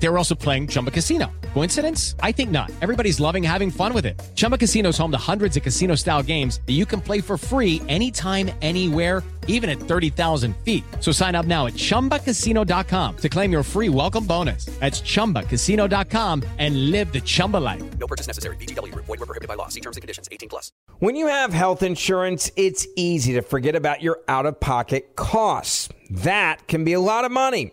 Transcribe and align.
They 0.00 0.08
were 0.08 0.18
also 0.18 0.34
playing 0.34 0.68
Chumba 0.68 0.90
Casino. 0.90 1.30
Coincidence? 1.54 2.14
I 2.20 2.32
think 2.32 2.50
not. 2.50 2.70
Everybody's 2.80 3.18
loving 3.18 3.42
having 3.42 3.70
fun 3.70 3.92
with 3.92 4.06
it. 4.06 4.20
Chumba 4.34 4.56
Casino 4.56 4.90
is 4.90 4.98
home 4.98 5.10
to 5.10 5.18
hundreds 5.18 5.56
of 5.56 5.62
casino 5.62 5.94
style 5.96 6.22
games 6.22 6.60
that 6.66 6.74
you 6.74 6.86
can 6.86 7.00
play 7.00 7.20
for 7.20 7.36
free 7.36 7.82
anytime, 7.88 8.50
anywhere, 8.62 9.24
even 9.48 9.68
at 9.68 9.80
30,000 9.80 10.56
feet. 10.58 10.84
So 11.00 11.10
sign 11.10 11.34
up 11.34 11.46
now 11.46 11.66
at 11.66 11.72
chumbacasino.com 11.72 13.16
to 13.16 13.28
claim 13.28 13.50
your 13.50 13.62
free 13.62 13.88
welcome 13.88 14.24
bonus. 14.24 14.66
That's 14.78 15.00
chumbacasino.com 15.00 16.44
and 16.58 16.90
live 16.92 17.12
the 17.12 17.20
Chumba 17.20 17.56
life. 17.56 17.82
No 17.98 18.06
purchase 18.06 18.28
necessary. 18.28 18.56
VGW 18.56 18.92
Group. 18.92 19.06
Void 19.06 19.18
were 19.18 19.26
prohibited 19.26 19.48
by 19.48 19.54
law. 19.54 19.68
See 19.68 19.80
terms 19.80 19.96
and 19.96 20.02
conditions. 20.02 20.28
18 20.30 20.48
plus. 20.48 20.70
When 21.00 21.16
you 21.16 21.26
have 21.26 21.52
health 21.52 21.82
insurance, 21.82 22.52
it's 22.56 22.86
easy 22.94 23.32
to 23.32 23.42
forget 23.42 23.74
about 23.74 24.02
your 24.02 24.20
out 24.28 24.46
of 24.46 24.60
pocket 24.60 25.16
costs. 25.16 25.88
That 26.10 26.66
can 26.68 26.84
be 26.84 26.92
a 26.92 27.00
lot 27.00 27.24
of 27.24 27.32
money. 27.32 27.72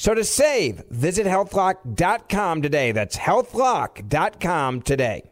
So 0.00 0.14
to 0.14 0.24
save, 0.24 0.82
visit 0.88 1.26
healthlock.com 1.26 2.62
today. 2.62 2.90
That's 2.92 3.18
healthlock.com 3.18 4.80
today. 4.80 5.30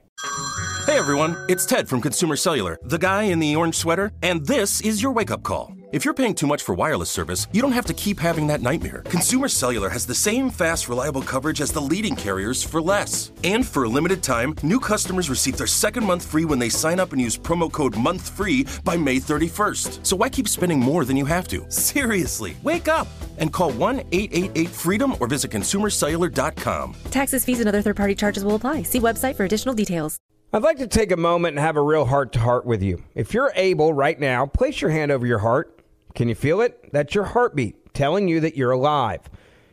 Hey 0.85 0.99
everyone, 0.99 1.43
it's 1.49 1.65
Ted 1.65 1.89
from 1.89 2.03
Consumer 2.03 2.37
Cellular, 2.37 2.79
the 2.83 2.99
guy 2.99 3.23
in 3.23 3.39
the 3.39 3.57
orange 3.57 3.77
sweater, 3.77 4.13
and 4.23 4.45
this 4.45 4.83
is 4.83 5.03
your 5.03 5.13
wake 5.13 5.31
up 5.31 5.43
call. 5.43 5.78
If 5.91 6.05
you're 6.05 6.13
paying 6.13 6.35
too 6.35 6.47
much 6.47 6.65
for 6.65 6.75
wireless 6.75 7.09
service, 7.09 7.47
you 7.51 7.63
don't 7.63 7.73
have 7.73 7.87
to 7.87 7.95
keep 7.95 8.21
having 8.21 8.47
that 8.49 8.61
nightmare. 8.61 9.01
Consumer 9.07 9.49
Cellular 9.49 9.89
has 9.89 10.05
the 10.05 10.15
same 10.15 10.51
fast, 10.51 10.87
reliable 10.87 11.23
coverage 11.23 11.63
as 11.63 11.73
the 11.73 11.81
leading 11.81 12.15
carriers 12.15 12.63
for 12.63 12.83
less. 12.83 13.33
And 13.43 13.67
for 13.67 13.85
a 13.85 13.89
limited 13.89 14.23
time, 14.23 14.55
new 14.63 14.81
customers 14.81 15.31
receive 15.31 15.57
their 15.57 15.67
second 15.67 16.05
month 16.05 16.27
free 16.27 16.45
when 16.45 16.59
they 16.59 16.69
sign 16.69 17.01
up 17.01 17.15
and 17.15 17.23
use 17.23 17.39
promo 17.39 17.73
code 17.73 17.95
MONTHFREE 17.95 18.85
by 18.85 18.99
May 18.99 19.17
31st. 19.17 20.05
So 20.05 20.15
why 20.15 20.29
keep 20.29 20.47
spending 20.47 20.79
more 20.79 21.07
than 21.07 21.17
you 21.17 21.25
have 21.25 21.49
to? 21.49 21.65
Seriously, 21.71 22.55
wake 22.63 22.89
up 22.89 23.09
and 23.39 23.51
call 23.51 23.71
1 23.73 24.01
888 24.13 24.69
freedom 24.69 25.15
or 25.21 25.27
visit 25.27 25.51
consumercellular.com. 25.51 26.97
Taxes, 27.11 27.47
fees, 27.47 27.61
and 27.61 27.69
other 27.69 27.81
third 27.81 27.97
party 27.97 28.15
charges 28.15 28.45
will 28.45 28.57
apply. 28.57 28.83
See 28.83 29.01
website 29.01 29.37
for 29.37 29.45
additional 29.45 29.75
details. 29.75 30.19
I'd 30.53 30.63
like 30.63 30.79
to 30.79 30.87
take 30.87 31.13
a 31.13 31.17
moment 31.17 31.57
and 31.57 31.65
have 31.65 31.77
a 31.77 31.83
real 31.83 32.07
heart 32.07 32.33
to 32.33 32.39
heart 32.39 32.65
with 32.65 32.83
you. 32.83 33.03
If 33.15 33.35
you're 33.35 33.53
able 33.55 33.93
right 33.93 34.19
now, 34.19 34.47
place 34.47 34.81
your 34.81 34.91
hand 34.91 35.11
over 35.11 35.27
your 35.27 35.39
heart. 35.39 35.78
Can 36.15 36.29
you 36.29 36.35
feel 36.35 36.61
it? 36.61 36.91
That's 36.93 37.15
your 37.15 37.25
heartbeat 37.25 37.95
telling 37.95 38.29
you 38.29 38.41
that 38.41 38.57
you're 38.57 38.71
alive. 38.71 39.29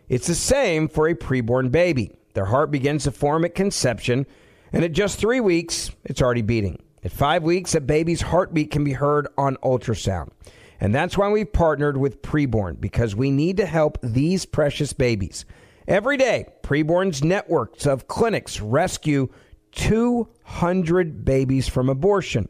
It's 0.10 0.28
the 0.28 0.36
same 0.36 0.88
for 0.88 1.08
a 1.08 1.16
preborn 1.16 1.72
baby. 1.72 2.12
Their 2.34 2.46
heart 2.46 2.72
begins 2.72 3.06
to 3.06 3.12
form 3.12 3.46
at 3.46 3.56
conception, 3.56 4.26
and 4.74 4.84
at 4.84 4.92
just 4.92 5.20
three 5.20 5.40
weeks, 5.40 5.92
it's 6.04 6.22
already 6.22 6.42
beating. 6.42 6.82
At 7.04 7.12
five 7.12 7.44
weeks, 7.44 7.76
a 7.76 7.82
baby's 7.82 8.22
heartbeat 8.22 8.72
can 8.72 8.84
be 8.84 8.94
heard 8.94 9.28
on 9.38 9.58
ultrasound. 9.58 10.32
And 10.80 10.94
that's 10.94 11.18
why 11.18 11.30
we've 11.30 11.52
partnered 11.52 11.98
with 11.98 12.22
Preborn, 12.22 12.82
because 12.82 13.16
we 13.16 13.32
need 13.32 13.58
to 13.58 13.66
help 13.66 13.98
these 14.02 14.46
precious 14.46 14.92
babies. 14.92 15.46
Every 15.88 16.18
day, 16.18 16.48
Preborn's 16.64 17.24
networks 17.24 17.86
of 17.86 18.08
clinics 18.08 18.60
rescue 18.60 19.30
200 19.74 21.24
babies 21.24 21.68
from 21.68 21.90
abortion. 21.90 22.50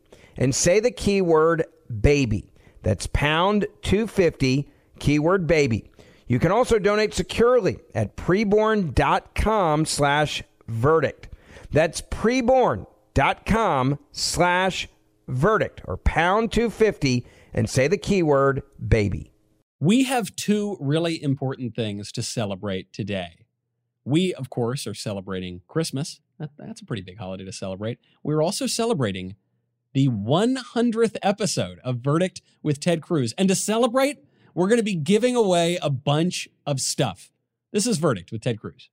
and 0.37 0.53
say 0.53 0.79
the 0.79 0.91
keyword 0.91 1.65
baby. 1.99 2.51
That's 2.83 3.07
pound 3.07 3.67
250, 3.83 4.69
keyword 4.99 5.47
baby. 5.47 5.91
You 6.27 6.39
can 6.39 6.51
also 6.51 6.79
donate 6.79 7.13
securely 7.13 7.79
at 7.93 8.15
preborn.com 8.15 9.85
slash 9.85 10.43
verdict. 10.67 11.27
That's 11.71 12.01
preborn.com 12.01 13.99
slash 14.11 14.87
verdict 15.27 15.81
or 15.85 15.97
pound 15.97 16.51
250 16.51 17.25
and 17.53 17.69
say 17.69 17.87
the 17.87 17.97
keyword 17.97 18.63
baby. 18.85 19.31
We 19.79 20.03
have 20.03 20.35
two 20.35 20.77
really 20.79 21.21
important 21.21 21.75
things 21.75 22.11
to 22.13 22.21
celebrate 22.21 22.93
today. 22.93 23.45
We, 24.05 24.33
of 24.33 24.49
course, 24.49 24.85
are 24.87 24.93
celebrating 24.93 25.61
Christmas. 25.67 26.21
That, 26.39 26.51
that's 26.57 26.81
a 26.81 26.85
pretty 26.85 27.03
big 27.03 27.17
holiday 27.17 27.45
to 27.45 27.51
celebrate. 27.51 27.99
We're 28.23 28.41
also 28.41 28.67
celebrating 28.67 29.35
the 29.93 30.07
100th 30.09 31.17
episode 31.21 31.79
of 31.83 31.97
Verdict 31.97 32.41
with 32.63 32.79
Ted 32.79 33.01
Cruz. 33.01 33.33
And 33.37 33.49
to 33.49 33.55
celebrate, 33.55 34.19
we're 34.53 34.67
going 34.67 34.79
to 34.79 34.83
be 34.83 34.95
giving 34.95 35.35
away 35.35 35.77
a 35.81 35.89
bunch 35.89 36.47
of 36.65 36.79
stuff. 36.79 37.31
This 37.71 37.87
is 37.87 37.97
Verdict 37.97 38.31
with 38.31 38.41
Ted 38.41 38.59
Cruz. 38.59 38.89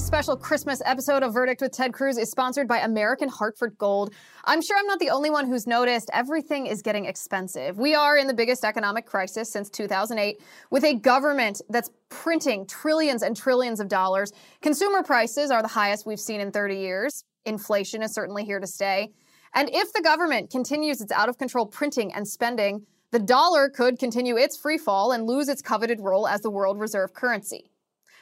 Special 0.00 0.36
Christmas 0.36 0.80
episode 0.86 1.22
of 1.22 1.34
Verdict 1.34 1.60
with 1.60 1.72
Ted 1.72 1.92
Cruz 1.92 2.16
is 2.16 2.30
sponsored 2.30 2.66
by 2.66 2.78
American 2.78 3.28
Hartford 3.28 3.76
Gold. 3.76 4.14
I'm 4.44 4.62
sure 4.62 4.76
I'm 4.78 4.86
not 4.86 4.98
the 4.98 5.10
only 5.10 5.28
one 5.28 5.46
who's 5.46 5.66
noticed 5.66 6.08
everything 6.12 6.66
is 6.66 6.80
getting 6.80 7.04
expensive. 7.04 7.78
We 7.78 7.94
are 7.94 8.16
in 8.16 8.26
the 8.26 8.34
biggest 8.34 8.64
economic 8.64 9.04
crisis 9.04 9.52
since 9.52 9.68
2008 9.68 10.40
with 10.70 10.84
a 10.84 10.94
government 10.94 11.60
that's 11.68 11.90
printing 12.08 12.66
trillions 12.66 13.22
and 13.22 13.36
trillions 13.36 13.78
of 13.78 13.88
dollars. 13.88 14.32
Consumer 14.62 15.02
prices 15.02 15.50
are 15.50 15.62
the 15.62 15.68
highest 15.68 16.06
we've 16.06 16.18
seen 16.18 16.40
in 16.40 16.50
30 16.50 16.76
years. 16.76 17.24
Inflation 17.44 18.02
is 18.02 18.14
certainly 18.14 18.44
here 18.44 18.58
to 18.58 18.66
stay. 18.66 19.10
And 19.54 19.68
if 19.70 19.92
the 19.92 20.02
government 20.02 20.50
continues 20.50 21.00
its 21.00 21.12
out 21.12 21.28
of 21.28 21.36
control 21.36 21.66
printing 21.66 22.12
and 22.14 22.26
spending, 22.26 22.86
the 23.12 23.18
dollar 23.18 23.68
could 23.68 23.98
continue 23.98 24.36
its 24.36 24.56
free 24.56 24.78
fall 24.78 25.12
and 25.12 25.26
lose 25.26 25.48
its 25.48 25.60
coveted 25.60 26.00
role 26.00 26.26
as 26.26 26.40
the 26.40 26.50
world 26.50 26.80
reserve 26.80 27.12
currency. 27.12 27.70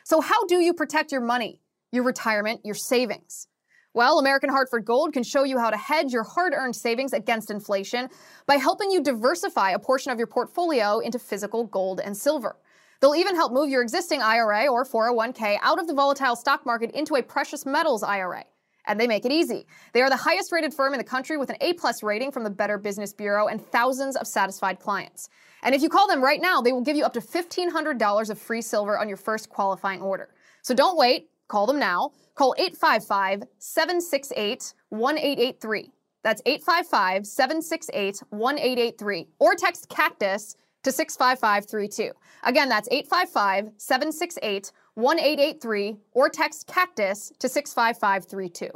So, 0.04 0.22
how 0.22 0.46
do 0.46 0.56
you 0.56 0.72
protect 0.72 1.12
your 1.12 1.20
money, 1.20 1.60
your 1.92 2.04
retirement, 2.04 2.60
your 2.64 2.74
savings? 2.74 3.48
Well, 3.94 4.18
American 4.18 4.50
Hartford 4.50 4.84
Gold 4.84 5.12
can 5.12 5.22
show 5.22 5.44
you 5.44 5.58
how 5.58 5.70
to 5.70 5.76
hedge 5.76 6.12
your 6.12 6.22
hard 6.22 6.52
earned 6.54 6.76
savings 6.76 7.12
against 7.12 7.50
inflation 7.50 8.08
by 8.46 8.56
helping 8.56 8.90
you 8.90 9.02
diversify 9.02 9.70
a 9.70 9.78
portion 9.78 10.12
of 10.12 10.18
your 10.18 10.26
portfolio 10.26 10.98
into 10.98 11.18
physical 11.18 11.64
gold 11.64 12.00
and 12.00 12.16
silver. 12.16 12.56
They'll 13.00 13.14
even 13.14 13.34
help 13.34 13.52
move 13.52 13.70
your 13.70 13.82
existing 13.82 14.20
IRA 14.22 14.66
or 14.66 14.84
401k 14.84 15.58
out 15.62 15.78
of 15.78 15.86
the 15.86 15.94
volatile 15.94 16.36
stock 16.36 16.66
market 16.66 16.90
into 16.92 17.14
a 17.14 17.22
precious 17.22 17.64
metals 17.64 18.02
IRA. 18.02 18.44
And 18.86 18.98
they 18.98 19.06
make 19.06 19.24
it 19.24 19.32
easy. 19.32 19.66
They 19.92 20.02
are 20.02 20.10
the 20.10 20.16
highest 20.16 20.50
rated 20.50 20.72
firm 20.72 20.94
in 20.94 20.98
the 20.98 21.04
country 21.04 21.36
with 21.36 21.50
an 21.50 21.56
A 21.60 21.74
plus 21.74 22.02
rating 22.02 22.32
from 22.32 22.42
the 22.42 22.50
Better 22.50 22.78
Business 22.78 23.12
Bureau 23.12 23.48
and 23.48 23.60
thousands 23.60 24.16
of 24.16 24.26
satisfied 24.26 24.80
clients. 24.80 25.28
And 25.62 25.74
if 25.74 25.82
you 25.82 25.88
call 25.88 26.08
them 26.08 26.22
right 26.22 26.40
now, 26.40 26.60
they 26.60 26.72
will 26.72 26.82
give 26.82 26.96
you 26.96 27.04
up 27.04 27.12
to 27.14 27.20
$1,500 27.20 28.30
of 28.30 28.38
free 28.38 28.62
silver 28.62 28.98
on 28.98 29.08
your 29.08 29.16
first 29.16 29.48
qualifying 29.48 30.00
order. 30.00 30.30
So 30.62 30.74
don't 30.74 30.96
wait. 30.96 31.30
Call 31.48 31.66
them 31.66 31.78
now. 31.78 32.12
Call 32.34 32.54
855 32.58 33.42
768 33.58 34.74
1883. 34.90 35.90
That's 36.22 36.42
855 36.44 37.26
768 37.26 38.22
1883. 38.30 39.28
Or 39.38 39.54
text 39.54 39.88
cactus 39.88 40.54
to 40.84 40.92
65532. 40.92 42.12
Again, 42.44 42.68
that's 42.68 42.88
855 42.90 43.72
768 43.76 44.72
1883. 44.94 45.96
Or 46.12 46.28
text 46.28 46.66
cactus 46.66 47.32
to 47.38 47.48
65532. 47.48 48.70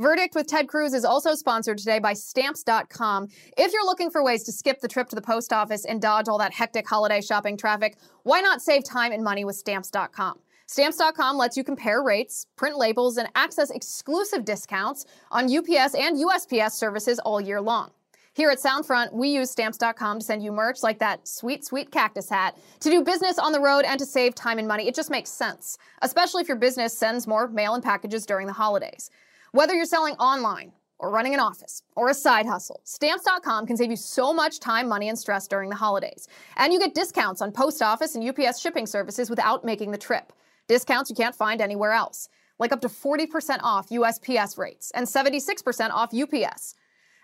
Verdict 0.00 0.34
with 0.34 0.48
Ted 0.48 0.66
Cruz 0.66 0.92
is 0.92 1.04
also 1.04 1.36
sponsored 1.36 1.78
today 1.78 2.00
by 2.00 2.14
Stamps.com. 2.14 3.28
If 3.56 3.72
you're 3.72 3.84
looking 3.84 4.10
for 4.10 4.24
ways 4.24 4.42
to 4.44 4.52
skip 4.52 4.80
the 4.80 4.88
trip 4.88 5.08
to 5.10 5.14
the 5.14 5.22
post 5.22 5.52
office 5.52 5.84
and 5.84 6.02
dodge 6.02 6.26
all 6.26 6.38
that 6.38 6.52
hectic 6.52 6.88
holiday 6.88 7.20
shopping 7.20 7.56
traffic, 7.56 7.96
why 8.24 8.40
not 8.40 8.60
save 8.60 8.82
time 8.82 9.12
and 9.12 9.22
money 9.22 9.44
with 9.44 9.54
Stamps.com? 9.54 10.40
Stamps.com 10.66 11.36
lets 11.36 11.56
you 11.56 11.64
compare 11.64 12.02
rates, 12.02 12.46
print 12.56 12.78
labels, 12.78 13.18
and 13.18 13.28
access 13.34 13.70
exclusive 13.70 14.44
discounts 14.44 15.04
on 15.30 15.44
UPS 15.44 15.94
and 15.94 16.16
USPS 16.16 16.72
services 16.72 17.18
all 17.18 17.40
year 17.40 17.60
long. 17.60 17.90
Here 18.32 18.50
at 18.50 18.58
Soundfront, 18.58 19.12
we 19.12 19.28
use 19.28 19.50
stamps.com 19.50 20.18
to 20.18 20.24
send 20.24 20.42
you 20.42 20.50
merch 20.50 20.82
like 20.82 20.98
that 20.98 21.28
sweet, 21.28 21.64
sweet 21.64 21.92
cactus 21.92 22.28
hat 22.28 22.58
to 22.80 22.90
do 22.90 23.04
business 23.04 23.38
on 23.38 23.52
the 23.52 23.60
road 23.60 23.84
and 23.84 23.96
to 24.00 24.04
save 24.06 24.34
time 24.34 24.58
and 24.58 24.66
money. 24.66 24.88
It 24.88 24.94
just 24.96 25.10
makes 25.10 25.30
sense, 25.30 25.78
especially 26.02 26.42
if 26.42 26.48
your 26.48 26.56
business 26.56 26.96
sends 26.98 27.28
more 27.28 27.46
mail 27.46 27.74
and 27.74 27.84
packages 27.84 28.26
during 28.26 28.48
the 28.48 28.52
holidays. 28.52 29.08
Whether 29.52 29.74
you're 29.74 29.84
selling 29.84 30.14
online, 30.14 30.72
or 30.98 31.10
running 31.10 31.34
an 31.34 31.40
office, 31.40 31.82
or 31.94 32.08
a 32.08 32.14
side 32.14 32.46
hustle, 32.46 32.80
stamps.com 32.84 33.66
can 33.66 33.76
save 33.76 33.90
you 33.90 33.96
so 33.96 34.32
much 34.32 34.58
time, 34.58 34.88
money, 34.88 35.08
and 35.08 35.18
stress 35.18 35.46
during 35.46 35.68
the 35.68 35.76
holidays. 35.76 36.26
And 36.56 36.72
you 36.72 36.80
get 36.80 36.94
discounts 36.94 37.40
on 37.42 37.52
post 37.52 37.82
office 37.82 38.16
and 38.16 38.28
UPS 38.28 38.60
shipping 38.60 38.86
services 38.86 39.30
without 39.30 39.64
making 39.64 39.92
the 39.92 39.98
trip. 39.98 40.32
Discounts 40.68 41.10
you 41.10 41.16
can't 41.16 41.34
find 41.34 41.60
anywhere 41.60 41.92
else, 41.92 42.28
like 42.58 42.72
up 42.72 42.80
to 42.82 42.88
40% 42.88 43.58
off 43.62 43.88
USPS 43.90 44.58
rates 44.58 44.90
and 44.94 45.06
76% 45.06 45.90
off 45.90 46.14
UPS. 46.14 46.74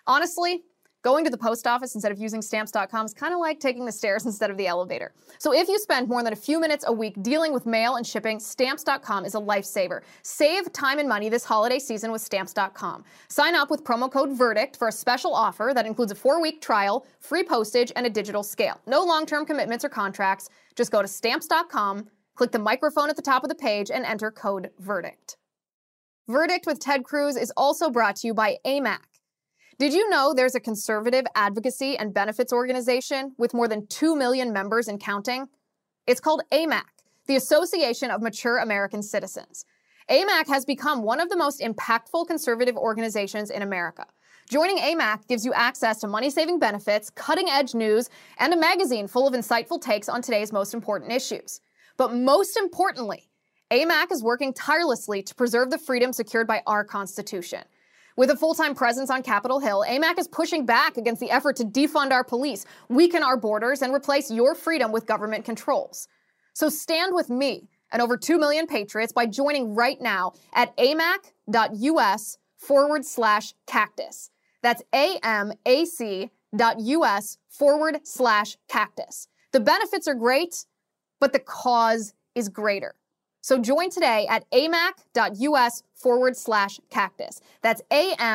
Honestly, 0.07 0.63
Going 1.03 1.25
to 1.25 1.31
the 1.31 1.39
post 1.39 1.67
office 1.67 1.95
instead 1.95 2.13
of 2.13 2.19
using 2.19 2.43
stamps.com 2.43 3.07
is 3.07 3.15
kind 3.15 3.33
of 3.33 3.41
like 3.41 3.59
taking 3.59 3.87
the 3.87 3.93
stairs 3.93 4.27
instead 4.27 4.51
of 4.51 4.59
the 4.59 4.67
elevator. 4.67 5.13
So 5.39 5.55
if 5.55 5.67
you 5.67 5.79
spend 5.79 6.09
more 6.09 6.23
than 6.23 6.35
a 6.35 6.37
few 6.37 6.61
minutes 6.61 6.85
a 6.87 6.93
week 6.93 7.23
dealing 7.23 7.55
with 7.55 7.65
mail 7.65 7.97
and 7.97 8.07
shipping, 8.07 8.39
stamps.com 8.39 9.25
is 9.25 9.35
a 9.35 9.39
lifesaver. 9.39 10.03
Save 10.23 10.71
time 10.75 10.99
and 10.99 11.09
money 11.09 11.31
this 11.31 11.45
holiday 11.45 11.79
season 11.79 12.13
with 12.13 12.21
stamps.com. 12.21 13.05
Sign 13.29 13.55
up 13.55 13.71
with 13.71 13.83
promo 13.83 14.13
code 14.13 14.31
VERDICT 14.31 14.77
for 14.77 14.89
a 14.89 14.93
special 14.93 15.35
offer 15.35 15.73
that 15.75 15.87
includes 15.87 16.13
a 16.13 16.15
four 16.15 16.43
week 16.43 16.61
trial, 16.61 17.07
free 17.19 17.45
postage, 17.45 17.91
and 17.97 18.07
a 18.07 18.11
digital 18.11 18.43
scale. 18.43 18.79
No 18.87 19.03
long 19.03 19.25
term 19.25 19.47
commitments 19.47 19.87
or 19.87 19.89
contracts. 19.89 20.51
Just 20.77 20.93
go 20.93 21.01
to 21.01 21.09
stamps.com, 21.09 22.09
click 22.41 22.53
the 22.53 22.59
microphone 22.59 23.11
at 23.11 23.17
the 23.17 23.21
top 23.21 23.43
of 23.43 23.51
the 23.51 23.55
page, 23.55 23.91
and 23.91 24.03
enter 24.07 24.31
code 24.31 24.71
VERDICT. 24.81 25.37
Verdict 26.27 26.65
with 26.65 26.81
Ted 26.81 27.05
Cruz 27.05 27.37
is 27.37 27.53
also 27.55 27.91
brought 27.91 28.17
to 28.17 28.27
you 28.27 28.33
by 28.33 28.57
AMAC. 28.65 29.01
Did 29.79 29.93
you 29.93 30.09
know 30.09 30.33
there's 30.33 30.55
a 30.55 30.61
conservative 30.61 31.27
advocacy 31.35 31.99
and 31.99 32.15
benefits 32.15 32.51
organization 32.51 33.35
with 33.37 33.53
more 33.53 33.69
than 33.69 33.87
2 33.89 34.17
million 34.17 34.55
members 34.55 34.89
and 34.89 34.99
counting? 34.99 35.49
It's 36.07 36.19
called 36.19 36.41
AMAC, 36.51 36.87
the 37.27 37.37
Association 37.37 38.11
of 38.11 38.23
Mature 38.23 38.57
American 38.57 39.03
Citizens. 39.03 39.67
AMAC 40.11 40.49
has 40.49 40.65
become 40.65 41.03
one 41.03 41.21
of 41.21 41.29
the 41.29 41.37
most 41.37 41.61
impactful 41.61 42.27
conservative 42.27 42.79
organizations 42.79 43.51
in 43.51 43.61
America. 43.61 44.07
Joining 44.49 44.79
AMAC 44.79 45.29
gives 45.29 45.45
you 45.45 45.53
access 45.53 46.01
to 46.01 46.07
money 46.07 46.31
saving 46.31 46.59
benefits, 46.59 47.11
cutting 47.11 47.51
edge 47.51 47.75
news, 47.75 48.09
and 48.39 48.55
a 48.55 48.57
magazine 48.57 49.09
full 49.09 49.29
of 49.29 49.35
insightful 49.35 49.79
takes 49.79 50.09
on 50.09 50.23
today's 50.23 50.55
most 50.55 50.73
important 50.73 51.13
issues. 51.13 51.61
But 52.01 52.15
most 52.15 52.57
importantly, 52.57 53.29
AMAC 53.71 54.11
is 54.11 54.23
working 54.23 54.55
tirelessly 54.55 55.23
to 55.23 55.35
preserve 55.35 55.69
the 55.69 55.77
freedom 55.77 56.15
secured 56.15 56.47
by 56.47 56.63
our 56.67 56.83
Constitution. 56.83 57.61
With 58.17 58.31
a 58.31 58.37
full 58.37 58.55
time 58.55 58.75
presence 58.75 59.11
on 59.11 59.23
Capitol 59.23 59.61
Hill, 59.61 59.85
AMAC 59.87 60.19
is 60.19 60.27
pushing 60.27 60.65
back 60.65 60.97
against 60.97 61.21
the 61.21 61.31
effort 61.31 61.57
to 61.57 61.65
defund 61.65 62.11
our 62.11 62.25
police, 62.25 62.65
weaken 62.89 63.23
our 63.23 63.37
borders, 63.37 63.83
and 63.83 63.93
replace 63.93 64.31
your 64.31 64.55
freedom 64.55 64.93
with 64.93 65.05
government 65.05 65.45
controls. 65.45 66.09
So 66.55 66.71
stand 66.71 67.15
with 67.15 67.29
me 67.29 67.69
and 67.93 68.01
over 68.01 68.17
2 68.17 68.39
million 68.39 68.67
patriots 68.67 69.13
by 69.13 69.27
joining 69.27 69.75
right 69.75 70.01
now 70.01 70.33
at 70.55 70.75
amac.us 70.79 72.39
forward 72.57 73.05
slash 73.05 73.53
cactus. 73.67 74.31
That's 74.63 74.83
amac.us 74.95 76.31
forward 77.51 78.01
slash 78.05 78.57
cactus. 78.69 79.29
The 79.53 79.61
benefits 79.61 80.09
are 80.09 80.15
great, 80.15 80.65
but 81.21 81.33
the 81.33 81.39
cause 81.39 82.15
is 82.35 82.49
greater. 82.49 82.95
So 83.43 83.59
join 83.59 83.91
today 83.91 84.27
at 84.29 84.51
amac.us 84.51 85.83
forward 85.95 86.37
slash 86.37 86.81
cactus. 86.91 87.41
That's 87.63 87.83
amac.us 87.91 88.31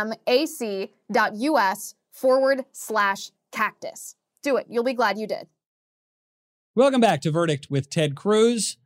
forward 2.12 2.66
slash 2.72 3.32
cactus. 3.52 4.16
Do 4.42 4.58
it. 4.58 4.68
You'll 4.70 4.84
be 4.84 4.94
glad 4.94 5.18
you 5.18 5.28
did. 5.28 5.48
Welcome 6.76 7.02
back 7.02 7.22
to 7.22 7.32
Verdict 7.32 7.68
with 7.70 7.90
Ted 7.90 8.16
Cruz, 8.16 8.78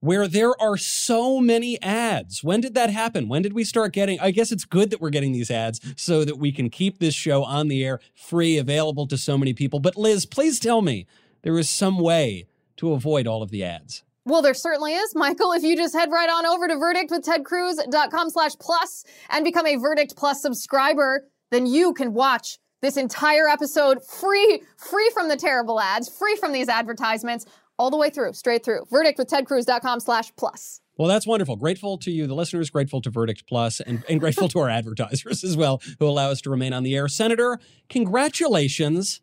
where 0.00 0.28
there 0.28 0.60
are 0.60 0.76
so 0.76 1.40
many 1.40 1.80
ads. 1.80 2.44
When 2.44 2.60
did 2.60 2.74
that 2.74 2.90
happen? 2.90 3.28
When 3.28 3.42
did 3.42 3.54
we 3.54 3.64
start 3.64 3.92
getting? 3.92 4.20
I 4.20 4.32
guess 4.32 4.52
it's 4.52 4.64
good 4.64 4.90
that 4.90 5.00
we're 5.00 5.10
getting 5.10 5.32
these 5.32 5.50
ads 5.50 5.80
so 5.96 6.24
that 6.24 6.38
we 6.38 6.52
can 6.52 6.68
keep 6.68 6.98
this 6.98 7.14
show 7.14 7.42
on 7.42 7.68
the 7.68 7.84
air, 7.84 8.00
free, 8.14 8.58
available 8.58 9.06
to 9.06 9.16
so 9.16 9.38
many 9.38 9.54
people. 9.54 9.80
But 9.80 9.96
Liz, 9.96 10.26
please 10.26 10.60
tell 10.60 10.82
me 10.82 11.06
there 11.42 11.58
is 11.58 11.70
some 11.70 11.98
way 11.98 12.46
to 12.76 12.92
avoid 12.92 13.26
all 13.26 13.42
of 13.42 13.50
the 13.50 13.64
ads. 13.64 14.02
Well, 14.24 14.42
there 14.42 14.54
certainly 14.54 14.94
is, 14.94 15.14
Michael. 15.14 15.52
If 15.52 15.62
you 15.62 15.76
just 15.76 15.94
head 15.94 16.10
right 16.10 16.28
on 16.28 16.46
over 16.46 16.66
to 16.66 16.74
verdictwithtedcruz.com 16.74 18.30
slash 18.30 18.52
plus 18.60 19.04
and 19.30 19.44
become 19.44 19.66
a 19.66 19.76
Verdict 19.76 20.16
Plus 20.16 20.42
subscriber, 20.42 21.28
then 21.52 21.66
you 21.66 21.94
can 21.94 22.12
watch 22.12 22.58
this 22.82 22.96
entire 22.96 23.48
episode 23.48 24.04
free, 24.04 24.62
free 24.78 25.10
from 25.14 25.28
the 25.28 25.36
terrible 25.36 25.80
ads, 25.80 26.08
free 26.08 26.34
from 26.36 26.52
these 26.52 26.68
advertisements, 26.68 27.46
all 27.78 27.90
the 27.90 27.96
way 27.96 28.10
through, 28.10 28.32
straight 28.32 28.64
through. 28.64 28.84
Verdictwithtedcruz.com 28.92 30.00
slash 30.00 30.32
plus. 30.36 30.80
Well, 30.98 31.08
that's 31.08 31.26
wonderful. 31.26 31.56
Grateful 31.56 31.98
to 31.98 32.10
you, 32.10 32.26
the 32.26 32.34
listeners, 32.34 32.70
grateful 32.70 33.02
to 33.02 33.10
Verdict 33.10 33.46
Plus, 33.46 33.80
and, 33.80 34.02
and 34.08 34.18
grateful 34.18 34.48
to 34.48 34.58
our 34.58 34.70
advertisers 34.70 35.44
as 35.44 35.56
well, 35.56 35.80
who 36.00 36.06
allow 36.06 36.30
us 36.30 36.40
to 36.42 36.50
remain 36.50 36.72
on 36.72 36.82
the 36.82 36.96
air. 36.96 37.06
Senator, 37.06 37.60
congratulations 37.88 39.20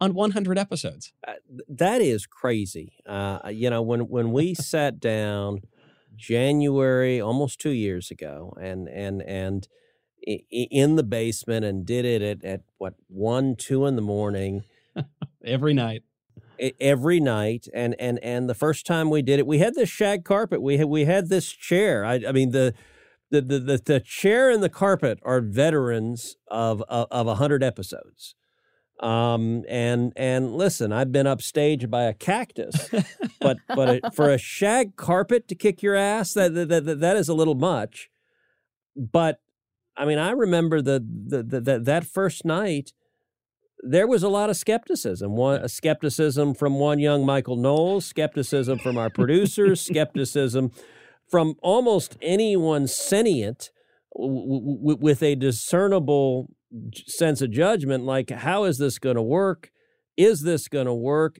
on 0.00 0.14
100 0.14 0.58
episodes. 0.58 1.12
Uh, 1.26 1.34
that 1.68 2.00
is 2.00 2.26
crazy. 2.26 2.94
Uh, 3.06 3.40
you 3.50 3.70
know, 3.70 3.82
when 3.82 4.08
when 4.08 4.32
we 4.32 4.54
sat 4.54 5.00
down 5.00 5.62
January, 6.16 7.20
almost 7.20 7.60
two 7.60 7.70
years 7.70 8.10
ago, 8.10 8.56
and 8.60 8.88
and 8.88 9.22
and 9.22 9.68
in 10.50 10.96
the 10.96 11.02
basement 11.02 11.64
and 11.64 11.86
did 11.86 12.04
it 12.04 12.22
at, 12.22 12.44
at 12.44 12.60
what 12.76 12.94
one, 13.08 13.56
two 13.56 13.86
in 13.86 13.96
the 13.96 14.02
morning, 14.02 14.64
every 15.44 15.74
night. 15.74 16.02
Every 16.80 17.20
night 17.20 17.68
and 17.72 17.94
and 18.00 18.18
and 18.18 18.50
the 18.50 18.54
first 18.54 18.84
time 18.84 19.10
we 19.10 19.22
did 19.22 19.38
it 19.38 19.46
we 19.46 19.58
had 19.58 19.76
this 19.76 19.88
shag 19.88 20.24
carpet. 20.24 20.60
We 20.60 20.78
had 20.78 20.88
we 20.88 21.04
had 21.04 21.28
this 21.28 21.52
chair. 21.52 22.04
I, 22.04 22.20
I 22.26 22.32
mean 22.32 22.50
the 22.50 22.74
the, 23.30 23.40
the 23.40 23.58
the 23.60 23.78
the 23.78 24.00
chair 24.00 24.50
and 24.50 24.60
the 24.60 24.68
carpet 24.68 25.20
are 25.22 25.40
veterans 25.40 26.36
of 26.48 26.82
of, 26.88 27.06
of 27.12 27.26
100 27.26 27.62
episodes 27.62 28.34
um, 29.00 29.64
and 29.68 30.12
and 30.16 30.54
listen, 30.54 30.92
I've 30.92 31.12
been 31.12 31.26
upstaged 31.26 31.88
by 31.88 32.04
a 32.04 32.14
cactus, 32.14 32.90
but 33.40 33.58
but 33.68 33.88
a, 33.88 34.10
for 34.10 34.30
a 34.30 34.38
shag 34.38 34.96
carpet 34.96 35.46
to 35.48 35.54
kick 35.54 35.82
your 35.82 35.94
ass, 35.94 36.34
that, 36.34 36.54
that 36.54 36.68
that 36.68 37.00
that 37.00 37.16
is 37.16 37.28
a 37.28 37.34
little 37.34 37.54
much. 37.54 38.10
But 38.96 39.40
I 39.96 40.04
mean, 40.04 40.18
I 40.18 40.30
remember 40.30 40.82
the 40.82 41.00
the, 41.00 41.42
the, 41.42 41.60
the 41.60 41.78
that 41.80 42.04
first 42.04 42.44
night. 42.44 42.92
There 43.84 44.08
was 44.08 44.24
a 44.24 44.28
lot 44.28 44.50
of 44.50 44.56
skepticism. 44.56 45.36
One 45.36 45.60
a 45.62 45.68
skepticism 45.68 46.54
from 46.54 46.80
one 46.80 46.98
young 46.98 47.24
Michael 47.24 47.54
Knowles, 47.54 48.04
skepticism 48.04 48.80
from 48.80 48.98
our 48.98 49.08
producers, 49.08 49.80
skepticism 49.86 50.72
from 51.28 51.54
almost 51.62 52.16
anyone 52.20 52.88
sentient 52.88 53.70
w- 54.16 54.78
w- 54.80 54.98
with 55.00 55.22
a 55.22 55.36
discernible 55.36 56.50
sense 57.06 57.40
of 57.40 57.50
judgment 57.50 58.04
like 58.04 58.30
how 58.30 58.64
is 58.64 58.78
this 58.78 58.98
going 58.98 59.16
to 59.16 59.22
work? 59.22 59.70
Is 60.16 60.42
this 60.42 60.68
going 60.68 60.86
to 60.86 60.94
work? 60.94 61.38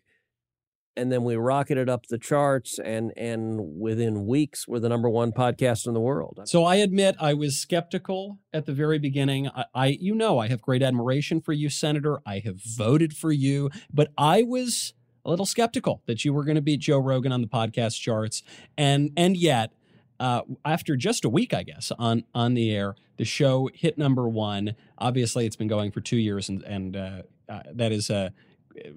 And 0.96 1.12
then 1.12 1.22
we 1.22 1.36
rocketed 1.36 1.88
up 1.88 2.06
the 2.06 2.18
charts 2.18 2.78
and 2.78 3.12
and 3.16 3.78
within 3.78 4.26
weeks 4.26 4.66
we're 4.66 4.80
the 4.80 4.88
number 4.88 5.08
one 5.08 5.30
podcast 5.30 5.86
in 5.86 5.94
the 5.94 6.00
world. 6.00 6.40
So 6.46 6.64
i 6.64 6.76
admit 6.76 7.16
i 7.20 7.34
was 7.34 7.56
skeptical 7.60 8.38
at 8.52 8.66
the 8.66 8.72
very 8.72 8.98
beginning. 8.98 9.48
I, 9.48 9.64
I, 9.74 9.86
you 10.00 10.14
know 10.14 10.38
i 10.38 10.48
have 10.48 10.60
great 10.60 10.82
admiration 10.82 11.40
for 11.40 11.52
you 11.52 11.68
senator. 11.68 12.20
I 12.26 12.40
have 12.40 12.60
voted 12.64 13.16
for 13.16 13.30
you 13.30 13.70
but 13.92 14.08
i 14.18 14.42
was 14.42 14.94
a 15.24 15.30
little 15.30 15.46
skeptical 15.46 16.02
that 16.06 16.24
you 16.24 16.32
were 16.32 16.44
going 16.44 16.56
to 16.56 16.62
beat 16.62 16.80
joe 16.80 16.98
rogan 16.98 17.32
on 17.32 17.42
the 17.42 17.48
podcast 17.48 18.00
charts. 18.00 18.42
And 18.76 19.10
and 19.16 19.36
yet 19.36 19.72
uh, 20.20 20.42
after 20.64 20.96
just 20.96 21.24
a 21.24 21.28
week, 21.28 21.54
I 21.54 21.62
guess, 21.62 21.92
on 21.98 22.24
on 22.34 22.54
the 22.54 22.70
air, 22.70 22.96
the 23.16 23.24
show 23.24 23.68
hit 23.72 23.98
number 23.98 24.28
one. 24.28 24.74
Obviously, 24.98 25.46
it's 25.46 25.56
been 25.56 25.68
going 25.68 25.90
for 25.90 26.00
two 26.00 26.16
years, 26.16 26.48
and 26.48 26.62
and 26.62 26.96
uh, 26.96 27.22
uh, 27.48 27.62
that 27.74 27.92
is 27.92 28.10
a 28.10 28.32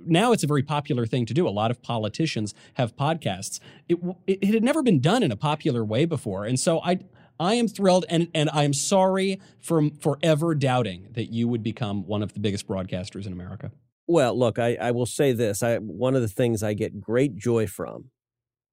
now 0.06 0.32
it's 0.32 0.44
a 0.44 0.48
very 0.48 0.64
popular 0.64 1.06
thing 1.06 1.26
to 1.26 1.34
do. 1.34 1.48
A 1.48 1.50
lot 1.50 1.72
of 1.72 1.82
politicians 1.82 2.54
have 2.76 2.96
podcasts. 2.96 3.60
It, 3.90 3.98
it, 4.28 4.40
it 4.42 4.54
had 4.54 4.64
never 4.64 4.84
been 4.84 5.00
done 5.00 5.24
in 5.24 5.32
a 5.32 5.36
popular 5.36 5.84
way 5.84 6.06
before, 6.06 6.46
and 6.46 6.60
so 6.60 6.82
I 6.82 7.00
I 7.40 7.56
am 7.56 7.68
thrilled, 7.68 8.06
and 8.10 8.28
and 8.34 8.50
I 8.52 8.64
am 8.64 8.74
sorry 8.74 9.40
for 9.60 9.90
forever 10.00 10.56
doubting 10.56 11.08
that 11.12 11.32
you 11.32 11.48
would 11.48 11.64
become 11.64 12.06
one 12.06 12.24
of 12.24 12.34
the 12.34 12.40
biggest 12.40 12.68
broadcasters 12.68 13.26
in 13.26 13.34
America. 13.34 13.72
Well, 14.08 14.38
look, 14.38 14.60
I, 14.60 14.76
I 14.82 14.92
will 14.92 15.06
say 15.06 15.32
this. 15.32 15.64
I 15.64 15.78
one 15.78 16.16
of 16.16 16.22
the 16.22 16.28
things 16.28 16.64
I 16.64 16.74
get 16.74 17.00
great 17.00 17.36
joy 17.36 17.68
from 17.68 18.12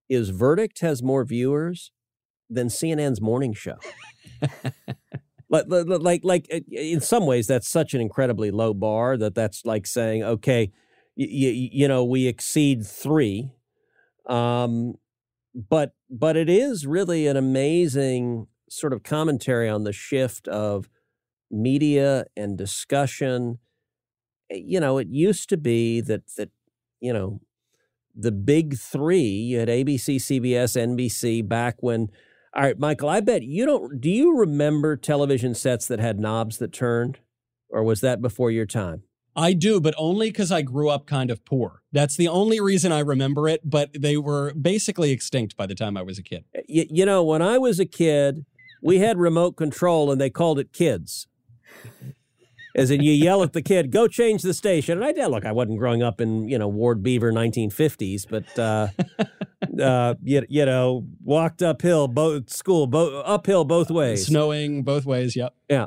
is 0.08 0.30
Verdict 0.30 0.80
has 0.80 1.02
more 1.02 1.24
viewers 1.24 1.92
than 2.50 2.68
CNN's 2.68 3.20
morning 3.20 3.52
show. 3.52 3.78
like, 5.50 5.64
like, 5.68 6.20
like, 6.24 6.46
uh, 6.52 6.60
in 6.70 7.00
some 7.00 7.26
ways, 7.26 7.46
that's 7.46 7.68
such 7.68 7.94
an 7.94 8.00
incredibly 8.00 8.50
low 8.50 8.74
bar 8.74 9.16
that 9.16 9.34
that's 9.34 9.64
like 9.64 9.86
saying, 9.86 10.22
okay, 10.22 10.70
you, 11.16 11.50
you 11.50 11.88
know, 11.88 12.04
we 12.04 12.26
exceed 12.26 12.86
three. 12.86 13.50
Um, 14.26 14.94
but 15.54 15.92
but 16.10 16.36
it 16.36 16.48
is 16.48 16.86
really 16.86 17.26
an 17.26 17.36
amazing 17.36 18.46
sort 18.70 18.92
of 18.92 19.02
commentary 19.02 19.68
on 19.68 19.84
the 19.84 19.92
shift 19.92 20.46
of 20.48 20.88
media 21.50 22.26
and 22.36 22.56
discussion. 22.56 23.58
Eh, 24.50 24.60
You 24.64 24.80
know, 24.80 24.98
it 24.98 25.08
used 25.08 25.48
to 25.48 25.56
be 25.56 26.00
that 26.02 26.22
that 26.36 26.50
you 27.00 27.12
know 27.12 27.40
the 28.14 28.32
big 28.32 28.76
three. 28.76 29.20
You 29.20 29.60
had 29.60 29.68
ABC, 29.68 30.16
CBS, 30.16 30.76
NBC 30.76 31.46
back 31.46 31.76
when. 31.80 32.08
All 32.54 32.62
right, 32.62 32.78
Michael. 32.78 33.08
I 33.08 33.20
bet 33.20 33.42
you 33.42 33.66
don't. 33.66 34.00
Do 34.00 34.10
you 34.10 34.36
remember 34.36 34.96
television 34.96 35.54
sets 35.54 35.86
that 35.86 36.00
had 36.00 36.18
knobs 36.18 36.58
that 36.58 36.72
turned, 36.72 37.18
or 37.68 37.82
was 37.82 38.00
that 38.00 38.22
before 38.22 38.50
your 38.50 38.66
time? 38.66 39.02
I 39.36 39.52
do, 39.52 39.80
but 39.80 39.94
only 39.96 40.30
because 40.30 40.50
I 40.50 40.62
grew 40.62 40.88
up 40.88 41.06
kind 41.06 41.30
of 41.30 41.44
poor. 41.44 41.82
That's 41.92 42.16
the 42.16 42.26
only 42.26 42.60
reason 42.60 42.90
I 42.90 43.00
remember 43.00 43.48
it, 43.48 43.60
but 43.64 43.90
they 43.96 44.16
were 44.16 44.52
basically 44.54 45.12
extinct 45.12 45.56
by 45.56 45.66
the 45.66 45.76
time 45.76 45.96
I 45.96 46.02
was 46.02 46.18
a 46.18 46.24
kid. 46.24 46.44
you, 46.66 46.86
you 46.90 47.06
know, 47.06 47.22
when 47.22 47.40
I 47.40 47.56
was 47.56 47.78
a 47.78 47.86
kid, 47.86 48.44
we 48.82 48.98
had 48.98 49.16
remote 49.16 49.52
control 49.52 50.10
and 50.10 50.20
they 50.20 50.30
called 50.30 50.58
it 50.58 50.72
kids. 50.72 51.28
As 52.78 52.90
in, 52.90 53.02
you 53.02 53.12
yell 53.12 53.42
at 53.42 53.52
the 53.52 53.62
kid, 53.62 53.90
go 53.90 54.06
change 54.06 54.42
the 54.42 54.54
station. 54.54 54.98
And 54.98 55.04
I 55.04 55.12
did. 55.12 55.26
Look, 55.28 55.44
I 55.44 55.52
wasn't 55.52 55.78
growing 55.78 56.02
up 56.02 56.20
in, 56.20 56.48
you 56.48 56.58
know, 56.58 56.68
Ward 56.68 57.02
Beaver 57.02 57.32
1950s, 57.32 58.26
but, 58.28 58.58
uh, 58.58 58.88
uh, 59.82 60.14
you, 60.22 60.44
you 60.48 60.64
know, 60.64 61.04
walked 61.22 61.62
uphill, 61.62 62.08
both 62.08 62.50
school, 62.50 62.86
bo- 62.86 63.20
uphill 63.20 63.64
both 63.64 63.90
ways. 63.90 64.26
Snowing 64.26 64.84
both 64.84 65.04
ways, 65.04 65.34
yep. 65.34 65.54
Yeah. 65.68 65.86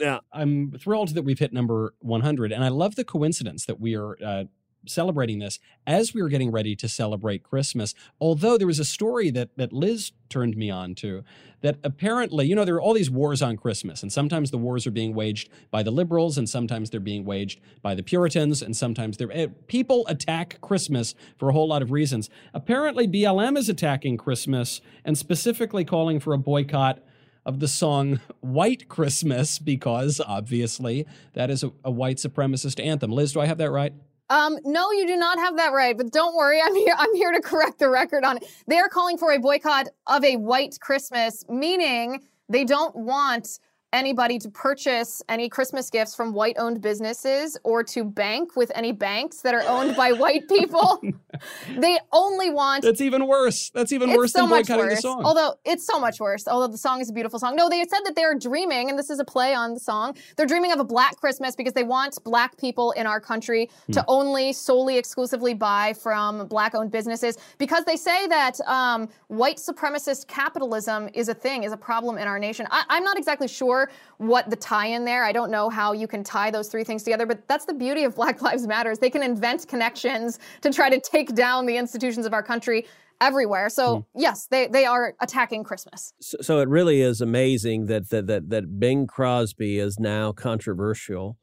Yeah. 0.00 0.20
I'm 0.32 0.72
thrilled 0.72 1.10
that 1.14 1.22
we've 1.22 1.38
hit 1.38 1.52
number 1.52 1.94
100. 2.00 2.50
And 2.50 2.64
I 2.64 2.68
love 2.68 2.96
the 2.96 3.04
coincidence 3.04 3.66
that 3.66 3.78
we 3.78 3.94
are 3.94 4.16
uh, 4.24 4.44
celebrating 4.86 5.38
this 5.38 5.58
as 5.86 6.14
we 6.14 6.22
were 6.22 6.28
getting 6.28 6.50
ready 6.50 6.74
to 6.76 6.88
celebrate 6.88 7.42
Christmas. 7.42 7.94
Although 8.20 8.58
there 8.58 8.66
was 8.66 8.78
a 8.78 8.84
story 8.84 9.30
that, 9.30 9.56
that 9.56 9.72
Liz 9.72 10.12
turned 10.28 10.56
me 10.56 10.70
on 10.70 10.94
to 10.96 11.22
that 11.60 11.78
apparently, 11.84 12.46
you 12.46 12.54
know, 12.56 12.64
there 12.64 12.74
are 12.74 12.82
all 12.82 12.94
these 12.94 13.10
wars 13.10 13.40
on 13.40 13.56
Christmas, 13.56 14.02
and 14.02 14.12
sometimes 14.12 14.50
the 14.50 14.58
wars 14.58 14.86
are 14.86 14.90
being 14.90 15.14
waged 15.14 15.48
by 15.70 15.82
the 15.82 15.90
liberals, 15.90 16.36
and 16.36 16.48
sometimes 16.48 16.90
they're 16.90 17.00
being 17.00 17.24
waged 17.24 17.60
by 17.82 17.94
the 17.94 18.02
Puritans, 18.02 18.62
and 18.62 18.76
sometimes 18.76 19.16
they're. 19.16 19.30
eh, 19.32 19.46
People 19.68 20.04
attack 20.08 20.60
Christmas 20.60 21.14
for 21.38 21.48
a 21.48 21.52
whole 21.52 21.68
lot 21.68 21.82
of 21.82 21.92
reasons. 21.92 22.28
Apparently, 22.52 23.06
BLM 23.06 23.56
is 23.56 23.68
attacking 23.68 24.16
Christmas 24.16 24.80
and 25.04 25.16
specifically 25.16 25.84
calling 25.84 26.18
for 26.18 26.32
a 26.32 26.38
boycott 26.38 27.00
of 27.44 27.60
the 27.60 27.68
song 27.68 28.20
White 28.40 28.88
Christmas 28.88 29.58
because 29.58 30.20
obviously 30.26 31.06
that 31.34 31.50
is 31.50 31.62
a, 31.62 31.72
a 31.84 31.90
white 31.90 32.16
supremacist 32.16 32.84
anthem. 32.84 33.10
Liz, 33.10 33.32
do 33.32 33.40
I 33.40 33.46
have 33.46 33.58
that 33.58 33.70
right? 33.70 33.92
Um, 34.32 34.56
no, 34.64 34.90
you 34.92 35.06
do 35.06 35.16
not 35.16 35.38
have 35.38 35.58
that 35.58 35.74
right. 35.74 35.94
But 35.94 36.10
don't 36.10 36.34
worry, 36.34 36.58
I'm 36.62 36.74
here. 36.74 36.94
I'm 36.96 37.14
here 37.14 37.32
to 37.32 37.40
correct 37.40 37.78
the 37.78 37.90
record 37.90 38.24
on 38.24 38.38
it. 38.38 38.44
They 38.66 38.78
are 38.78 38.88
calling 38.88 39.18
for 39.18 39.30
a 39.32 39.38
boycott 39.38 39.88
of 40.06 40.24
a 40.24 40.36
white 40.36 40.80
Christmas, 40.80 41.44
meaning 41.50 42.22
they 42.48 42.64
don't 42.64 42.96
want 42.96 43.60
anybody 43.92 44.38
to 44.38 44.48
purchase 44.50 45.22
any 45.28 45.48
Christmas 45.48 45.90
gifts 45.90 46.14
from 46.14 46.32
white-owned 46.32 46.80
businesses 46.80 47.58
or 47.64 47.82
to 47.84 48.04
bank 48.04 48.56
with 48.56 48.72
any 48.74 48.92
banks 48.92 49.40
that 49.42 49.54
are 49.54 49.62
owned 49.68 49.96
by 49.96 50.12
white 50.12 50.48
people. 50.48 51.00
they 51.78 51.98
only 52.12 52.50
want 52.50 52.84
That's 52.84 53.00
even 53.00 53.26
worse. 53.26 53.70
That's 53.74 53.92
even 53.92 54.10
worse 54.14 54.32
so 54.32 54.40
than 54.40 54.48
boycotting 54.50 54.86
worse. 54.86 54.96
the 54.96 55.00
song. 55.02 55.22
Although 55.24 55.54
it's 55.64 55.86
so 55.86 55.98
much 56.00 56.20
worse. 56.20 56.46
Although 56.48 56.72
the 56.72 56.78
song 56.78 57.00
is 57.00 57.10
a 57.10 57.12
beautiful 57.12 57.38
song. 57.38 57.56
No, 57.56 57.68
they 57.68 57.80
said 57.84 58.00
that 58.04 58.14
they're 58.16 58.38
dreaming, 58.38 58.88
and 58.90 58.98
this 58.98 59.10
is 59.10 59.18
a 59.18 59.24
play 59.24 59.54
on 59.54 59.74
the 59.74 59.80
song. 59.80 60.16
They're 60.36 60.46
dreaming 60.46 60.72
of 60.72 60.80
a 60.80 60.84
black 60.84 61.16
Christmas 61.16 61.54
because 61.56 61.72
they 61.72 61.84
want 61.84 62.18
black 62.24 62.56
people 62.58 62.92
in 62.92 63.06
our 63.06 63.20
country 63.20 63.68
Hmm. 63.86 63.92
to 63.92 64.04
only 64.08 64.52
solely 64.52 64.96
exclusively 64.98 65.54
buy 65.54 65.94
from 65.94 66.46
black-owned 66.46 66.90
businesses 66.90 67.36
because 67.58 67.84
they 67.84 67.96
say 67.96 68.26
that 68.28 68.60
um, 68.66 69.08
white 69.28 69.56
supremacist 69.56 70.26
capitalism 70.28 71.08
is 71.14 71.28
a 71.28 71.34
thing, 71.34 71.64
is 71.64 71.72
a 71.72 71.76
problem 71.76 72.18
in 72.18 72.28
our 72.28 72.38
nation. 72.38 72.66
I, 72.70 72.84
I'm 72.88 73.02
not 73.04 73.18
exactly 73.18 73.48
sure 73.48 73.81
what 74.18 74.50
the 74.50 74.56
tie-in 74.56 75.04
there. 75.04 75.24
I 75.24 75.32
don't 75.32 75.50
know 75.50 75.68
how 75.68 75.92
you 75.92 76.06
can 76.06 76.22
tie 76.24 76.50
those 76.50 76.68
three 76.68 76.84
things 76.84 77.02
together, 77.02 77.26
but 77.26 77.46
that's 77.48 77.64
the 77.64 77.74
beauty 77.74 78.04
of 78.04 78.14
Black 78.22 78.42
Lives 78.42 78.66
Matters. 78.66 78.98
They 78.98 79.10
can 79.10 79.22
invent 79.22 79.68
connections 79.68 80.38
to 80.60 80.72
try 80.72 80.90
to 80.90 81.00
take 81.00 81.34
down 81.34 81.66
the 81.66 81.76
institutions 81.76 82.26
of 82.26 82.32
our 82.32 82.42
country 82.42 82.86
everywhere. 83.20 83.70
So 83.70 84.06
hmm. 84.12 84.20
yes, 84.20 84.46
they, 84.50 84.66
they 84.66 84.84
are 84.84 85.14
attacking 85.20 85.64
Christmas. 85.64 86.12
So, 86.20 86.38
so 86.40 86.58
it 86.60 86.68
really 86.68 87.00
is 87.00 87.20
amazing 87.20 87.86
that, 87.86 88.10
that 88.10 88.26
that 88.26 88.50
that 88.50 88.78
Bing 88.78 89.06
Crosby 89.06 89.78
is 89.78 89.98
now 89.98 90.32
controversial. 90.32 91.38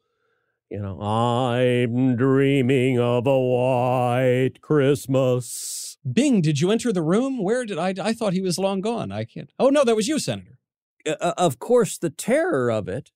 You 0.70 0.78
know, 0.78 1.00
I'm 1.00 2.14
dreaming 2.14 3.00
of 3.00 3.26
a 3.26 3.40
white 3.40 4.60
Christmas. 4.60 5.98
Bing, 6.10 6.40
did 6.40 6.60
you 6.60 6.70
enter 6.70 6.92
the 6.92 7.02
room? 7.02 7.42
Where 7.42 7.66
did 7.66 7.76
I? 7.76 7.92
I 8.00 8.12
thought 8.12 8.34
he 8.34 8.40
was 8.40 8.56
long 8.56 8.80
gone. 8.80 9.10
I 9.10 9.24
can't. 9.24 9.50
Oh 9.58 9.70
no, 9.70 9.82
that 9.82 9.96
was 9.96 10.06
you, 10.06 10.20
Senator. 10.20 10.59
Uh, 11.06 11.32
of 11.36 11.58
course, 11.58 11.98
the 11.98 12.10
terror 12.10 12.70
of 12.70 12.88
it 12.88 13.10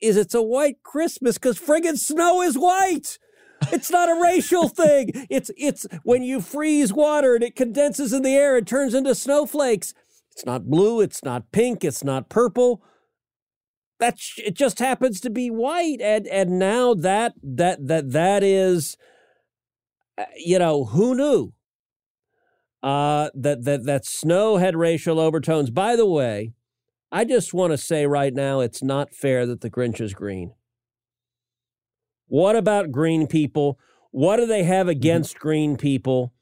is 0.00 0.16
it's 0.16 0.34
a 0.34 0.42
white 0.42 0.82
Christmas 0.82 1.36
because 1.38 1.58
friggin' 1.58 1.98
snow 1.98 2.42
is 2.42 2.56
white. 2.56 3.18
It's 3.72 3.90
not 3.90 4.08
a 4.08 4.20
racial 4.20 4.68
thing. 4.82 5.10
It's 5.28 5.50
it's 5.56 5.86
when 6.02 6.22
you 6.22 6.40
freeze 6.40 6.92
water 6.92 7.34
and 7.34 7.44
it 7.44 7.56
condenses 7.56 8.12
in 8.12 8.22
the 8.22 8.34
air, 8.34 8.56
it 8.56 8.66
turns 8.66 8.94
into 8.94 9.14
snowflakes. 9.14 9.94
It's 10.32 10.46
not 10.46 10.70
blue. 10.70 11.00
It's 11.00 11.22
not 11.22 11.52
pink. 11.52 11.84
It's 11.84 12.04
not 12.04 12.28
purple. 12.28 12.82
That's 13.98 14.34
it 14.38 14.54
just 14.54 14.78
happens 14.78 15.20
to 15.20 15.30
be 15.30 15.50
white, 15.50 16.00
and 16.00 16.26
and 16.26 16.58
now 16.58 16.94
that 16.94 17.34
that 17.42 17.86
that 17.86 18.12
that 18.12 18.42
is, 18.42 18.96
uh, 20.16 20.24
you 20.38 20.58
know, 20.58 20.86
who 20.86 21.14
knew 21.14 21.52
uh, 22.82 23.28
that 23.34 23.64
that 23.64 23.84
that 23.84 24.06
snow 24.06 24.56
had 24.56 24.74
racial 24.74 25.20
overtones. 25.20 25.68
By 25.68 25.96
the 25.96 26.06
way, 26.06 26.52
I 27.12 27.24
just 27.24 27.52
want 27.52 27.72
to 27.72 27.78
say 27.78 28.06
right 28.06 28.32
now, 28.32 28.60
it's 28.60 28.82
not 28.82 29.14
fair 29.14 29.46
that 29.46 29.60
the 29.60 29.70
Grinch 29.70 30.00
is 30.00 30.14
green. 30.14 30.54
What 32.26 32.54
about 32.56 32.92
green 32.92 33.26
people? 33.26 33.78
What 34.12 34.36
do 34.36 34.46
they 34.46 34.62
have 34.64 34.88
against 34.88 35.38
green 35.38 35.76
people? 35.76 36.32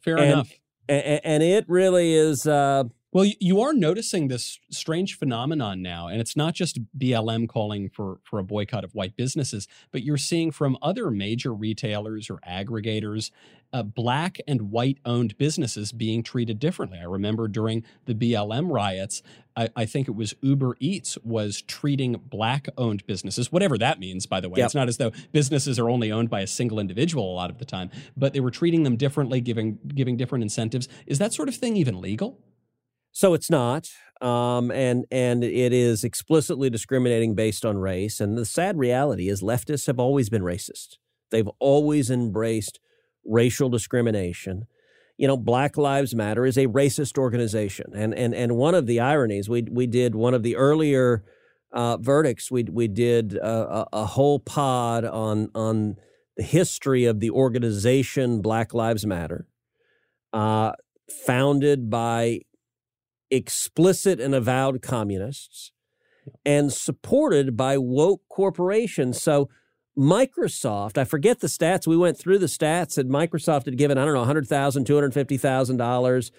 Fair 0.00 0.18
And- 0.18 0.32
enough. 0.32 0.52
And, 0.88 1.20
and 1.24 1.42
it 1.42 1.64
really 1.68 2.12
is. 2.14 2.46
Uh, 2.46 2.84
Well, 3.12 3.30
you 3.40 3.60
are 3.60 3.72
noticing 3.74 4.28
this 4.28 4.58
strange 4.70 5.16
phenomenon 5.18 5.80
now, 5.82 6.08
and 6.08 6.20
it's 6.20 6.34
not 6.36 6.54
just 6.54 6.78
BLM 6.98 7.46
calling 7.46 7.88
for 7.90 8.18
for 8.24 8.38
a 8.38 8.44
boycott 8.44 8.84
of 8.84 8.94
white 8.94 9.16
businesses, 9.16 9.68
but 9.92 10.02
you're 10.02 10.16
seeing 10.16 10.50
from 10.50 10.76
other 10.82 11.10
major 11.10 11.52
retailers 11.54 12.28
or 12.30 12.38
aggregators, 12.48 13.30
uh, 13.72 13.82
black 13.82 14.38
and 14.46 14.70
white 14.70 14.98
owned 15.04 15.36
businesses 15.38 15.92
being 15.92 16.22
treated 16.22 16.58
differently. 16.58 16.98
I 16.98 17.04
remember 17.04 17.48
during 17.48 17.84
the 18.04 18.14
BLM 18.14 18.70
riots, 18.70 19.22
I, 19.56 19.68
I 19.74 19.84
think 19.84 20.08
it 20.08 20.12
was 20.12 20.34
Uber 20.40 20.76
Eats 20.80 21.18
was 21.22 21.62
treating 21.62 22.12
black 22.12 22.68
owned 22.76 23.06
businesses, 23.06 23.50
whatever 23.50 23.78
that 23.78 23.98
means, 23.98 24.26
by 24.26 24.40
the 24.40 24.48
way. 24.48 24.58
Yep. 24.58 24.66
It's 24.66 24.74
not 24.74 24.88
as 24.88 24.96
though 24.98 25.12
businesses 25.32 25.78
are 25.78 25.88
only 25.88 26.12
owned 26.12 26.30
by 26.30 26.40
a 26.40 26.46
single 26.46 26.78
individual 26.78 27.32
a 27.32 27.34
lot 27.34 27.50
of 27.50 27.58
the 27.58 27.64
time, 27.64 27.90
but 28.16 28.32
they 28.32 28.40
were 28.40 28.50
treating 28.50 28.82
them 28.82 28.96
differently, 28.96 29.40
giving 29.40 29.78
giving 29.94 30.16
different 30.16 30.42
incentives. 30.42 30.88
Is 31.06 31.18
that 31.18 31.32
sort 31.32 31.48
of 31.48 31.54
thing 31.54 31.76
even 31.76 32.00
legal? 32.00 32.38
So 33.14 33.34
it's 33.34 33.50
not, 33.50 33.90
um, 34.22 34.70
and 34.70 35.04
and 35.10 35.44
it 35.44 35.72
is 35.72 36.02
explicitly 36.02 36.70
discriminating 36.70 37.34
based 37.34 37.66
on 37.66 37.76
race. 37.76 38.20
And 38.20 38.38
the 38.38 38.46
sad 38.46 38.78
reality 38.78 39.28
is, 39.28 39.42
leftists 39.42 39.86
have 39.86 40.00
always 40.00 40.30
been 40.30 40.42
racist. 40.42 40.96
They've 41.30 41.48
always 41.58 42.10
embraced 42.10 42.80
racial 43.24 43.68
discrimination. 43.68 44.66
You 45.16 45.28
know, 45.28 45.36
Black 45.36 45.76
Lives 45.76 46.14
Matter 46.14 46.46
is 46.46 46.56
a 46.56 46.66
racist 46.66 47.18
organization, 47.18 47.92
and 47.94 48.14
and 48.14 48.34
and 48.34 48.56
one 48.56 48.74
of 48.74 48.86
the 48.86 49.00
ironies 49.00 49.48
we 49.48 49.62
we 49.70 49.86
did 49.86 50.14
one 50.14 50.34
of 50.34 50.42
the 50.42 50.56
earlier 50.56 51.22
uh, 51.72 51.96
verdicts 51.98 52.50
we 52.50 52.64
we 52.64 52.88
did 52.88 53.34
a, 53.36 53.46
a, 53.46 53.86
a 53.92 54.06
whole 54.06 54.38
pod 54.38 55.04
on 55.04 55.50
on 55.54 55.96
the 56.36 56.42
history 56.42 57.04
of 57.04 57.20
the 57.20 57.30
organization 57.30 58.40
Black 58.40 58.72
Lives 58.74 59.06
Matter, 59.06 59.46
uh, 60.32 60.72
founded 61.26 61.90
by 61.90 62.40
explicit 63.30 64.20
and 64.20 64.34
avowed 64.34 64.82
communists 64.82 65.72
and 66.44 66.72
supported 66.72 67.56
by 67.56 67.78
woke 67.78 68.22
corporations. 68.28 69.22
So 69.22 69.48
Microsoft, 69.98 70.96
I 70.96 71.04
forget 71.04 71.40
the 71.40 71.46
stats. 71.46 71.86
We 71.86 71.96
went 71.96 72.18
through 72.18 72.38
the 72.38 72.46
stats 72.46 72.96
and 72.96 73.10
Microsoft 73.10 73.66
had 73.66 73.76
given, 73.76 73.98
I 73.98 74.04
don't 74.04 74.14
know, 74.14 74.24
$100,000, 74.24 74.84
$250,000. 74.84 76.30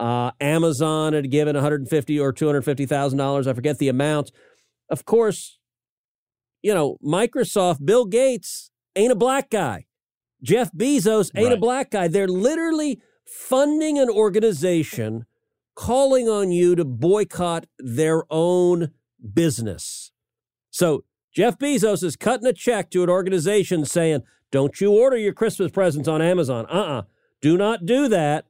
Uh, 0.00 0.30
Amazon 0.40 1.12
had 1.12 1.30
given 1.30 1.54
150 1.54 2.18
or 2.18 2.32
$250,000. 2.32 3.46
I 3.46 3.52
forget 3.52 3.78
the 3.78 3.88
amount. 3.88 4.32
Of 4.88 5.04
course, 5.04 5.58
you 6.62 6.72
know, 6.72 6.96
Microsoft, 7.04 7.84
Bill 7.84 8.06
Gates 8.06 8.70
ain't 8.96 9.12
a 9.12 9.16
black 9.16 9.50
guy. 9.50 9.86
Jeff 10.42 10.72
Bezos 10.72 11.30
ain't 11.36 11.52
a 11.52 11.56
black 11.56 11.90
guy. 11.90 12.08
They're 12.08 12.26
literally 12.26 13.00
funding 13.26 13.98
an 13.98 14.10
organization 14.10 15.24
calling 15.74 16.28
on 16.28 16.50
you 16.50 16.74
to 16.74 16.84
boycott 16.84 17.66
their 17.78 18.24
own 18.30 18.90
business. 19.32 20.10
So 20.70 21.04
Jeff 21.32 21.58
Bezos 21.58 22.02
is 22.02 22.16
cutting 22.16 22.46
a 22.46 22.52
check 22.52 22.90
to 22.90 23.02
an 23.02 23.08
organization 23.10 23.84
saying, 23.84 24.22
don't 24.50 24.80
you 24.80 24.92
order 24.92 25.16
your 25.16 25.32
Christmas 25.32 25.70
presents 25.70 26.08
on 26.08 26.20
Amazon. 26.20 26.66
Uh 26.68 26.72
uh 26.98 27.02
Do 27.40 27.56
not 27.56 27.86
do 27.86 28.06
that. 28.08 28.44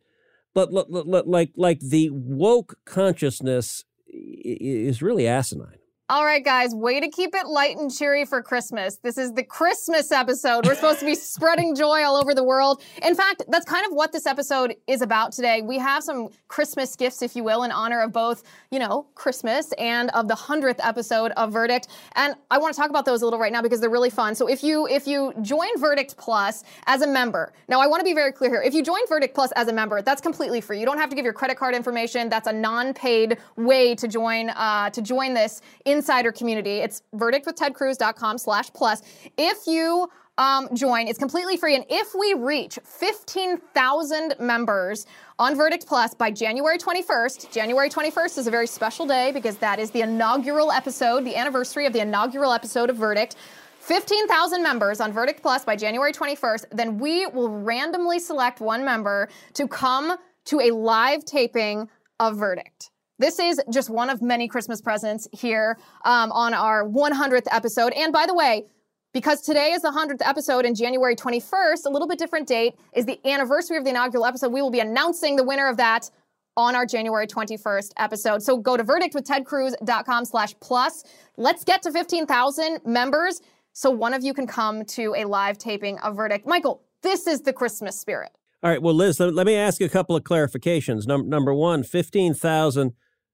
but 0.55 0.73
like 0.73 1.51
like 1.57 1.81
the 1.81 2.11
woke 2.11 2.77
consciousness 2.85 3.85
is 4.09 5.01
really 5.01 5.27
asinine. 5.27 5.79
All 6.13 6.27
right, 6.27 6.45
guys, 6.45 6.75
way 6.75 7.01
to 7.01 7.09
keep 7.09 7.35
it 7.35 7.47
light 7.47 7.79
and 7.79 7.91
cheery 7.91 8.27
for 8.27 8.43
Christmas. 8.43 8.97
This 8.97 9.17
is 9.17 9.33
the 9.33 9.43
Christmas 9.43 10.13
episode. 10.13 10.67
We're 10.67 10.75
supposed 10.75 10.99
to 10.99 11.07
be 11.07 11.15
spreading 11.15 11.75
joy 11.75 12.03
all 12.03 12.17
over 12.17 12.35
the 12.35 12.45
world. 12.45 12.83
In 13.03 13.15
fact, 13.15 13.45
that's 13.49 13.65
kind 13.65 13.87
of 13.87 13.93
what 13.95 14.13
this 14.13 14.27
episode 14.27 14.77
is 14.87 15.01
about 15.01 15.33
today. 15.33 15.63
We 15.63 15.79
have 15.79 16.03
some 16.03 16.29
Christmas 16.49 16.97
gifts, 16.97 17.23
if 17.23 17.35
you 17.35 17.43
will, 17.43 17.63
in 17.63 17.73
honor 17.73 18.03
of 18.03 18.13
both, 18.13 18.43
you 18.71 18.79
know, 18.79 19.07
Christmas 19.15 19.73
and 19.79 20.11
of 20.11 20.29
the 20.29 20.35
100th 20.35 20.81
episode 20.87 21.33
of 21.39 21.51
Verdict. 21.51 21.89
And 22.15 22.35
I 22.51 22.59
want 22.59 22.75
to 22.75 22.79
talk 22.79 22.91
about 22.91 23.07
those 23.07 23.23
a 23.23 23.25
little 23.25 23.41
right 23.41 23.51
now 23.51 23.63
because 23.63 23.81
they're 23.81 23.89
really 23.89 24.11
fun. 24.11 24.35
So 24.35 24.49
if 24.49 24.63
you 24.63 24.87
if 24.89 25.07
you 25.07 25.33
join 25.41 25.71
Verdict 25.79 26.19
Plus 26.19 26.63
as 26.89 27.01
a 27.01 27.07
member, 27.07 27.55
now 27.69 27.81
I 27.81 27.87
want 27.87 28.01
to 28.01 28.05
be 28.05 28.13
very 28.13 28.33
clear 28.33 28.51
here. 28.51 28.61
If 28.61 28.75
you 28.75 28.83
join 28.83 29.01
Verdict 29.09 29.35
Plus 29.35 29.51
as 29.53 29.69
a 29.69 29.73
member, 29.73 30.03
that's 30.03 30.21
completely 30.21 30.61
free. 30.61 30.79
You 30.79 30.85
don't 30.85 30.99
have 30.99 31.09
to 31.09 31.17
give 31.17 31.25
your 31.25 31.33
credit 31.33 31.57
card 31.57 31.75
information. 31.75 32.29
That's 32.29 32.49
a 32.49 32.53
non-paid 32.53 33.39
way 33.57 33.95
to 33.95 34.07
join 34.07 34.51
uh, 34.51 34.91
to 34.91 35.01
join 35.01 35.33
this 35.33 35.63
in 35.87 36.02
insider 36.03 36.33
community. 36.33 36.79
It's 36.79 37.03
verdictwithtedcruz.com 37.15 38.39
slash 38.39 38.73
plus. 38.73 39.03
If 39.39 39.69
you 39.69 40.09
um, 40.37 40.69
join, 40.75 41.07
it's 41.07 41.19
completely 41.19 41.57
free. 41.57 41.77
And 41.77 41.85
if 41.89 42.13
we 42.19 42.35
reach 42.35 42.77
15,000 42.85 44.35
members 44.41 45.07
on 45.39 45.55
Verdict 45.55 45.87
Plus 45.87 46.13
by 46.13 46.33
January 46.33 46.77
21st, 46.77 47.53
January 47.53 47.89
21st 47.89 48.39
is 48.39 48.47
a 48.49 48.51
very 48.51 48.67
special 48.67 49.07
day 49.07 49.31
because 49.31 49.59
that 49.59 49.79
is 49.79 49.93
the 49.93 50.01
inaugural 50.01 50.73
episode, 50.73 51.25
the 51.25 51.37
anniversary 51.37 51.87
of 51.87 51.93
the 51.93 52.01
inaugural 52.01 52.53
episode 52.53 52.91
of 52.91 52.97
Verdict. 52.97 53.37
15,000 53.79 54.61
members 54.61 55.01
on 55.01 55.13
Verdict 55.13 55.41
Plus 55.41 55.65
by 55.65 55.77
January 55.77 56.13
21st, 56.13 56.65
then 56.73 56.99
we 56.99 57.27
will 57.27 57.49
randomly 57.49 58.19
select 58.19 58.61
one 58.61 58.85
member 58.85 59.29
to 59.55 59.69
come 59.69 60.17
to 60.47 60.61
a 60.61 60.73
live 60.73 61.25
taping 61.25 61.89
of 62.19 62.37
Verdict. 62.37 62.92
This 63.19 63.39
is 63.39 63.61
just 63.71 63.91
one 63.91 64.11
of 64.11 64.23
many 64.23 64.49
Christmas 64.49 64.81
presents 64.81 65.29
here 65.33 65.79
um, 66.05 66.33
on 66.33 66.55
our 66.55 66.85
100th 66.85 67.47
episode. 67.51 67.93
And 67.93 68.13
by 68.13 68.27
the 68.27 68.35
way, 68.35 68.65
because 69.13 69.43
today 69.43 69.73
is 69.73 69.83
the 69.83 69.91
100th 69.91 70.27
episode 70.27 70.65
and 70.65 70.75
January 70.75 71.15
21st, 71.15 71.85
a 71.85 71.91
little 71.91 72.09
bit 72.09 72.19
different 72.19 72.49
date, 72.49 72.75
is 72.95 73.05
the 73.05 73.21
anniversary 73.27 73.77
of 73.77 73.85
the 73.85 73.91
inaugural 73.91 74.25
episode. 74.25 74.53
We 74.53 74.63
will 74.63 74.71
be 74.71 74.81
announcing 74.81 75.37
the 75.37 75.45
winner 75.45 75.69
of 75.69 75.77
that 75.77 76.11
on 76.57 76.75
our 76.75 76.87
January 76.87 77.27
21st 77.27 77.93
episode. 77.99 78.43
So 78.43 78.57
go 78.57 78.77
to 78.77 78.85
verdictwithtedcruz.com 78.85 80.25
slash 80.25 80.55
plus. 80.61 81.05
Let's 81.37 81.65
get 81.65 81.83
to 81.83 81.93
15,000 81.93 82.81
members 82.85 83.41
so 83.73 83.91
one 83.91 84.15
of 84.15 84.23
you 84.23 84.35
can 84.35 84.47
come 84.47 84.85
to 84.85 85.15
a 85.17 85.25
live 85.25 85.59
taping 85.59 85.99
of 86.01 86.17
Verdict. 86.17 86.47
Michael, 86.47 86.83
this 87.03 87.27
is 87.27 87.41
the 87.43 87.53
Christmas 87.53 87.99
spirit. 87.99 88.31
All 88.63 88.71
right. 88.71 88.81
Well, 88.81 88.95
Liz, 88.95 89.19
let, 89.19 89.47
me 89.47 89.57
ask 89.57 89.81
you 89.81 89.87
a 89.87 89.91
couple 89.91 90.15
of 90.15 90.23
clarifications. 90.23 91.07
Num- 91.07 91.29
number 91.29 91.53
one, 91.53 91.83
15,000 91.83 92.93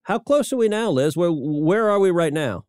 how 0.08 0.18
close 0.18 0.50
are 0.54 0.56
we 0.56 0.68
now, 0.68 0.88
Liz? 0.88 1.18
Where 1.18 1.30
where 1.30 1.90
are 1.90 1.98
we 1.98 2.10
right 2.10 2.32
now? 2.32 2.64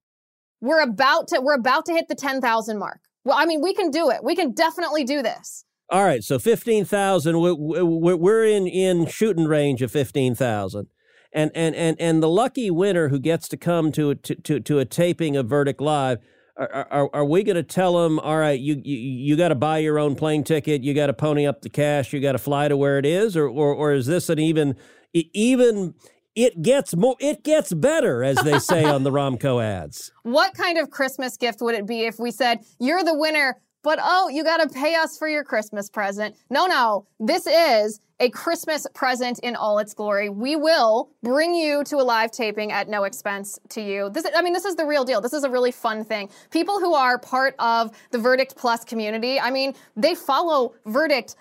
We're 0.59 0.81
about 0.81 1.29
to 1.29 1.39
we're 1.39 1.53
about 1.53 1.85
to 1.85 1.93
hit 1.93 2.09
the 2.09 2.15
10,000 2.15 2.77
mark. 2.77 2.99
Well, 3.23 3.37
I 3.37 3.45
mean, 3.45 3.61
we 3.61 3.73
can 3.73 3.91
do 3.91 4.09
it. 4.09 4.25
We 4.25 4.35
can 4.35 4.51
definitely 4.51 5.05
do 5.05 5.21
this. 5.21 5.63
All 5.89 6.03
right, 6.03 6.21
so 6.21 6.37
15,000 6.37 7.39
we're 7.39 8.17
we're 8.17 8.43
in 8.43 8.67
in 8.67 9.05
shooting 9.07 9.45
range 9.45 9.81
of 9.81 9.89
15,000. 9.89 10.87
And 11.31 11.51
and 11.55 11.75
and 11.75 11.95
and 11.97 12.21
the 12.21 12.27
lucky 12.27 12.69
winner 12.69 13.07
who 13.07 13.19
gets 13.19 13.47
to 13.49 13.57
come 13.57 13.93
to 13.93 14.15
to 14.15 14.35
to, 14.35 14.59
to 14.59 14.79
a 14.79 14.85
taping 14.85 15.37
of 15.37 15.47
Verdict 15.47 15.79
Live 15.79 16.19
are, 16.59 16.87
are, 16.91 17.09
are, 17.13 17.25
we 17.25 17.43
going 17.43 17.55
to 17.55 17.63
tell 17.63 18.03
them, 18.03 18.19
all 18.19 18.37
right, 18.37 18.59
you, 18.59 18.81
you, 18.83 18.97
you 18.97 19.37
got 19.37 19.47
to 19.47 19.55
buy 19.55 19.77
your 19.77 19.97
own 19.97 20.15
plane 20.15 20.43
ticket, 20.43 20.83
you 20.83 20.93
got 20.93 21.07
to 21.07 21.13
pony 21.13 21.47
up 21.47 21.61
the 21.61 21.69
cash, 21.69 22.11
you 22.11 22.19
got 22.19 22.33
to 22.33 22.37
fly 22.37 22.67
to 22.67 22.75
where 22.75 22.97
it 22.97 23.05
is, 23.05 23.37
or, 23.37 23.47
or, 23.47 23.73
or 23.73 23.93
is 23.93 24.05
this 24.07 24.29
an 24.29 24.39
even, 24.39 24.75
even, 25.13 25.95
it 26.35 26.61
gets 26.61 26.95
more 26.95 27.15
it 27.19 27.43
gets 27.43 27.73
better 27.73 28.23
as 28.23 28.37
they 28.37 28.59
say 28.59 28.83
on 28.83 29.03
the 29.03 29.11
Ronco 29.11 29.63
ads? 29.63 30.11
What 30.23 30.53
kind 30.53 30.77
of 30.77 30.91
christmas 30.91 31.37
gift 31.37 31.59
would 31.59 31.73
it 31.73 31.87
be 31.87 32.05
if 32.05 32.19
we 32.19 32.29
said 32.29 32.59
you're 32.79 33.03
the 33.03 33.17
winner 33.17 33.57
but 33.83 33.99
oh 34.01 34.29
you 34.29 34.43
got 34.43 34.57
to 34.57 34.69
pay 34.69 34.95
us 34.95 35.17
for 35.17 35.27
your 35.27 35.43
christmas 35.43 35.89
present. 35.89 36.35
No 36.49 36.67
no. 36.67 37.05
This 37.19 37.47
is 37.47 37.99
a 38.19 38.29
christmas 38.29 38.85
present 38.93 39.39
in 39.39 39.55
all 39.55 39.79
its 39.79 39.93
glory. 39.93 40.29
We 40.29 40.55
will 40.55 41.09
bring 41.23 41.53
you 41.53 41.83
to 41.85 41.97
a 41.97 42.03
live 42.03 42.31
taping 42.31 42.71
at 42.71 42.89
no 42.89 43.03
expense 43.03 43.57
to 43.69 43.81
you. 43.81 44.09
This 44.09 44.25
i 44.35 44.41
mean 44.41 44.53
this 44.53 44.65
is 44.65 44.75
the 44.75 44.85
real 44.85 45.05
deal. 45.05 45.21
This 45.21 45.33
is 45.33 45.43
a 45.43 45.49
really 45.49 45.71
fun 45.71 46.03
thing. 46.03 46.29
People 46.51 46.79
who 46.79 46.93
are 46.93 47.17
part 47.17 47.55
of 47.59 47.91
the 48.11 48.17
verdict 48.17 48.55
plus 48.55 48.83
community 48.83 49.39
i 49.39 49.49
mean 49.49 49.73
they 49.95 50.15
follow 50.15 50.73
verdict 50.85 51.35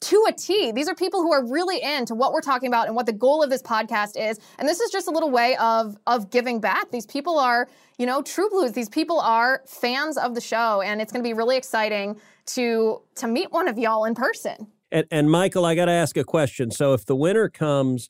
to 0.00 0.24
a 0.28 0.32
T. 0.32 0.72
These 0.72 0.88
are 0.88 0.94
people 0.94 1.22
who 1.22 1.32
are 1.32 1.44
really 1.44 1.82
into 1.82 2.14
what 2.14 2.32
we're 2.32 2.40
talking 2.40 2.68
about 2.68 2.86
and 2.86 2.94
what 2.94 3.06
the 3.06 3.12
goal 3.12 3.42
of 3.42 3.50
this 3.50 3.62
podcast 3.62 4.12
is. 4.16 4.38
And 4.58 4.68
this 4.68 4.80
is 4.80 4.90
just 4.90 5.08
a 5.08 5.10
little 5.10 5.30
way 5.30 5.56
of 5.56 5.96
of 6.06 6.30
giving 6.30 6.60
back. 6.60 6.90
These 6.90 7.06
people 7.06 7.38
are, 7.38 7.68
you 7.98 8.06
know, 8.06 8.22
true 8.22 8.48
blues. 8.48 8.72
These 8.72 8.88
people 8.88 9.20
are 9.20 9.62
fans 9.66 10.16
of 10.16 10.34
the 10.34 10.40
show, 10.40 10.80
and 10.82 11.00
it's 11.00 11.12
going 11.12 11.22
to 11.22 11.28
be 11.28 11.34
really 11.34 11.56
exciting 11.56 12.20
to 12.46 13.02
to 13.16 13.26
meet 13.26 13.50
one 13.52 13.68
of 13.68 13.78
y'all 13.78 14.04
in 14.04 14.14
person. 14.14 14.68
And, 14.90 15.06
and 15.10 15.30
Michael, 15.30 15.64
I 15.64 15.74
got 15.74 15.86
to 15.86 15.92
ask 15.92 16.16
a 16.16 16.24
question. 16.24 16.70
So 16.70 16.94
if 16.94 17.04
the 17.04 17.16
winner 17.16 17.48
comes 17.48 18.08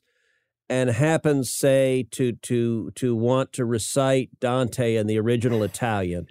and 0.69 0.89
happens, 0.89 1.51
say, 1.51 2.07
to 2.11 2.33
to 2.33 2.91
to 2.91 3.15
want 3.15 3.51
to 3.53 3.65
recite 3.65 4.39
Dante 4.39 4.95
in 4.95 5.07
the 5.07 5.19
original 5.19 5.63
Italian, 5.63 6.27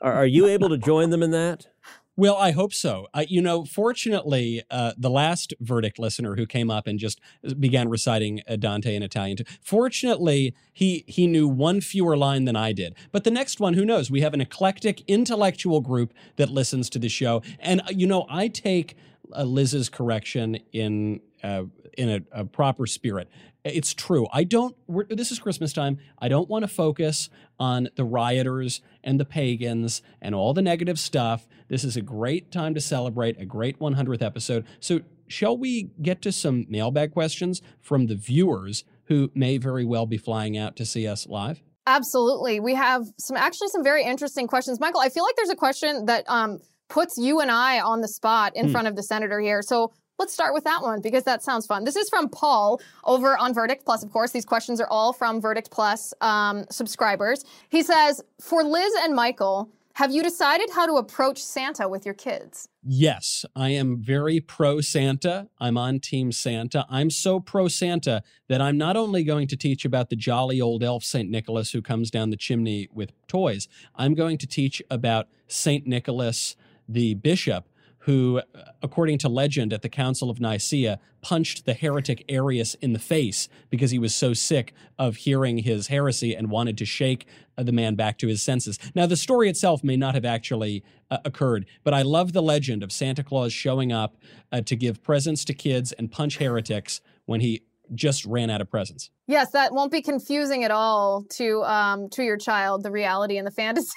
are, 0.00 0.12
are 0.12 0.26
you 0.26 0.46
able 0.46 0.70
to 0.70 0.78
join 0.78 1.10
them 1.10 1.22
in 1.22 1.30
that? 1.32 1.66
Well, 2.14 2.36
I 2.36 2.50
hope 2.50 2.74
so. 2.74 3.06
Uh, 3.14 3.24
you 3.26 3.40
know, 3.40 3.64
fortunately, 3.64 4.62
uh, 4.70 4.92
the 4.98 5.08
last 5.08 5.54
verdict 5.60 5.98
listener 5.98 6.36
who 6.36 6.44
came 6.44 6.70
up 6.70 6.86
and 6.86 6.98
just 6.98 7.18
began 7.58 7.88
reciting 7.88 8.42
uh, 8.46 8.56
Dante 8.56 8.94
in 8.94 9.02
Italian, 9.02 9.38
fortunately, 9.62 10.54
he 10.74 11.04
he 11.06 11.26
knew 11.26 11.48
one 11.48 11.80
fewer 11.80 12.14
line 12.14 12.44
than 12.44 12.54
I 12.54 12.72
did. 12.72 12.94
But 13.12 13.24
the 13.24 13.30
next 13.30 13.60
one, 13.60 13.74
who 13.74 13.86
knows? 13.86 14.10
We 14.10 14.20
have 14.20 14.34
an 14.34 14.42
eclectic 14.42 15.02
intellectual 15.08 15.80
group 15.80 16.12
that 16.36 16.50
listens 16.50 16.90
to 16.90 16.98
the 16.98 17.08
show, 17.08 17.42
and 17.58 17.80
uh, 17.80 17.84
you 17.90 18.06
know, 18.06 18.26
I 18.28 18.48
take 18.48 18.94
uh, 19.34 19.44
Liz's 19.44 19.88
correction 19.88 20.58
in 20.72 21.20
uh, 21.42 21.64
in 21.96 22.10
a, 22.10 22.40
a, 22.40 22.44
proper 22.44 22.86
spirit. 22.86 23.28
It's 23.64 23.94
true. 23.94 24.26
I 24.32 24.42
don't. 24.44 24.76
this 25.08 25.30
is 25.30 25.38
Christmas 25.38 25.72
time. 25.72 25.98
I 26.18 26.28
don't 26.28 26.48
want 26.48 26.64
to 26.64 26.68
focus 26.68 27.30
on 27.60 27.88
the 27.94 28.04
rioters 28.04 28.80
and 29.04 29.20
the 29.20 29.24
pagans 29.24 30.02
and 30.20 30.34
all 30.34 30.52
the 30.52 30.62
negative 30.62 30.98
stuff. 30.98 31.46
This 31.68 31.84
is 31.84 31.96
a 31.96 32.02
great 32.02 32.50
time 32.50 32.74
to 32.74 32.80
celebrate 32.80 33.40
a 33.40 33.44
great 33.44 33.78
100th 33.78 34.22
episode. 34.22 34.66
So, 34.80 35.02
shall 35.28 35.56
we 35.56 35.90
get 36.02 36.22
to 36.22 36.32
some 36.32 36.66
mailbag 36.68 37.12
questions 37.12 37.62
from 37.80 38.08
the 38.08 38.16
viewers 38.16 38.84
who 39.04 39.30
may 39.34 39.58
very 39.58 39.84
well 39.84 40.06
be 40.06 40.18
flying 40.18 40.58
out 40.58 40.74
to 40.76 40.84
see 40.84 41.06
us 41.06 41.28
live? 41.28 41.62
Absolutely. 41.86 42.58
We 42.58 42.74
have 42.74 43.06
some 43.18 43.36
actually 43.36 43.68
some 43.68 43.84
very 43.84 44.04
interesting 44.04 44.48
questions. 44.48 44.80
Michael, 44.80 45.00
I 45.00 45.08
feel 45.08 45.24
like 45.24 45.36
there's 45.36 45.50
a 45.50 45.56
question 45.56 46.06
that 46.06 46.24
um, 46.28 46.58
puts 46.88 47.16
you 47.16 47.40
and 47.40 47.50
I 47.50 47.80
on 47.80 48.00
the 48.00 48.08
spot 48.08 48.52
in 48.56 48.66
hmm. 48.66 48.72
front 48.72 48.88
of 48.88 48.96
the 48.96 49.02
senator 49.02 49.40
here. 49.40 49.62
So 49.62 49.92
Let's 50.18 50.32
start 50.32 50.54
with 50.54 50.64
that 50.64 50.82
one 50.82 51.00
because 51.00 51.24
that 51.24 51.42
sounds 51.42 51.66
fun. 51.66 51.84
This 51.84 51.96
is 51.96 52.08
from 52.08 52.28
Paul 52.28 52.80
over 53.04 53.36
on 53.36 53.54
Verdict 53.54 53.84
Plus, 53.84 54.02
of 54.02 54.12
course. 54.12 54.30
These 54.30 54.44
questions 54.44 54.80
are 54.80 54.88
all 54.88 55.12
from 55.12 55.40
Verdict 55.40 55.70
Plus 55.70 56.14
um, 56.20 56.64
subscribers. 56.70 57.44
He 57.70 57.82
says, 57.82 58.22
For 58.40 58.62
Liz 58.62 58.92
and 59.00 59.14
Michael, 59.14 59.70
have 59.94 60.10
you 60.10 60.22
decided 60.22 60.70
how 60.70 60.86
to 60.86 60.94
approach 60.94 61.42
Santa 61.42 61.86
with 61.86 62.06
your 62.06 62.14
kids? 62.14 62.68
Yes, 62.82 63.44
I 63.54 63.70
am 63.70 64.00
very 64.00 64.40
pro 64.40 64.80
Santa. 64.80 65.48
I'm 65.58 65.76
on 65.76 66.00
Team 66.00 66.32
Santa. 66.32 66.86
I'm 66.88 67.10
so 67.10 67.40
pro 67.40 67.68
Santa 67.68 68.22
that 68.48 68.62
I'm 68.62 68.78
not 68.78 68.96
only 68.96 69.22
going 69.22 69.48
to 69.48 69.56
teach 69.56 69.84
about 69.84 70.08
the 70.08 70.16
jolly 70.16 70.60
old 70.60 70.82
elf 70.82 71.04
St. 71.04 71.28
Nicholas 71.28 71.72
who 71.72 71.82
comes 71.82 72.10
down 72.10 72.30
the 72.30 72.36
chimney 72.36 72.88
with 72.92 73.12
toys, 73.26 73.68
I'm 73.94 74.14
going 74.14 74.38
to 74.38 74.46
teach 74.46 74.82
about 74.90 75.28
St. 75.46 75.86
Nicholas, 75.86 76.56
the 76.88 77.14
bishop, 77.14 77.68
who, 78.04 78.42
according 78.82 79.16
to 79.16 79.28
legend 79.28 79.72
at 79.72 79.82
the 79.82 79.88
Council 79.88 80.28
of 80.28 80.40
Nicaea, 80.40 80.98
punched 81.20 81.66
the 81.66 81.74
heretic 81.74 82.24
Arius 82.28 82.74
in 82.74 82.92
the 82.92 82.98
face 82.98 83.48
because 83.70 83.92
he 83.92 83.98
was 83.98 84.12
so 84.12 84.34
sick 84.34 84.74
of 84.98 85.16
hearing 85.16 85.58
his 85.58 85.86
heresy 85.86 86.34
and 86.34 86.50
wanted 86.50 86.76
to 86.78 86.84
shake 86.84 87.26
uh, 87.56 87.62
the 87.62 87.70
man 87.70 87.94
back 87.94 88.18
to 88.18 88.26
his 88.26 88.42
senses. 88.42 88.76
Now, 88.96 89.06
the 89.06 89.16
story 89.16 89.48
itself 89.48 89.84
may 89.84 89.96
not 89.96 90.14
have 90.14 90.24
actually 90.24 90.82
uh, 91.12 91.18
occurred, 91.24 91.64
but 91.84 91.94
I 91.94 92.02
love 92.02 92.32
the 92.32 92.42
legend 92.42 92.82
of 92.82 92.90
Santa 92.90 93.22
Claus 93.22 93.52
showing 93.52 93.92
up 93.92 94.16
uh, 94.50 94.62
to 94.62 94.74
give 94.74 95.02
presents 95.02 95.44
to 95.44 95.54
kids 95.54 95.92
and 95.92 96.10
punch 96.10 96.38
heretics 96.38 97.00
when 97.26 97.40
he 97.40 97.62
just 97.94 98.24
ran 98.24 98.50
out 98.50 98.60
of 98.60 98.68
presents. 98.68 99.10
Yes, 99.28 99.52
that 99.52 99.72
won't 99.72 99.92
be 99.92 100.02
confusing 100.02 100.64
at 100.64 100.72
all 100.72 101.24
to 101.30 101.62
um, 101.62 102.08
to 102.10 102.24
your 102.24 102.36
child, 102.36 102.82
the 102.82 102.90
reality 102.90 103.38
and 103.38 103.46
the 103.46 103.50
fantasy. 103.62 103.94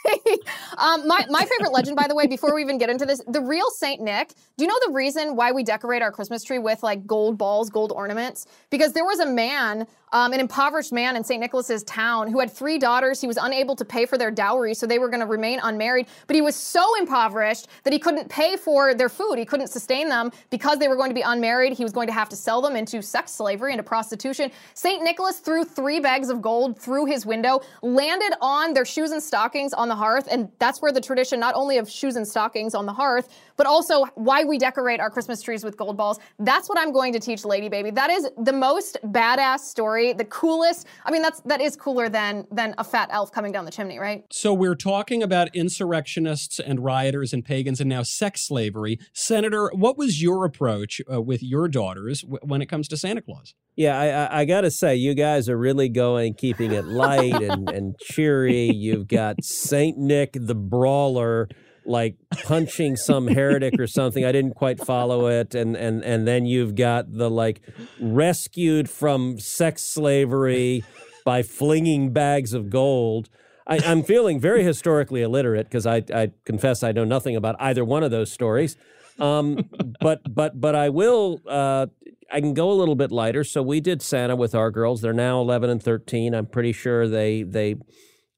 um, 0.78 1.08
my, 1.08 1.26
my 1.30 1.46
favorite 1.46 1.72
legend, 1.74 1.96
by 1.96 2.08
the 2.08 2.16
way, 2.16 2.28
before 2.28 2.54
we 2.54 2.62
even 2.62 2.78
get 2.78 2.90
into 2.90 3.06
this, 3.06 3.22
the 3.28 3.42
real 3.42 3.70
Saint 3.72 4.02
Nick. 4.02 4.34
Do 4.58 4.64
you 4.64 4.68
know 4.68 4.78
the 4.86 4.94
reason 4.94 5.36
why 5.36 5.52
we 5.52 5.64
decorate 5.64 6.02
our 6.02 6.12
Christmas 6.12 6.44
tree 6.44 6.60
with 6.60 6.84
like 6.84 7.08
gold 7.08 7.38
balls, 7.38 7.70
gold 7.70 7.92
ornaments? 7.92 8.46
Because 8.70 8.94
there 8.94 9.06
was 9.06 9.20
a 9.20 9.26
man 9.26 9.88
um, 10.16 10.32
an 10.32 10.40
impoverished 10.40 10.94
man 10.94 11.18
in 11.18 11.26
St. 11.26 11.42
Nicholas's 11.42 11.84
town 11.84 12.32
who 12.32 12.40
had 12.40 12.50
three 12.50 12.78
daughters. 12.78 13.20
He 13.20 13.28
was 13.28 13.36
unable 13.36 13.76
to 13.76 13.84
pay 13.84 14.06
for 14.06 14.18
their 14.18 14.32
dowry, 14.32 14.74
so 14.74 14.88
they 14.88 14.98
were 14.98 15.10
going 15.10 15.20
to 15.20 15.26
remain 15.26 15.60
unmarried. 15.62 16.08
But 16.28 16.38
he 16.38 16.42
was 16.42 16.56
so 16.56 16.98
impoverished 16.98 17.68
that 17.84 17.92
he 17.92 18.00
couldn't 18.00 18.30
pay 18.30 18.56
for 18.56 18.94
their 18.94 19.10
food. 19.10 19.38
He 19.38 19.44
couldn't 19.44 19.68
sustain 19.68 20.08
them 20.08 20.32
because 20.52 20.80
they 20.80 20.88
were 20.88 20.96
going 20.96 21.10
to 21.10 21.16
be 21.16 21.22
unmarried. 21.22 21.74
He 21.74 21.84
was 21.84 21.92
going 21.92 22.08
to 22.08 22.14
have 22.14 22.30
to 22.30 22.36
sell 22.38 22.62
them 22.62 22.78
into 22.78 23.02
sex 23.02 23.34
slavery, 23.34 23.74
into 23.74 23.84
prostitution. 23.84 24.52
St. 24.74 25.04
Nicholas 25.15 25.39
threw 25.39 25.63
three 25.63 26.01
bags 26.01 26.28
of 26.28 26.41
gold 26.41 26.78
through 26.78 27.06
his 27.06 27.25
window, 27.25 27.62
landed 27.82 28.34
on 28.41 28.73
their 28.73 28.84
shoes 28.84 29.12
and 29.12 29.23
stockings 29.23 29.71
on 29.71 29.88
the 29.88 29.95
hearth, 29.95 30.28
and 30.30 30.49
that's 30.60 30.82
where 30.82 30.91
the 30.91 30.99
tradition 30.99 31.39
not 31.39 31.56
only 31.56 31.78
of 31.78 31.89
shoes 31.89 32.17
and 32.17 32.28
stockings 32.28 32.75
on 32.75 32.86
the 32.86 32.91
hearth, 32.91 33.30
but 33.56 33.65
also 33.65 34.04
why 34.15 34.43
we 34.43 34.58
decorate 34.58 34.99
our 34.99 35.10
Christmas 35.10 35.41
trees 35.41 35.63
with 35.63 35.78
gold 35.78 35.95
balls. 35.95 36.19
That's 36.39 36.67
what 36.67 36.78
I'm 36.78 36.91
going 36.91 37.13
to 37.13 37.19
teach 37.21 37.45
Lady 37.45 37.69
Baby. 37.69 37.91
That 37.91 38.10
is 38.10 38.28
the 38.43 38.51
most 38.51 38.97
badass 39.06 39.60
story, 39.60 40.12
the 40.12 40.25
coolest. 40.25 40.86
I 41.06 41.12
mean, 41.12 41.21
that's 41.21 41.39
that 41.45 41.62
is 41.62 41.78
cooler 41.78 42.10
than 42.10 42.45
than 42.51 42.75
a 42.78 42.84
fat 42.84 43.08
elf 43.13 43.32
coming 43.32 43.54
down 43.54 43.63
the 43.63 43.71
chimney, 43.71 43.97
right? 43.97 44.25
So 44.32 44.54
we're 44.54 44.75
talking 44.75 45.23
about 45.23 45.47
insurrectionists 45.56 46.60
and 46.60 46.84
rioters 46.84 47.32
and 47.32 47.45
pagans 47.45 47.80
and 47.80 47.89
now 47.89 48.04
sex 48.04 48.41
slavery. 48.41 48.99
Senator, 49.13 49.71
what 49.73 49.97
was 49.97 50.21
your 50.21 50.43
approach 50.43 50.99
uh, 51.10 51.21
with 51.21 51.41
your 51.41 51.69
daughters 51.69 52.19
w- 52.19 52.39
when 52.43 52.62
it 52.62 52.65
comes 52.65 52.89
to 52.89 52.97
Santa 52.97 53.21
Claus? 53.21 53.56
Yeah, 53.78 53.99
I, 53.99 54.08
I, 54.08 54.39
I 54.41 54.45
got 54.45 54.62
to 54.62 54.71
say, 54.71 54.95
you 55.06 55.13
guys 55.13 55.48
are 55.48 55.58
really 55.58 55.88
going, 55.88 56.34
keeping 56.34 56.72
it 56.72 56.86
light 56.86 57.41
and, 57.41 57.70
and 57.74 57.98
cheery. 58.00 58.72
You've 58.72 59.08
got 59.08 59.44
Saint 59.44 59.98
Nick 59.98 60.32
the 60.34 60.56
Brawler 60.56 61.48
like 61.86 62.15
punching 62.44 62.96
some 62.96 63.28
heretic 63.28 63.80
or 63.80 63.86
something. 63.86 64.26
I 64.26 64.32
didn't 64.32 64.56
quite 64.56 64.84
follow 64.84 65.28
it, 65.28 65.54
and 65.54 65.76
and 65.76 66.04
and 66.04 66.28
then 66.28 66.46
you've 66.46 66.76
got 66.76 67.12
the 67.12 67.30
like 67.30 67.62
rescued 68.00 68.89
from 68.89 69.39
sex 69.39 69.84
slavery 69.84 70.84
by 71.24 71.44
flinging 71.44 72.12
bags 72.12 72.54
of 72.54 72.70
gold. 72.70 73.30
I, 73.68 73.78
am 73.78 74.04
feeling 74.04 74.39
very 74.39 74.63
historically 74.63 75.24
illiterate 75.24 75.65
because 75.68 75.88
I, 75.88 76.04
I 76.13 76.32
confess 76.46 76.84
I 76.84 76.91
know 76.91 77.04
nothing 77.04 77.36
about 77.36 77.56
either 77.60 77.84
one 77.84 78.04
of 78.04 78.12
those 78.12 78.32
stories. 78.32 78.78
Um, 79.20 79.70
but 80.02 80.22
but 80.34 80.60
but 80.60 80.76
I 80.76 80.89
will. 80.89 81.41
Uh, 81.48 81.88
I 82.32 82.42
can 82.42 82.54
go 82.54 82.72
a 82.72 82.74
little 82.74 82.96
bit 82.96 83.12
lighter. 83.12 83.44
So 83.44 83.62
we 83.62 83.80
did 83.80 84.02
Santa 84.02 84.36
with 84.36 84.56
our 84.56 84.72
girls. 84.72 85.02
They're 85.02 85.14
now 85.14 85.40
11 85.42 85.70
and 85.70 85.82
13. 85.82 86.34
I'm 86.34 86.48
pretty 86.48 86.72
sure 86.72 87.08
they 87.08 87.44
they 87.44 87.76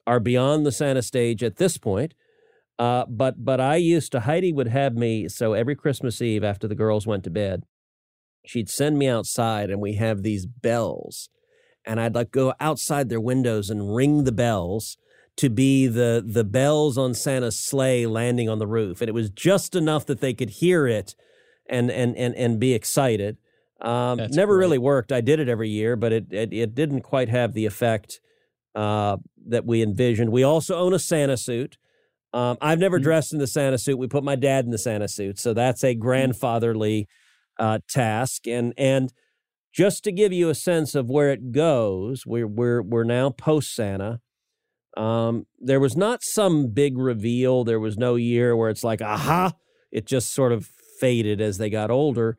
are 0.06 0.20
beyond 0.20 0.66
the 0.66 0.72
Santa 0.72 1.02
stage 1.02 1.44
at 1.44 1.58
this 1.58 1.78
point. 1.78 2.14
Uh, 2.80 3.06
but 3.10 3.44
but 3.44 3.60
I 3.60 3.78
used 3.78 4.12
to 4.12 4.22
Heidi 4.22 4.54
would 4.54 4.68
have 4.68 4.94
me 4.94 5.28
so 5.28 5.54
every 5.54 5.76
Christmas 5.76 6.22
Eve 6.22 6.44
after 6.44 6.68
the 6.68 6.76
girls 6.76 7.08
went 7.08 7.24
to 7.24 7.30
bed, 7.30 7.64
she'd 8.46 8.70
send 8.70 9.00
me 9.00 9.08
outside 9.08 9.70
and 9.70 9.82
we 9.82 9.96
have 9.96 10.22
these 10.22 10.46
bells, 10.46 11.30
and 11.86 12.00
I'd 12.00 12.14
like 12.14 12.32
go 12.32 12.54
outside 12.60 13.10
their 13.10 13.22
windows 13.22 13.72
and 13.72 13.96
ring 13.96 14.26
the 14.26 14.32
bells 14.32 14.98
to 15.38 15.50
be 15.50 15.88
the 15.88 16.24
the 16.26 16.44
bells 16.44 17.00
on 17.00 17.16
Santa's 17.16 17.60
sleigh 17.60 18.06
landing 18.06 18.48
on 18.48 18.60
the 18.60 18.68
roof, 18.68 19.02
and 19.02 19.10
it 19.10 19.14
was 19.14 19.32
just 19.32 19.76
enough 19.76 20.06
that 20.06 20.22
they 20.22 20.36
could 20.36 20.52
hear 20.52 20.86
it 20.86 21.16
and 21.68 21.90
and 21.90 22.16
and 22.16 22.36
and 22.36 22.60
be 22.60 22.74
excited. 22.74 23.38
Um, 23.82 24.18
never 24.32 24.54
great. 24.56 24.60
really 24.66 24.78
worked. 24.80 25.12
I 25.12 25.22
did 25.22 25.40
it 25.40 25.48
every 25.50 25.70
year, 25.70 25.96
but 25.96 26.12
it 26.12 26.26
it, 26.32 26.52
it 26.54 26.76
didn't 26.76 27.02
quite 27.02 27.30
have 27.30 27.54
the 27.54 27.66
effect 27.66 28.20
uh, 28.76 29.18
that 29.48 29.66
we 29.66 29.82
envisioned. 29.82 30.32
We 30.32 30.44
also 30.44 30.76
own 30.76 30.94
a 30.94 31.00
Santa 31.00 31.38
suit. 31.38 31.78
Um, 32.34 32.58
I've 32.62 32.80
never 32.80 33.00
Mhm. 33.00 33.04
dressed 33.04 33.34
in 33.34 33.40
the 33.40 33.48
Santa 33.48 33.78
suit. 33.78 33.98
We 33.98 34.08
put 34.08 34.24
my 34.24 34.36
dad 34.36 34.66
in 34.66 34.72
the 34.72 34.78
Santa 34.78 35.08
suit, 35.08 35.40
so 35.40 35.54
that's 35.54 35.84
a 35.84 35.96
grandfatherly 35.96 37.08
uh, 37.60 37.80
task. 37.90 38.48
And 38.48 38.74
and 38.78 39.12
just 39.74 40.04
to 40.06 40.12
give 40.12 40.34
you 40.34 40.50
a 40.50 40.56
sense 40.56 40.96
of 40.96 41.10
where 41.10 41.32
it 41.32 41.52
goes, 41.52 42.24
we're 42.26 42.48
we're 42.48 42.82
we're 42.82 43.04
now 43.04 43.30
post 43.30 43.74
Santa. 43.76 44.20
Um, 44.96 45.46
there 45.60 45.80
was 45.80 45.96
not 45.96 46.22
some 46.24 46.68
big 46.70 46.98
reveal. 46.98 47.64
There 47.64 47.80
was 47.80 47.98
no 47.98 48.16
year 48.16 48.56
where 48.56 48.70
it's 48.70 48.84
like, 48.84 49.02
aha! 49.02 49.54
It 49.92 50.06
just 50.08 50.34
sort 50.34 50.52
of 50.52 50.68
faded 51.00 51.40
as 51.40 51.58
they 51.60 51.70
got 51.70 51.92
older. 51.92 52.38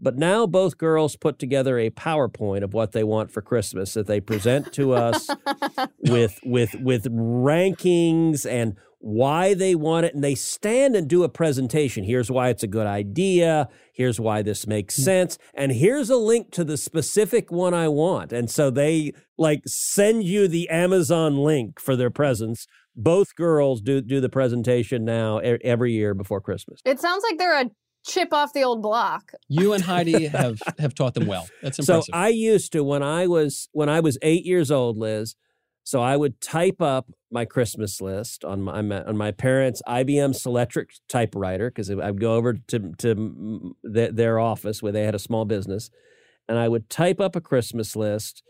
But 0.00 0.16
now 0.16 0.46
both 0.46 0.78
girls 0.78 1.16
put 1.16 1.38
together 1.38 1.78
a 1.78 1.90
PowerPoint 1.90 2.62
of 2.62 2.72
what 2.72 2.92
they 2.92 3.04
want 3.04 3.30
for 3.30 3.42
Christmas 3.42 3.94
that 3.94 4.06
they 4.06 4.20
present 4.20 4.72
to 4.74 4.92
us 4.94 5.28
with 5.98 6.38
with 6.44 6.74
with 6.80 7.04
rankings 7.04 8.50
and 8.50 8.76
why 9.00 9.54
they 9.54 9.74
want 9.74 10.06
it. 10.06 10.14
And 10.14 10.22
they 10.22 10.34
stand 10.34 10.94
and 10.94 11.08
do 11.08 11.22
a 11.24 11.28
presentation. 11.28 12.04
Here's 12.04 12.30
why 12.30 12.50
it's 12.50 12.62
a 12.62 12.68
good 12.68 12.86
idea. 12.86 13.68
Here's 13.92 14.20
why 14.20 14.42
this 14.42 14.66
makes 14.66 14.98
mm. 14.98 15.04
sense. 15.04 15.38
And 15.54 15.72
here's 15.72 16.10
a 16.10 16.16
link 16.16 16.50
to 16.52 16.64
the 16.64 16.76
specific 16.76 17.50
one 17.50 17.74
i 17.74 17.88
want. 17.88 18.32
And 18.32 18.50
so 18.50 18.70
they 18.70 19.12
like 19.38 19.62
send 19.66 20.24
you 20.24 20.48
the 20.48 20.68
amazon 20.68 21.36
link 21.38 21.80
for 21.80 21.96
their 21.96 22.10
presents. 22.10 22.66
Both 22.94 23.34
girls 23.34 23.80
do 23.80 24.00
do 24.00 24.20
the 24.20 24.28
presentation 24.28 25.04
now 25.04 25.38
every 25.38 25.92
year 25.92 26.12
before 26.12 26.40
christmas. 26.40 26.80
It 26.84 27.00
sounds 27.00 27.22
like 27.22 27.38
they're 27.38 27.60
a 27.60 27.70
chip 28.06 28.32
off 28.32 28.52
the 28.52 28.62
old 28.62 28.82
block. 28.82 29.32
You 29.48 29.72
and 29.72 29.82
Heidi 29.90 30.26
have 30.26 30.60
have 30.78 30.94
taught 30.94 31.14
them 31.14 31.26
well. 31.26 31.48
That's 31.62 31.78
impressive. 31.78 32.04
So. 32.04 32.10
I 32.12 32.28
used 32.28 32.72
to 32.72 32.84
when 32.84 33.02
I 33.02 33.26
was 33.26 33.68
when 33.72 33.88
I 33.88 34.00
was 34.00 34.18
eight 34.22 34.44
years 34.44 34.70
old, 34.70 34.96
Liz. 34.96 35.36
So 35.82 36.00
I 36.02 36.16
would 36.16 36.40
type 36.40 36.80
up 36.80 37.10
my 37.32 37.44
Christmas 37.44 38.00
list 38.00 38.44
on 38.44 38.62
my 38.62 38.82
my- 38.82 39.02
on 39.02 39.16
my 39.16 39.30
parents' 39.32 39.82
IBM 39.88 40.34
Selectric 40.34 41.00
typewriter 41.08 41.70
because 41.70 41.90
I'd 41.90 42.20
go 42.20 42.34
over 42.34 42.54
to 42.54 42.92
to 42.98 43.74
their, 43.82 44.12
their 44.12 44.38
office 44.38 44.82
where 44.82 44.92
they 44.92 45.04
had 45.04 45.14
a 45.14 45.18
small 45.18 45.44
business, 45.44 45.90
and 46.48 46.58
I 46.58 46.68
would 46.68 46.90
type 46.90 47.20
up 47.20 47.34
a 47.34 47.40
Christmas 47.40 47.96
list 47.96 48.42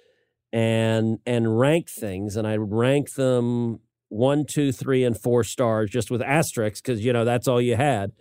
and 0.53 1.19
and 1.25 1.59
rank 1.59 1.89
things, 1.89 2.37
and 2.37 2.47
I 2.47 2.59
would 2.59 2.73
rank 2.73 3.15
them 3.15 3.81
one, 4.09 4.45
two, 4.45 4.73
three, 4.73 5.05
and 5.05 5.19
four 5.19 5.45
stars 5.45 5.89
just 5.89 6.11
with 6.11 6.21
asterisks 6.21 6.81
because 6.81 7.05
you 7.05 7.13
know 7.13 7.25
that's 7.25 7.47
all 7.47 7.61
you 7.61 7.77
had, 7.77 8.13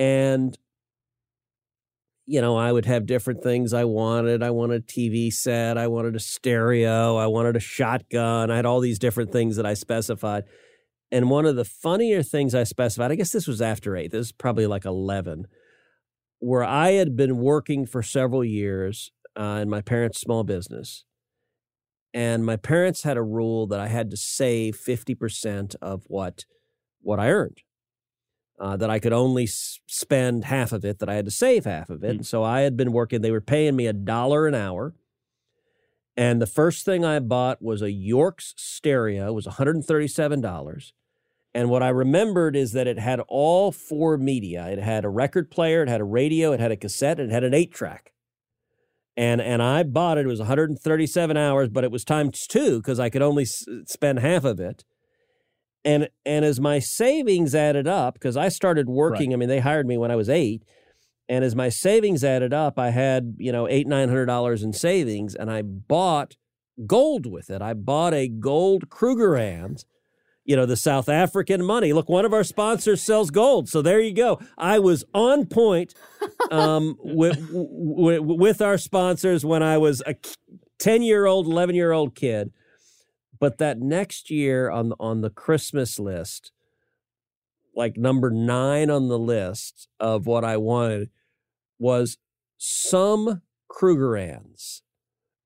and 0.00 0.58
you 2.24 2.40
know, 2.40 2.56
I 2.56 2.70
would 2.70 2.86
have 2.86 3.06
different 3.06 3.42
things 3.42 3.74
I 3.74 3.84
wanted. 3.84 4.40
I 4.40 4.50
wanted 4.50 4.82
a 4.82 4.86
TV 4.86 5.32
set, 5.32 5.76
I 5.76 5.88
wanted 5.88 6.14
a 6.14 6.20
stereo, 6.20 7.16
I 7.16 7.26
wanted 7.26 7.56
a 7.56 7.60
shotgun. 7.60 8.52
I 8.52 8.56
had 8.56 8.66
all 8.66 8.78
these 8.78 9.00
different 9.00 9.32
things 9.32 9.56
that 9.56 9.66
I 9.66 9.74
specified. 9.74 10.44
And 11.10 11.28
one 11.28 11.44
of 11.44 11.56
the 11.56 11.64
funnier 11.64 12.22
things 12.22 12.54
I 12.54 12.62
specified, 12.62 13.10
I 13.10 13.16
guess 13.16 13.32
this 13.32 13.48
was 13.48 13.60
after 13.60 13.96
eight, 13.96 14.12
this 14.12 14.26
is 14.26 14.32
probably 14.32 14.68
like 14.68 14.84
11, 14.84 15.48
where 16.38 16.62
I 16.62 16.92
had 16.92 17.16
been 17.16 17.38
working 17.38 17.84
for 17.84 18.00
several 18.00 18.44
years 18.44 19.10
uh, 19.36 19.58
in 19.60 19.68
my 19.68 19.80
parents' 19.80 20.20
small 20.20 20.44
business. 20.44 21.04
And 22.14 22.46
my 22.46 22.56
parents 22.56 23.02
had 23.02 23.16
a 23.16 23.24
rule 23.24 23.66
that 23.66 23.80
I 23.80 23.88
had 23.88 24.08
to 24.12 24.16
save 24.16 24.76
50% 24.76 25.74
of 25.82 26.04
what, 26.06 26.44
what 27.02 27.18
I 27.18 27.30
earned 27.30 27.62
uh, 28.60 28.76
that 28.76 28.90
I 28.90 28.98
could 28.98 29.12
only 29.14 29.44
s- 29.44 29.80
spend 29.86 30.44
half 30.44 30.70
of 30.72 30.84
it, 30.84 30.98
that 30.98 31.08
I 31.08 31.14
had 31.14 31.24
to 31.24 31.30
save 31.30 31.64
half 31.64 31.88
of 31.90 32.04
it. 32.04 32.10
And 32.10 32.26
so 32.26 32.44
I 32.44 32.60
had 32.60 32.76
been 32.76 32.92
working, 32.92 33.22
they 33.22 33.30
were 33.30 33.40
paying 33.40 33.74
me 33.74 33.86
a 33.86 33.92
dollar 33.92 34.46
an 34.46 34.54
hour. 34.54 34.94
And 36.16 36.42
the 36.42 36.46
first 36.46 36.84
thing 36.84 37.04
I 37.04 37.18
bought 37.20 37.62
was 37.62 37.80
a 37.82 37.86
Yorx 37.90 38.52
stereo, 38.56 39.28
it 39.28 39.34
was 39.34 39.46
$137. 39.46 40.92
And 41.52 41.68
what 41.68 41.82
I 41.82 41.88
remembered 41.88 42.54
is 42.54 42.72
that 42.72 42.86
it 42.86 42.98
had 42.98 43.20
all 43.26 43.72
four 43.72 44.16
media. 44.16 44.68
It 44.68 44.78
had 44.78 45.04
a 45.04 45.08
record 45.08 45.50
player, 45.50 45.82
it 45.82 45.88
had 45.88 46.00
a 46.00 46.04
radio, 46.04 46.52
it 46.52 46.60
had 46.60 46.70
a 46.70 46.76
cassette, 46.76 47.18
and 47.18 47.30
it 47.30 47.34
had 47.34 47.42
an 47.44 47.54
eight 47.54 47.72
track. 47.72 48.12
And 49.16 49.40
and 49.40 49.60
I 49.62 49.82
bought 49.82 50.18
it. 50.18 50.26
It 50.26 50.28
was 50.28 50.38
137 50.38 51.36
hours, 51.36 51.68
but 51.68 51.82
it 51.82 51.90
was 51.90 52.04
times 52.04 52.46
two 52.46 52.78
because 52.78 53.00
I 53.00 53.10
could 53.10 53.22
only 53.22 53.42
s- 53.42 53.64
spend 53.86 54.20
half 54.20 54.44
of 54.44 54.60
it 54.60 54.84
and 55.84 56.08
and 56.26 56.44
as 56.44 56.60
my 56.60 56.78
savings 56.78 57.54
added 57.54 57.86
up 57.86 58.14
because 58.14 58.36
i 58.36 58.48
started 58.48 58.88
working 58.88 59.32
i 59.32 59.36
mean 59.36 59.48
they 59.48 59.60
hired 59.60 59.86
me 59.86 59.96
when 59.96 60.10
i 60.10 60.16
was 60.16 60.28
eight 60.28 60.62
and 61.28 61.44
as 61.44 61.56
my 61.56 61.68
savings 61.68 62.22
added 62.22 62.52
up 62.52 62.78
i 62.78 62.90
had 62.90 63.34
you 63.38 63.50
know 63.50 63.68
eight 63.68 63.86
nine 63.86 64.08
hundred 64.08 64.26
dollars 64.26 64.62
in 64.62 64.72
savings 64.72 65.34
and 65.34 65.50
i 65.50 65.62
bought 65.62 66.36
gold 66.86 67.26
with 67.26 67.50
it. 67.50 67.62
I 67.62 67.74
bought 67.74 68.14
a 68.14 68.28
gold 68.28 68.88
krugerrand 68.88 69.84
you 70.46 70.56
know 70.56 70.66
the 70.66 70.76
south 70.76 71.08
african 71.08 71.64
money. 71.64 71.92
Look 71.92 72.08
one 72.08 72.24
of 72.24 72.32
our 72.32 72.42
sponsors 72.42 73.02
sells 73.02 73.30
gold 73.30 73.68
so 73.68 73.82
there 73.82 74.00
you 74.00 74.12
go. 74.12 74.40
I 74.56 74.78
was 74.78 75.04
on 75.14 75.46
point 75.46 75.94
um, 76.50 76.96
with, 76.98 77.46
with 77.52 78.20
with 78.20 78.62
our 78.62 78.78
sponsors 78.78 79.44
when 79.44 79.62
i 79.62 79.76
was 79.78 80.02
a 80.06 80.14
10 80.78 81.02
year 81.02 81.26
old 81.26 81.46
11 81.46 81.74
year 81.74 81.92
old 81.92 82.14
kid 82.14 82.52
but 83.40 83.58
that 83.58 83.80
next 83.80 84.30
year 84.30 84.70
on 84.70 84.90
the, 84.90 84.96
on 85.00 85.22
the 85.22 85.30
Christmas 85.30 85.98
list, 85.98 86.52
like 87.74 87.96
number 87.96 88.30
nine 88.30 88.90
on 88.90 89.08
the 89.08 89.18
list 89.18 89.88
of 89.98 90.26
what 90.26 90.44
I 90.44 90.56
wanted 90.56 91.10
was 91.78 92.18
some 92.58 93.42
Krugerrands 93.70 94.82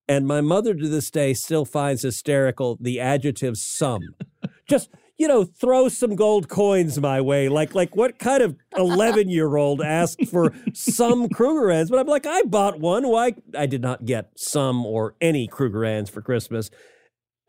And 0.08 0.26
my 0.26 0.40
mother 0.40 0.74
to 0.74 0.88
this 0.88 1.10
day 1.10 1.32
still 1.32 1.64
finds 1.64 2.02
hysterical 2.02 2.76
the 2.80 2.98
adjective 2.98 3.56
some. 3.56 4.02
Just 4.68 4.90
you 5.16 5.28
know, 5.28 5.44
throw 5.44 5.88
some 5.88 6.16
gold 6.16 6.48
coins 6.48 6.98
my 6.98 7.20
way. 7.20 7.48
Like, 7.48 7.74
like 7.74 7.94
what 7.94 8.18
kind 8.18 8.42
of 8.42 8.56
11 8.76 9.28
year 9.28 9.56
old 9.56 9.80
asked 9.80 10.26
for 10.26 10.52
some 10.72 11.28
Krugerrands? 11.28 11.88
But 11.88 12.00
I'm 12.00 12.06
like, 12.08 12.26
I 12.26 12.42
bought 12.42 12.80
one. 12.80 13.06
Why? 13.06 13.34
I 13.56 13.66
did 13.66 13.80
not 13.80 14.04
get 14.04 14.30
some 14.36 14.84
or 14.84 15.14
any 15.20 15.46
Krugerrands 15.46 16.10
for 16.10 16.20
Christmas. 16.20 16.68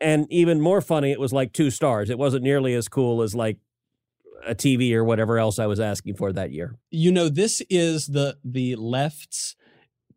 And 0.00 0.26
even 0.30 0.60
more 0.60 0.80
funny, 0.80 1.10
it 1.10 1.20
was 1.20 1.32
like 1.32 1.52
two 1.52 1.70
stars. 1.70 2.10
It 2.10 2.18
wasn't 2.18 2.42
nearly 2.44 2.74
as 2.74 2.88
cool 2.88 3.22
as 3.22 3.34
like 3.34 3.58
a 4.46 4.54
TV 4.54 4.92
or 4.92 5.04
whatever 5.04 5.38
else 5.38 5.58
I 5.58 5.66
was 5.66 5.80
asking 5.80 6.16
for 6.16 6.32
that 6.32 6.52
year. 6.52 6.76
You 6.90 7.12
know, 7.12 7.28
this 7.28 7.62
is 7.70 8.06
the 8.06 8.36
the 8.44 8.76
left's 8.76 9.56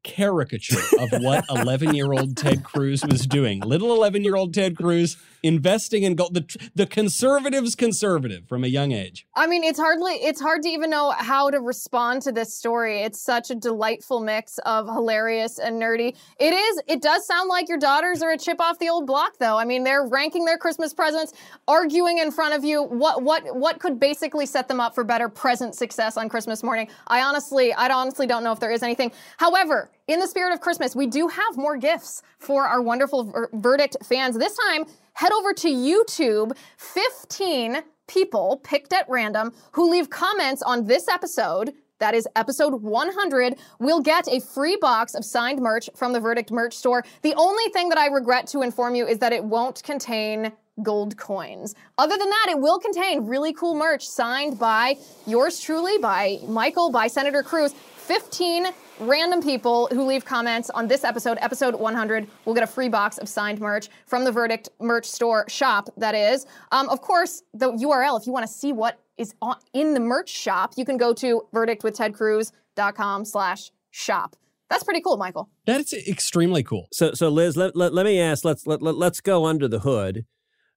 caricature 0.04 0.80
of 1.00 1.10
what 1.22 1.46
11 1.50 1.94
year 1.94 2.12
old 2.14 2.38
Ted 2.38 2.64
Cruz 2.64 3.06
was 3.06 3.26
doing. 3.26 3.60
Little 3.62 3.94
11 3.94 4.24
year 4.24 4.36
old 4.36 4.54
Ted 4.54 4.76
Cruz 4.78 5.18
investing 5.44 6.04
in 6.04 6.16
gold. 6.16 6.34
The, 6.34 6.70
the 6.76 6.86
conservatives 6.86 7.76
conservative 7.76 8.48
from 8.48 8.64
a 8.64 8.68
young 8.68 8.92
age. 8.92 9.26
I 9.36 9.48
mean, 9.48 9.64
it's 9.64 9.80
hardly, 9.80 10.14
it's 10.14 10.42
hard 10.42 10.64
to 10.64 10.70
even 10.70 10.90
know 10.90 11.12
how 11.12 11.50
to 11.50 11.60
respond 11.60 12.22
to 12.24 12.32
this 12.32 12.54
story. 12.54 13.02
It's 13.02 13.22
such 13.22 13.50
a 13.50 13.56
delightful 13.56 14.20
mix 14.20 14.58
of 14.60 14.88
hilarious 14.88 15.60
and 15.60 15.82
nerdy. 15.82 16.16
It 16.40 16.54
is, 16.54 16.82
it 16.88 17.02
does 17.02 17.26
sound 17.26 17.50
like 17.50 17.70
your 17.70 17.78
daughters 17.78 18.22
are 18.22 18.32
a 18.32 18.38
chip 18.38 18.60
off 18.60 18.80
the 18.80 18.90
old 18.90 19.08
block, 19.08 19.38
though. 19.40 19.58
I 19.58 19.66
mean, 19.66 19.84
they're 19.84 20.06
ranking 20.06 20.46
their 20.46 20.58
Christmas 20.58 20.94
presents, 20.94 21.34
arguing 21.68 22.18
in 22.18 22.32
front 22.32 22.54
of 22.54 22.64
you. 22.64 22.84
What, 22.84 23.24
what, 23.24 23.56
what 23.56 23.80
could 23.80 24.00
basically 24.00 24.46
set 24.46 24.68
them 24.68 24.80
up 24.80 24.96
for 24.96 25.04
better 25.04 25.30
present 25.30 25.76
success 25.76 26.18
on 26.18 26.30
Christmas 26.30 26.64
morning? 26.64 26.90
I 27.08 27.22
honestly, 27.22 27.74
I 27.74 27.90
honestly 27.90 28.28
don't 28.28 28.44
know 28.44 28.52
if 28.52 28.60
there 28.60 28.72
is 28.72 28.84
anything. 28.84 29.12
However, 29.38 29.90
in 30.08 30.20
the 30.20 30.28
spirit 30.28 30.54
of 30.54 30.60
Christmas, 30.60 30.96
we 30.96 31.06
do 31.06 31.28
have 31.28 31.56
more 31.56 31.78
gifts 31.78 32.24
for 32.40 32.66
our 32.66 32.82
wonderful 32.82 33.26
ver- 33.26 33.50
verdict 33.54 33.98
fans. 34.04 34.38
This 34.38 34.58
time, 34.68 34.86
head 35.20 35.34
over 35.34 35.52
to 35.52 35.68
YouTube. 35.68 36.56
15 36.78 37.82
people 38.08 38.62
picked 38.64 38.94
at 38.94 39.06
random 39.10 39.52
who 39.74 39.92
leave 39.92 40.10
comments 40.10 40.62
on 40.62 40.86
this 40.86 41.10
episode. 41.10 41.74
That 42.00 42.16
is 42.16 42.26
episode 42.38 42.82
100. 42.82 43.56
Will 43.80 44.00
get 44.00 44.30
a 44.30 44.40
free 44.40 44.78
box 44.78 45.16
of 45.16 45.26
signed 45.26 45.60
merch 45.60 45.90
from 45.94 46.14
the 46.14 46.22
Verdict 46.22 46.52
merch 46.52 46.74
store. 46.74 47.04
The 47.22 47.34
only 47.36 47.66
thing 47.74 47.90
that 47.90 47.98
I 47.98 48.08
regret 48.08 48.48
to 48.48 48.62
inform 48.62 48.96
you 48.96 49.06
is 49.06 49.20
that 49.20 49.34
it 49.34 49.44
won't 49.44 49.84
contain 49.84 50.54
gold 50.82 51.18
coins. 51.18 51.76
Other 51.98 52.18
than 52.18 52.30
that, 52.30 52.48
it 52.52 52.60
will 52.60 52.80
contain 52.80 53.26
really 53.26 53.52
cool 53.52 53.76
merch 53.76 54.08
signed 54.08 54.58
by 54.58 54.98
yours 55.28 55.60
truly, 55.60 55.98
by 55.98 56.40
Michael, 56.48 56.92
by 56.92 57.08
Senator 57.08 57.44
Cruz. 57.44 57.74
15 58.10 58.66
random 59.02 59.40
people 59.40 59.88
who 59.92 60.04
leave 60.04 60.26
comments 60.26 60.72
on 60.72 60.88
this 60.88 61.04
episode, 61.04 61.38
episode 61.42 61.76
100, 61.76 62.28
will 62.44 62.56
get 62.56 62.64
a 62.64 62.68
free 62.68 62.90
box 62.90 63.20
of 63.20 63.30
signed 63.30 63.60
merch 63.60 63.88
from 64.08 64.24
the 64.24 64.32
Verdict 64.32 64.68
merch 64.80 65.06
store 65.06 65.48
shop, 65.48 65.90
that 65.96 66.16
is. 66.16 66.48
Um, 66.72 66.90
of 66.90 67.02
course, 67.02 67.44
the 67.54 67.72
URL, 67.72 68.20
if 68.20 68.26
you 68.26 68.34
want 68.34 68.48
to 68.48 68.52
see 68.52 68.74
what 68.74 69.00
is 69.18 69.36
on, 69.44 69.58
in 69.74 69.94
the 69.94 70.00
merch 70.00 70.28
shop, 70.28 70.74
you 70.76 70.86
can 70.86 70.98
go 70.98 71.14
to 71.14 71.44
verdictwithtedcruz.com 71.54 73.26
slash 73.26 73.70
shop. 73.92 74.36
That's 74.72 74.84
pretty 74.84 75.02
cool, 75.02 75.18
Michael. 75.18 75.48
That's 75.68 75.94
extremely 75.94 76.64
cool. 76.64 76.88
So, 76.92 77.14
so 77.14 77.30
Liz, 77.30 77.56
let, 77.58 77.76
let, 77.76 77.94
let 77.94 78.08
me 78.08 78.20
ask, 78.20 78.44
let's, 78.44 78.66
let, 78.66 78.82
let, 78.82 78.96
let's 78.96 79.22
go 79.22 79.46
under 79.46 79.68
the 79.68 79.82
hood. 79.82 80.26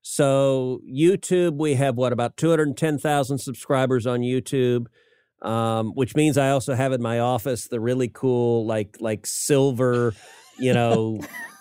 So 0.03 0.81
YouTube, 0.87 1.57
we 1.57 1.73
have 1.75 1.95
what, 1.95 2.13
about 2.13 2.37
210,000 2.37 3.39
subscribers 3.39 4.05
on 4.05 4.19
YouTube 4.19 4.85
um, 5.43 5.91
which 5.93 6.15
means 6.15 6.37
I 6.37 6.49
also 6.49 6.73
have 6.73 6.93
in 6.93 7.01
my 7.01 7.19
office 7.19 7.67
the 7.67 7.79
really 7.79 8.07
cool 8.07 8.65
like 8.65 8.97
like 8.99 9.25
silver, 9.25 10.13
you 10.57 10.73
know, 10.73 11.19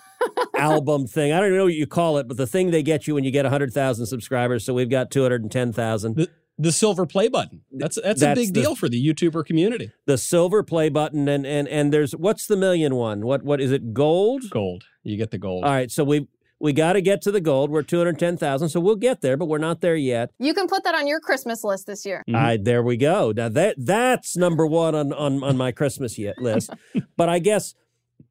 album 0.57 1.07
thing. 1.07 1.33
I 1.33 1.41
don't 1.41 1.55
know 1.55 1.65
what 1.65 1.75
you 1.75 1.87
call 1.87 2.19
it, 2.19 2.29
but 2.29 2.37
the 2.37 2.47
thing 2.47 2.71
they 2.71 2.83
get 2.83 3.07
you 3.07 3.15
when 3.15 3.25
you 3.25 3.31
get 3.31 3.45
hundred 3.45 3.73
thousand 3.73 4.07
subscribers. 4.07 4.65
So 4.65 4.73
we've 4.73 4.91
got 4.91 5.11
two 5.11 5.23
hundred 5.23 5.43
and 5.43 5.51
ten 5.51 5.73
thousand. 5.73 6.17
The, 6.17 6.31
the 6.59 6.73
silver 6.73 7.07
play 7.07 7.29
button. 7.29 7.63
That's 7.73 7.97
that's, 7.97 8.21
that's 8.21 8.39
a 8.39 8.43
big 8.43 8.55
the, 8.55 8.63
deal 8.63 8.77
for 8.77 8.89
the 8.89 9.05
YouTuber 9.05 9.45
community. 9.45 9.91
The 10.07 10.19
silver 10.19 10.63
play 10.63 10.89
button, 10.89 11.29
and 11.29 11.45
and 11.45 11.67
and 11.67 11.93
there's 11.93 12.15
what's 12.15 12.47
the 12.47 12.57
million 12.57 12.95
one? 12.95 13.27
What 13.27 13.43
what 13.43 13.61
is 13.61 13.73
it? 13.73 13.93
Gold. 13.93 14.45
Gold. 14.51 14.85
You 15.03 15.17
get 15.17 15.31
the 15.33 15.39
gold. 15.39 15.65
All 15.65 15.71
right. 15.71 15.91
So 15.91 16.05
we 16.05 16.29
we 16.63 16.73
got 16.73 16.93
to 16.93 17.03
get 17.03 17.21
to 17.23 17.33
the 17.33 17.41
gold. 17.41 17.71
We're 17.71 17.83
210,000, 17.83 18.69
so 18.69 18.79
we'll 18.79 18.95
get 18.95 19.21
there, 19.21 19.37
but 19.37 19.47
we're 19.47 19.59
not 19.59 19.81
there 19.81 19.97
yet. 19.97 20.31
You 20.39 20.55
can 20.55 20.69
put 20.69 20.85
that 20.85 20.95
on 20.95 21.09
your 21.09 21.19
Christmas 21.19 21.65
list 21.65 21.89
this 21.89 22.07
year. 22.07 22.23
Mm-hmm. 22.29 22.37
I, 22.37 22.57
there 22.57 22.85
we 22.85 22.97
go. 22.97 23.33
Now 23.35 23.49
that 23.49 23.75
that's 23.79 24.37
number 24.37 24.65
one 24.65 24.95
on, 24.95 25.13
on, 25.13 25.43
on 25.43 25.57
my 25.57 25.73
Christmas 25.73 26.17
yet 26.19 26.39
list. 26.39 26.71
but 27.17 27.29
I 27.29 27.41
guess 27.41 27.75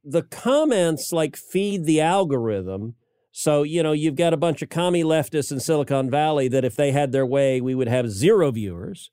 the 0.05 0.21
comments 0.23 1.11
like 1.11 1.35
feed 1.35 1.83
the 1.83 1.99
algorithm. 1.99 2.95
So, 3.33 3.63
you 3.63 3.83
know, 3.83 3.91
you've 3.91 4.15
got 4.15 4.33
a 4.33 4.37
bunch 4.37 4.61
of 4.61 4.69
commie 4.69 5.03
leftists 5.03 5.51
in 5.51 5.59
Silicon 5.59 6.09
Valley 6.09 6.47
that 6.47 6.63
if 6.63 6.77
they 6.77 6.93
had 6.93 7.11
their 7.11 7.25
way, 7.25 7.59
we 7.59 7.75
would 7.75 7.89
have 7.89 8.09
zero 8.09 8.49
viewers. 8.49 9.11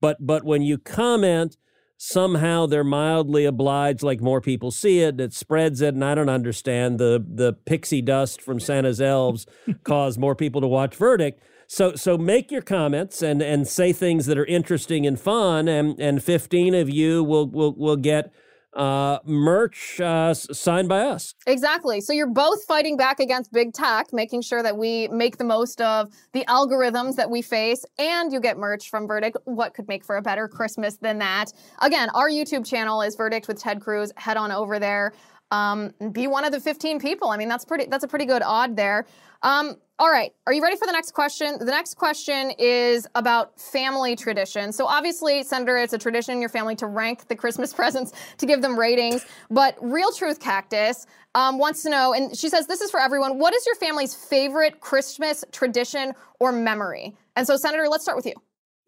But 0.00 0.24
but 0.26 0.44
when 0.44 0.62
you 0.62 0.78
comment 0.78 1.58
somehow 1.98 2.64
they're 2.64 2.84
mildly 2.84 3.44
obliged, 3.44 4.02
like 4.02 4.20
more 4.20 4.40
people 4.40 4.70
see 4.70 5.00
it, 5.00 5.20
it 5.20 5.34
spreads 5.34 5.82
it, 5.82 5.94
and 5.94 6.04
I 6.04 6.14
don't 6.14 6.30
understand 6.30 6.98
the 6.98 7.22
the 7.28 7.52
pixie 7.52 8.00
dust 8.00 8.40
from 8.40 8.60
Santa's 8.60 9.00
elves 9.00 9.46
cause 9.84 10.16
more 10.16 10.34
people 10.34 10.60
to 10.62 10.68
watch 10.68 10.94
Verdict. 10.94 11.42
So 11.66 11.94
so 11.96 12.16
make 12.16 12.50
your 12.50 12.62
comments 12.62 13.20
and 13.20 13.42
and 13.42 13.68
say 13.68 13.92
things 13.92 14.24
that 14.26 14.38
are 14.38 14.46
interesting 14.46 15.06
and 15.06 15.20
fun, 15.20 15.68
and 15.68 16.00
and 16.00 16.22
fifteen 16.22 16.74
of 16.74 16.88
you 16.88 17.22
will 17.22 17.50
will 17.50 17.74
will 17.74 17.96
get 17.96 18.32
uh, 18.74 19.18
merch 19.24 20.00
uh, 20.00 20.34
signed 20.34 20.88
by 20.88 21.00
us. 21.00 21.34
Exactly. 21.46 22.00
So 22.00 22.12
you're 22.12 22.30
both 22.30 22.64
fighting 22.64 22.96
back 22.96 23.20
against 23.20 23.52
big 23.52 23.72
tech, 23.72 24.12
making 24.12 24.42
sure 24.42 24.62
that 24.62 24.76
we 24.76 25.08
make 25.08 25.38
the 25.38 25.44
most 25.44 25.80
of 25.80 26.12
the 26.32 26.44
algorithms 26.46 27.16
that 27.16 27.30
we 27.30 27.42
face, 27.42 27.84
and 27.98 28.32
you 28.32 28.40
get 28.40 28.58
merch 28.58 28.90
from 28.90 29.06
Verdict. 29.06 29.36
What 29.44 29.74
could 29.74 29.88
make 29.88 30.04
for 30.04 30.16
a 30.16 30.22
better 30.22 30.48
Christmas 30.48 30.96
than 30.96 31.18
that? 31.18 31.52
Again, 31.80 32.10
our 32.14 32.28
YouTube 32.28 32.66
channel 32.66 33.02
is 33.02 33.16
Verdict 33.16 33.48
with 33.48 33.60
Ted 33.60 33.80
Cruz. 33.80 34.12
Head 34.16 34.36
on 34.36 34.52
over 34.52 34.78
there. 34.78 35.12
Um, 35.50 35.92
be 36.12 36.26
one 36.26 36.44
of 36.44 36.52
the 36.52 36.60
15 36.60 37.00
people. 37.00 37.30
I 37.30 37.36
mean, 37.36 37.48
that's 37.48 37.64
pretty. 37.64 37.86
That's 37.86 38.04
a 38.04 38.08
pretty 38.08 38.26
good 38.26 38.42
odd 38.42 38.76
there. 38.76 39.06
Um, 39.42 39.76
all 40.00 40.10
right. 40.10 40.32
Are 40.46 40.52
you 40.52 40.62
ready 40.62 40.76
for 40.76 40.86
the 40.86 40.92
next 40.92 41.12
question? 41.12 41.58
The 41.58 41.64
next 41.64 41.94
question 41.94 42.52
is 42.56 43.06
about 43.16 43.60
family 43.60 44.14
tradition. 44.14 44.72
So 44.72 44.86
obviously, 44.86 45.42
Senator, 45.42 45.76
it's 45.76 45.92
a 45.92 45.98
tradition 45.98 46.34
in 46.34 46.40
your 46.40 46.50
family 46.50 46.76
to 46.76 46.86
rank 46.86 47.26
the 47.26 47.34
Christmas 47.34 47.72
presents 47.74 48.12
to 48.36 48.46
give 48.46 48.62
them 48.62 48.78
ratings. 48.78 49.26
But 49.50 49.76
Real 49.80 50.12
Truth 50.12 50.38
Cactus 50.38 51.06
um, 51.34 51.58
wants 51.58 51.82
to 51.82 51.90
know, 51.90 52.14
and 52.14 52.36
she 52.36 52.48
says 52.48 52.68
this 52.68 52.80
is 52.80 52.92
for 52.92 53.00
everyone. 53.00 53.38
What 53.38 53.54
is 53.54 53.66
your 53.66 53.74
family's 53.74 54.14
favorite 54.14 54.80
Christmas 54.80 55.44
tradition 55.50 56.12
or 56.38 56.52
memory? 56.52 57.16
And 57.34 57.46
so, 57.46 57.56
Senator, 57.56 57.88
let's 57.88 58.04
start 58.04 58.16
with 58.16 58.26
you. 58.26 58.34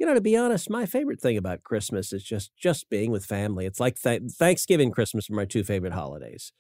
You 0.01 0.07
know, 0.07 0.15
to 0.15 0.21
be 0.23 0.35
honest, 0.35 0.71
my 0.71 0.87
favorite 0.87 1.21
thing 1.21 1.37
about 1.37 1.63
Christmas 1.63 2.11
is 2.11 2.25
just 2.25 2.57
just 2.57 2.89
being 2.89 3.11
with 3.11 3.27
family. 3.27 3.67
It's 3.67 3.79
like 3.79 4.01
th- 4.01 4.23
Thanksgiving, 4.33 4.91
Christmas 4.93 5.29
are 5.29 5.35
my 5.35 5.45
two 5.45 5.63
favorite 5.63 5.93
holidays 5.93 6.53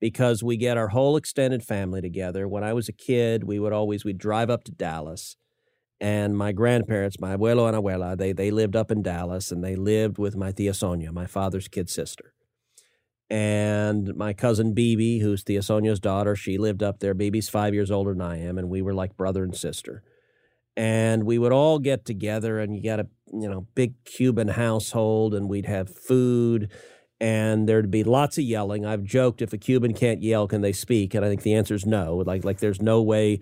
because 0.00 0.44
we 0.44 0.56
get 0.56 0.76
our 0.76 0.86
whole 0.86 1.16
extended 1.16 1.64
family 1.64 2.00
together. 2.00 2.46
When 2.46 2.62
I 2.62 2.72
was 2.72 2.88
a 2.88 2.92
kid, 2.92 3.42
we 3.42 3.58
would 3.58 3.72
always 3.72 4.04
we'd 4.04 4.18
drive 4.18 4.48
up 4.48 4.62
to 4.64 4.70
Dallas, 4.70 5.36
and 6.00 6.38
my 6.38 6.52
grandparents, 6.52 7.18
my 7.18 7.36
abuelo 7.36 7.66
and 7.66 7.76
abuela, 7.76 8.16
they 8.16 8.32
they 8.32 8.52
lived 8.52 8.76
up 8.76 8.92
in 8.92 9.02
Dallas, 9.02 9.50
and 9.50 9.64
they 9.64 9.74
lived 9.74 10.16
with 10.16 10.36
my 10.36 10.52
tia 10.52 10.72
Sonia, 10.72 11.10
my 11.10 11.26
father's 11.26 11.66
kid 11.66 11.90
sister, 11.90 12.32
and 13.28 14.14
my 14.14 14.32
cousin 14.32 14.72
Bibi, 14.72 15.18
who's 15.18 15.42
tia 15.42 15.62
Sonia's 15.62 15.98
daughter. 15.98 16.36
She 16.36 16.58
lived 16.58 16.80
up 16.84 17.00
there. 17.00 17.12
Bibi's 17.12 17.48
five 17.48 17.74
years 17.74 17.90
older 17.90 18.12
than 18.12 18.22
I 18.22 18.38
am, 18.38 18.56
and 18.56 18.70
we 18.70 18.82
were 18.82 18.94
like 18.94 19.16
brother 19.16 19.42
and 19.42 19.56
sister. 19.56 20.04
And 20.76 21.24
we 21.24 21.38
would 21.38 21.52
all 21.52 21.78
get 21.78 22.04
together, 22.04 22.58
and 22.58 22.74
you 22.74 22.82
got 22.82 23.00
a 23.00 23.06
you 23.32 23.48
know 23.48 23.66
big 23.74 23.94
Cuban 24.04 24.48
household, 24.48 25.34
and 25.34 25.48
we'd 25.48 25.66
have 25.66 25.88
food 25.94 26.70
and 27.20 27.68
there'd 27.68 27.90
be 27.90 28.04
lots 28.04 28.38
of 28.38 28.44
yelling. 28.44 28.84
I've 28.84 29.04
joked 29.04 29.40
if 29.40 29.52
a 29.52 29.58
Cuban 29.58 29.94
can't 29.94 30.22
yell, 30.22 30.46
can 30.46 30.60
they 30.60 30.72
speak? 30.72 31.14
And 31.14 31.24
I 31.24 31.28
think 31.28 31.42
the 31.42 31.54
answer 31.54 31.74
is 31.74 31.86
no. 31.86 32.16
Like 32.26 32.44
like 32.44 32.58
there's 32.58 32.82
no 32.82 33.02
way. 33.02 33.40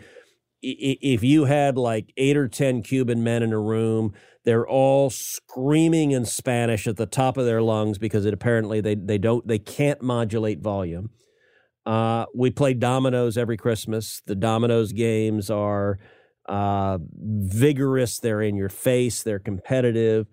If 0.62 1.24
you 1.24 1.46
had 1.46 1.76
like 1.76 2.12
eight 2.16 2.36
or 2.36 2.48
ten 2.48 2.82
Cuban 2.82 3.24
men 3.24 3.42
in 3.42 3.52
a 3.52 3.58
room, 3.58 4.12
they're 4.44 4.66
all 4.66 5.10
screaming 5.10 6.12
in 6.12 6.24
Spanish 6.24 6.86
at 6.86 6.96
the 6.96 7.06
top 7.06 7.36
of 7.36 7.44
their 7.46 7.62
lungs 7.62 7.98
because 7.98 8.24
it 8.24 8.34
apparently 8.34 8.80
they 8.80 8.94
they 8.94 9.18
don't 9.18 9.46
they 9.48 9.58
can't 9.58 10.02
modulate 10.02 10.60
volume. 10.60 11.10
Uh, 11.84 12.26
we 12.32 12.50
play 12.50 12.74
dominoes 12.74 13.36
every 13.36 13.56
Christmas. 13.56 14.22
The 14.26 14.36
dominoes 14.36 14.92
games 14.92 15.50
are 15.50 15.98
uh, 16.46 16.98
vigorous. 17.02 18.18
They're 18.18 18.42
in 18.42 18.56
your 18.56 18.68
face. 18.68 19.22
They're 19.22 19.38
competitive. 19.38 20.26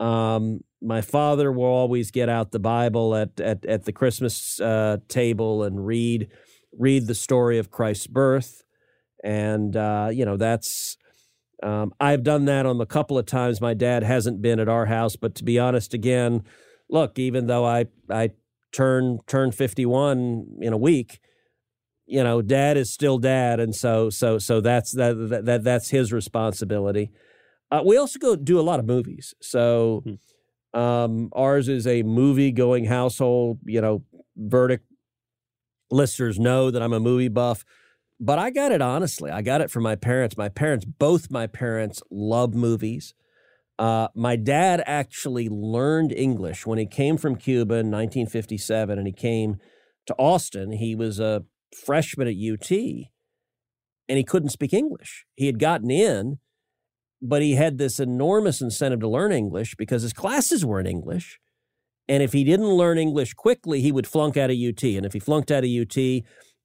Um, 0.00 0.60
my 0.82 1.00
father 1.00 1.50
will 1.50 1.64
always 1.64 2.10
get 2.10 2.28
out 2.28 2.52
the 2.52 2.58
Bible 2.58 3.14
at 3.14 3.40
at, 3.40 3.64
at 3.64 3.84
the 3.84 3.92
Christmas 3.92 4.60
uh, 4.60 4.98
table 5.08 5.62
and 5.62 5.86
read 5.86 6.28
read 6.76 7.06
the 7.06 7.14
story 7.14 7.58
of 7.58 7.70
Christ's 7.70 8.06
birth, 8.06 8.64
and 9.22 9.76
uh, 9.76 10.10
you 10.12 10.24
know 10.24 10.36
that's 10.36 10.96
um, 11.62 11.94
I've 12.00 12.22
done 12.22 12.44
that 12.46 12.66
on 12.66 12.80
a 12.80 12.86
couple 12.86 13.16
of 13.16 13.26
times. 13.26 13.60
My 13.60 13.74
dad 13.74 14.02
hasn't 14.02 14.42
been 14.42 14.60
at 14.60 14.68
our 14.68 14.86
house, 14.86 15.16
but 15.16 15.34
to 15.36 15.44
be 15.44 15.58
honest, 15.58 15.94
again, 15.94 16.42
look, 16.90 17.18
even 17.18 17.46
though 17.46 17.64
I 17.64 17.86
I 18.10 18.30
turn 18.72 19.20
turn 19.26 19.52
fifty 19.52 19.86
one 19.86 20.58
in 20.60 20.72
a 20.72 20.78
week, 20.78 21.20
you 22.06 22.22
know, 22.22 22.42
dad 22.42 22.76
is 22.76 22.92
still 22.92 23.18
dad, 23.18 23.60
and 23.60 23.74
so 23.74 24.10
so 24.10 24.38
so 24.38 24.60
that's 24.60 24.92
that, 24.92 25.14
that, 25.30 25.44
that 25.44 25.64
that's 25.64 25.90
his 25.90 26.12
responsibility. 26.12 27.10
Uh, 27.70 27.82
we 27.84 27.96
also 27.96 28.18
go 28.18 28.36
do 28.36 28.60
a 28.60 28.62
lot 28.62 28.78
of 28.78 28.86
movies. 28.86 29.34
So 29.40 30.04
um, 30.74 31.30
ours 31.32 31.68
is 31.68 31.86
a 31.86 32.02
movie 32.02 32.52
going 32.52 32.84
household. 32.84 33.60
You 33.64 33.80
know, 33.80 34.04
verdict 34.36 34.84
listeners 35.90 36.38
know 36.38 36.70
that 36.70 36.82
I'm 36.82 36.92
a 36.92 37.00
movie 37.00 37.28
buff, 37.28 37.64
but 38.20 38.38
I 38.38 38.50
got 38.50 38.72
it 38.72 38.82
honestly. 38.82 39.30
I 39.30 39.42
got 39.42 39.60
it 39.60 39.70
from 39.70 39.82
my 39.82 39.96
parents. 39.96 40.36
My 40.36 40.48
parents, 40.48 40.84
both 40.84 41.30
my 41.30 41.46
parents, 41.46 42.02
love 42.10 42.54
movies. 42.54 43.14
Uh, 43.78 44.08
my 44.14 44.36
dad 44.36 44.82
actually 44.86 45.48
learned 45.48 46.12
English 46.12 46.64
when 46.64 46.78
he 46.78 46.86
came 46.86 47.16
from 47.16 47.34
Cuba 47.34 47.74
in 47.74 47.90
1957 47.90 48.98
and 48.98 49.06
he 49.06 49.12
came 49.12 49.56
to 50.06 50.14
Austin. 50.14 50.72
He 50.72 50.94
was 50.94 51.18
a 51.18 51.44
freshman 51.74 52.28
at 52.28 52.34
UT 52.34 52.70
and 54.08 54.18
he 54.18 54.24
couldn't 54.24 54.50
speak 54.50 54.72
English. 54.72 55.24
He 55.34 55.46
had 55.46 55.58
gotten 55.58 55.90
in, 55.90 56.38
but 57.22 57.42
he 57.42 57.54
had 57.54 57.78
this 57.78 57.98
enormous 57.98 58.60
incentive 58.60 59.00
to 59.00 59.08
learn 59.08 59.32
English 59.32 59.74
because 59.76 60.02
his 60.02 60.12
classes 60.12 60.64
were 60.64 60.80
in 60.80 60.86
English. 60.86 61.38
And 62.06 62.22
if 62.22 62.32
he 62.32 62.44
didn't 62.44 62.68
learn 62.68 62.98
English 62.98 63.32
quickly, 63.34 63.80
he 63.80 63.90
would 63.90 64.06
flunk 64.06 64.36
out 64.36 64.50
of 64.50 64.56
UT. 64.56 64.82
And 64.82 65.06
if 65.06 65.14
he 65.14 65.18
flunked 65.18 65.50
out 65.50 65.64
of 65.64 65.70
UT, 65.70 65.96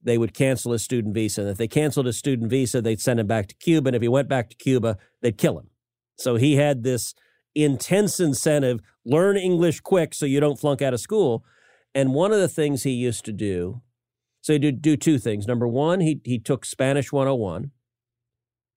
they 0.01 0.17
would 0.17 0.33
cancel 0.33 0.73
his 0.73 0.83
student 0.83 1.13
visa. 1.13 1.41
And 1.41 1.49
if 1.49 1.57
they 1.57 1.67
canceled 1.67 2.07
his 2.07 2.17
student 2.17 2.49
visa, 2.49 2.81
they'd 2.81 3.01
send 3.01 3.19
him 3.19 3.27
back 3.27 3.47
to 3.47 3.55
Cuba. 3.55 3.89
And 3.89 3.95
if 3.95 4.01
he 4.01 4.09
went 4.09 4.27
back 4.27 4.49
to 4.49 4.55
Cuba, 4.57 4.97
they'd 5.21 5.37
kill 5.37 5.57
him. 5.57 5.69
So 6.17 6.35
he 6.35 6.57
had 6.57 6.83
this 6.83 7.13
intense 7.55 8.19
incentive 8.19 8.81
learn 9.05 9.37
English 9.37 9.79
quick 9.79 10.13
so 10.13 10.25
you 10.25 10.39
don't 10.39 10.59
flunk 10.59 10.81
out 10.81 10.93
of 10.93 10.99
school. 10.99 11.43
And 11.95 12.13
one 12.13 12.31
of 12.31 12.39
the 12.39 12.49
things 12.49 12.83
he 12.83 12.91
used 12.91 13.25
to 13.25 13.33
do, 13.33 13.81
so 14.41 14.53
he 14.53 14.59
did 14.59 14.81
do 14.81 14.95
two 14.95 15.19
things. 15.19 15.47
Number 15.47 15.67
one, 15.67 15.99
he, 15.99 16.21
he 16.23 16.39
took 16.39 16.65
Spanish 16.65 17.11
101 17.11 17.71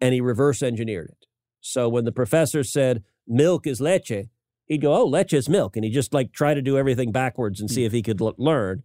and 0.01 0.15
he 0.15 0.21
reverse 0.21 0.63
engineered 0.63 1.11
it. 1.11 1.27
So 1.61 1.89
when 1.89 2.05
the 2.05 2.13
professor 2.13 2.65
said 2.65 3.05
milk 3.27 3.67
is 3.67 3.81
leche, 3.81 4.29
he'd 4.67 4.81
go, 4.81 4.95
oh, 4.95 5.07
leche 5.07 5.33
is 5.33 5.49
milk. 5.49 5.77
And 5.77 5.85
he 5.85 5.91
just 5.91 6.13
like 6.13 6.33
try 6.33 6.55
to 6.55 6.63
do 6.63 6.77
everything 6.77 7.13
backwards 7.13 7.61
and 7.61 7.71
see 7.71 7.83
hmm. 7.83 7.87
if 7.87 7.93
he 7.93 8.03
could 8.03 8.21
l- 8.21 8.35
learn. 8.37 8.83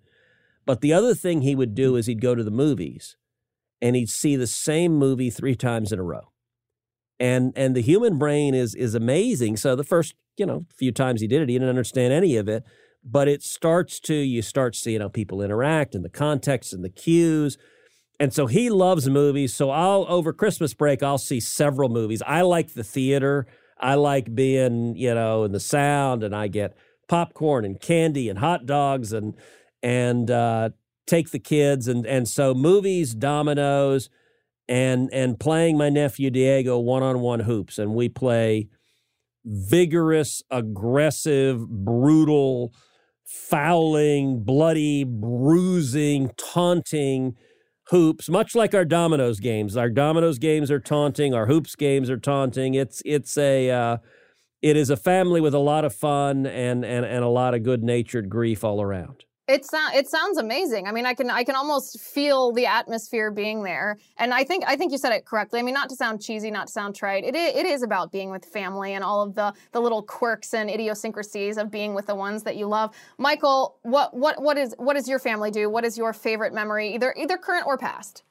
But 0.65 0.81
the 0.81 0.93
other 0.93 1.15
thing 1.15 1.41
he 1.41 1.55
would 1.55 1.73
do 1.73 1.91
hmm. 1.91 1.97
is 1.97 2.05
he'd 2.05 2.21
go 2.21 2.35
to 2.35 2.43
the 2.43 2.51
movies 2.51 3.17
and 3.81 3.95
he'd 3.95 4.09
see 4.09 4.35
the 4.35 4.47
same 4.47 4.95
movie 4.95 5.29
three 5.29 5.55
times 5.55 5.91
in 5.91 5.99
a 5.99 6.03
row 6.03 6.31
and 7.19 7.53
and 7.55 7.75
the 7.75 7.81
human 7.81 8.17
brain 8.17 8.53
is 8.53 8.75
is 8.75 8.95
amazing. 8.95 9.57
So 9.57 9.75
the 9.75 9.83
first 9.83 10.15
you 10.37 10.45
know 10.45 10.65
few 10.75 10.91
times 10.91 11.21
he 11.21 11.27
did 11.27 11.41
it, 11.41 11.49
he 11.49 11.55
didn't 11.55 11.69
understand 11.69 12.13
any 12.13 12.35
of 12.37 12.47
it, 12.47 12.63
but 13.09 13.27
it 13.27 13.41
starts 13.41 13.99
to 14.01 14.13
you 14.13 14.41
start 14.41 14.75
seeing 14.75 14.99
how 14.99 15.07
people 15.07 15.41
interact 15.41 15.95
and 15.95 16.03
the 16.03 16.09
context 16.09 16.73
and 16.73 16.83
the 16.83 16.89
cues. 16.89 17.57
And 18.19 18.33
so 18.33 18.47
he 18.47 18.69
loves 18.69 19.09
movies. 19.09 19.53
So 19.53 19.69
I'll 19.69 20.05
over 20.09 20.33
Christmas 20.33 20.73
break, 20.73 21.01
I'll 21.01 21.17
see 21.17 21.39
several 21.39 21.89
movies. 21.89 22.21
I 22.25 22.41
like 22.41 22.73
the 22.73 22.83
theater. 22.83 23.47
I 23.79 23.95
like 23.95 24.33
being, 24.33 24.95
you 24.95 25.13
know, 25.13 25.43
in 25.43 25.51
the 25.51 25.59
sound, 25.59 26.23
and 26.23 26.35
I 26.35 26.47
get 26.47 26.75
popcorn 27.07 27.63
and 27.63 27.79
candy 27.79 28.27
and 28.27 28.39
hot 28.39 28.65
dogs 28.65 29.13
and 29.13 29.35
and 29.83 30.29
uh, 30.31 30.71
take 31.05 31.29
the 31.31 31.39
kids 31.39 31.87
and 31.87 32.05
and 32.05 32.27
so 32.27 32.53
movies, 32.53 33.13
dominoes, 33.13 34.09
and 34.67 35.09
and 35.13 35.39
playing 35.39 35.77
my 35.77 35.89
nephew 35.89 36.31
Diego 36.31 36.79
one 36.79 37.03
on 37.03 37.19
one 37.19 37.41
hoops, 37.41 37.77
and 37.77 37.93
we 37.93 38.09
play 38.09 38.67
vigorous, 39.45 40.41
aggressive, 40.49 41.69
brutal, 41.69 42.73
fouling, 43.27 44.41
bloody, 44.43 45.03
bruising, 45.03 46.31
taunting 46.37 47.35
hoops, 47.89 48.29
much 48.29 48.55
like 48.55 48.73
our 48.73 48.85
dominoes 48.85 49.39
games. 49.39 49.75
Our 49.75 49.89
dominoes 49.89 50.39
games 50.39 50.71
are 50.71 50.79
taunting. 50.79 51.33
Our 51.33 51.45
hoops 51.45 51.75
games 51.75 52.09
are 52.09 52.17
taunting. 52.17 52.73
It's 52.73 53.01
it's 53.05 53.37
a 53.37 53.69
uh, 53.69 53.97
it 54.61 54.77
is 54.77 54.89
a 54.89 54.97
family 54.97 55.41
with 55.41 55.53
a 55.53 55.59
lot 55.59 55.85
of 55.85 55.93
fun 55.93 56.45
and 56.45 56.85
and 56.85 57.05
and 57.05 57.23
a 57.23 57.29
lot 57.29 57.53
of 57.53 57.63
good 57.63 57.83
natured 57.83 58.29
grief 58.29 58.63
all 58.63 58.81
around. 58.81 59.25
It 59.47 59.63
sounds 59.65 59.95
it 59.95 60.09
sounds 60.09 60.37
amazing. 60.37 60.87
I 60.87 60.91
mean, 60.91 61.05
I 61.05 61.13
can 61.13 61.29
I 61.29 61.45
can 61.45 61.55
almost 61.55 62.01
feel 62.01 62.51
the 62.51 62.65
atmosphere 62.65 63.31
being 63.31 63.63
there, 63.63 63.97
and 64.17 64.33
I 64.33 64.43
think 64.43 64.65
I 64.67 64.75
think 64.75 64.91
you 64.91 64.97
said 64.97 65.13
it 65.13 65.25
correctly. 65.25 65.61
I 65.61 65.63
mean, 65.63 65.73
not 65.73 65.87
to 65.89 65.95
sound 65.95 66.21
cheesy, 66.21 66.51
not 66.51 66.67
to 66.67 66.73
sound 66.73 66.95
trite. 66.95 67.23
It 67.23 67.33
is, 67.33 67.55
it 67.55 67.65
is 67.65 67.81
about 67.81 68.11
being 68.11 68.29
with 68.29 68.43
family 68.43 68.93
and 68.93 69.05
all 69.05 69.21
of 69.21 69.35
the 69.35 69.53
the 69.71 69.79
little 69.79 70.03
quirks 70.03 70.53
and 70.53 70.69
idiosyncrasies 70.69 71.57
of 71.57 71.71
being 71.71 71.93
with 71.93 72.07
the 72.07 72.15
ones 72.15 72.43
that 72.43 72.57
you 72.57 72.67
love. 72.67 72.93
Michael, 73.17 73.77
what 73.83 74.13
what 74.13 74.41
what 74.41 74.57
is 74.57 74.75
what 74.79 74.95
does 74.95 75.07
your 75.07 75.19
family 75.19 75.49
do? 75.49 75.69
What 75.69 75.85
is 75.85 75.97
your 75.97 76.11
favorite 76.11 76.53
memory, 76.53 76.93
either 76.93 77.15
either 77.17 77.37
current 77.37 77.65
or 77.65 77.77
past? 77.77 78.23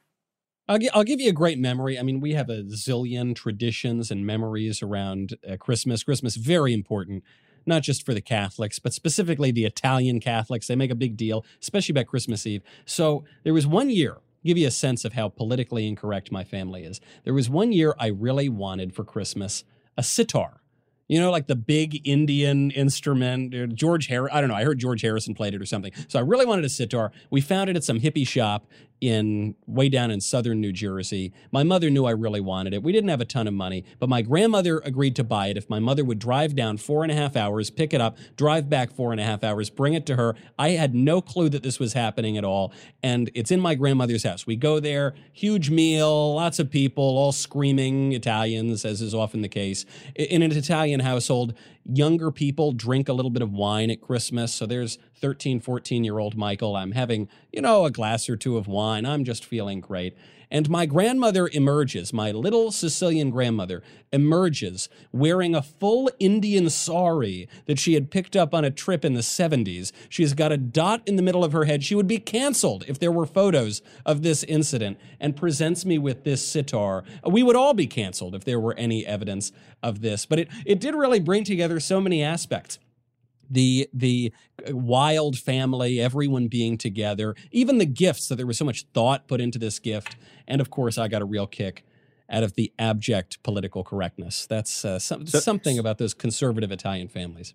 I'll, 0.69 0.77
I'll 0.93 1.03
give 1.03 1.19
you 1.19 1.29
a 1.29 1.33
great 1.33 1.57
memory. 1.57 1.97
I 1.97 2.03
mean, 2.03 2.19
we 2.19 2.33
have 2.33 2.49
a 2.49 2.61
zillion 2.63 3.35
traditions 3.35 4.11
and 4.11 4.25
memories 4.25 4.83
around 4.83 5.35
uh, 5.49 5.57
Christmas. 5.57 6.03
Christmas 6.03 6.35
very 6.35 6.73
important 6.73 7.23
not 7.67 7.83
just 7.83 8.05
for 8.05 8.13
the 8.13 8.21
Catholics, 8.21 8.79
but 8.79 8.93
specifically 8.93 9.51
the 9.51 9.65
Italian 9.65 10.19
Catholics. 10.19 10.67
They 10.67 10.75
make 10.75 10.91
a 10.91 10.95
big 10.95 11.17
deal, 11.17 11.45
especially 11.61 11.93
about 11.93 12.07
Christmas 12.07 12.45
Eve. 12.47 12.63
So 12.85 13.23
there 13.43 13.53
was 13.53 13.67
one 13.67 13.89
year, 13.89 14.17
give 14.45 14.57
you 14.57 14.67
a 14.67 14.71
sense 14.71 15.05
of 15.05 15.13
how 15.13 15.29
politically 15.29 15.87
incorrect 15.87 16.31
my 16.31 16.43
family 16.43 16.83
is. 16.83 17.01
There 17.23 17.33
was 17.33 17.49
one 17.49 17.71
year 17.71 17.95
I 17.99 18.07
really 18.07 18.49
wanted 18.49 18.95
for 18.95 19.03
Christmas 19.03 19.63
a 19.97 20.03
sitar. 20.03 20.61
You 21.09 21.21
know, 21.21 21.31
like 21.31 21.47
the 21.47 21.55
big 21.55 22.05
Indian 22.05 22.69
instrument, 22.71 23.55
uh, 23.55 23.67
George 23.67 24.07
Harrison. 24.07 24.35
I 24.35 24.41
don't 24.41 24.49
know. 24.49 24.57
I 24.57 24.65
heard 24.65 24.77
George 24.77 25.01
Harrison 25.01 25.33
played 25.33 25.53
it 25.53 25.61
or 25.61 25.65
something. 25.65 25.93
So 26.09 26.19
I 26.19 26.21
really 26.21 26.45
wanted 26.45 26.65
a 26.65 26.69
sitar. 26.69 27.13
We 27.29 27.39
found 27.39 27.69
it 27.69 27.77
at 27.77 27.85
some 27.85 28.01
hippie 28.01 28.27
shop 28.27 28.67
in 29.01 29.55
way 29.65 29.89
down 29.89 30.11
in 30.11 30.21
southern 30.21 30.59
New 30.59 30.71
Jersey. 30.71 31.33
My 31.51 31.63
mother 31.63 31.89
knew 31.89 32.05
I 32.05 32.11
really 32.11 32.41
wanted 32.41 32.73
it. 32.73 32.83
We 32.83 32.91
didn't 32.91 33.09
have 33.09 33.21
a 33.21 33.25
ton 33.25 33.47
of 33.47 33.53
money, 33.53 33.85
but 33.99 34.09
my 34.09 34.21
grandmother 34.21 34.79
agreed 34.79 35.15
to 35.17 35.23
buy 35.23 35.47
it 35.47 35.57
if 35.57 35.69
my 35.69 35.79
mother 35.79 36.03
would 36.03 36.19
drive 36.19 36.55
down 36.55 36.77
four 36.77 37.03
and 37.03 37.11
a 37.11 37.15
half 37.15 37.35
hours, 37.35 37.69
pick 37.69 37.93
it 37.93 38.01
up, 38.01 38.17
drive 38.35 38.69
back 38.69 38.91
four 38.91 39.11
and 39.11 39.21
a 39.21 39.23
half 39.23 39.43
hours, 39.43 39.69
bring 39.69 39.93
it 39.93 40.05
to 40.07 40.15
her. 40.15 40.35
I 40.57 40.69
had 40.69 40.95
no 40.95 41.21
clue 41.21 41.49
that 41.49 41.63
this 41.63 41.79
was 41.79 41.93
happening 41.93 42.37
at 42.37 42.43
all. 42.43 42.73
And 43.03 43.29
it's 43.33 43.51
in 43.51 43.59
my 43.59 43.75
grandmother's 43.75 44.23
house. 44.23 44.47
We 44.47 44.55
go 44.55 44.79
there, 44.79 45.13
huge 45.31 45.69
meal, 45.69 46.35
lots 46.35 46.59
of 46.59 46.69
people, 46.69 47.03
all 47.03 47.31
screaming 47.31 48.13
Italians, 48.13 48.83
as 48.83 49.01
is 49.01 49.13
often 49.13 49.41
the 49.41 49.49
case. 49.49 49.85
In 50.15 50.41
an 50.41 50.51
Italian 50.51 51.01
household, 51.01 51.53
younger 51.91 52.31
people 52.31 52.71
drink 52.71 53.07
a 53.07 53.13
little 53.13 53.31
bit 53.31 53.41
of 53.41 53.51
wine 53.51 53.89
at 53.89 54.01
Christmas. 54.01 54.53
So 54.53 54.65
there's 54.65 54.97
13, 55.19 55.59
14 55.59 56.03
year 56.03 56.19
old 56.19 56.35
Michael. 56.35 56.75
I'm 56.75 56.91
having, 56.91 57.29
you 57.51 57.61
know, 57.61 57.85
a 57.85 57.91
glass 57.91 58.29
or 58.29 58.35
two 58.35 58.57
of 58.57 58.67
wine. 58.67 59.05
I'm 59.05 59.23
just 59.23 59.45
feeling 59.45 59.79
great. 59.81 60.15
And 60.49 60.69
my 60.69 60.85
grandmother 60.85 61.49
emerges, 61.51 62.13
my 62.13 62.31
little 62.31 62.71
Sicilian 62.71 63.29
grandmother 63.31 63.83
emerges 64.13 64.87
wearing 65.11 65.53
a 65.53 65.61
full 65.61 66.09
Indian 66.19 66.69
sari 66.69 67.49
that 67.65 67.79
she 67.79 67.93
had 67.93 68.11
picked 68.11 68.35
up 68.35 68.53
on 68.53 68.63
a 68.63 68.71
trip 68.71 69.03
in 69.03 69.13
the 69.13 69.21
70s. 69.21 69.91
She's 70.07 70.33
got 70.33 70.51
a 70.53 70.57
dot 70.57 71.01
in 71.05 71.17
the 71.17 71.21
middle 71.21 71.43
of 71.43 71.51
her 71.51 71.65
head. 71.65 71.83
She 71.83 71.95
would 71.95 72.07
be 72.07 72.19
canceled 72.19 72.85
if 72.87 72.97
there 72.97 73.11
were 73.11 73.25
photos 73.25 73.81
of 74.05 74.21
this 74.21 74.43
incident 74.43 74.97
and 75.19 75.35
presents 75.35 75.85
me 75.85 75.97
with 75.97 76.23
this 76.23 76.47
sitar. 76.47 77.03
We 77.25 77.43
would 77.43 77.55
all 77.55 77.73
be 77.73 77.87
canceled 77.87 78.33
if 78.33 78.45
there 78.45 78.59
were 78.59 78.75
any 78.75 79.05
evidence 79.05 79.51
of 79.83 80.01
this. 80.01 80.25
But 80.25 80.39
it, 80.39 80.47
it 80.65 80.79
did 80.79 80.95
really 80.95 81.19
bring 81.19 81.43
together 81.43 81.79
so 81.79 81.99
many 81.99 82.23
aspects 82.23 82.79
the 83.49 83.89
the 83.93 84.33
wild 84.69 85.37
family, 85.37 85.99
everyone 85.99 86.47
being 86.47 86.77
together, 86.77 87.35
even 87.51 87.77
the 87.77 87.85
gifts. 87.85 88.25
So 88.27 88.35
there 88.35 88.47
was 88.47 88.57
so 88.57 88.65
much 88.65 88.85
thought 88.93 89.27
put 89.27 89.41
into 89.41 89.59
this 89.59 89.79
gift, 89.79 90.15
and 90.47 90.61
of 90.61 90.69
course, 90.69 90.97
I 90.97 91.07
got 91.07 91.21
a 91.21 91.25
real 91.25 91.47
kick 91.47 91.83
out 92.29 92.43
of 92.43 92.55
the 92.55 92.73
abject 92.77 93.41
political 93.43 93.83
correctness. 93.83 94.45
That's 94.47 94.83
uh, 94.83 94.99
some, 94.99 95.25
So- 95.27 95.39
something 95.39 95.79
about 95.79 95.97
those 95.97 96.13
conservative 96.13 96.71
Italian 96.71 97.07
families. 97.07 97.53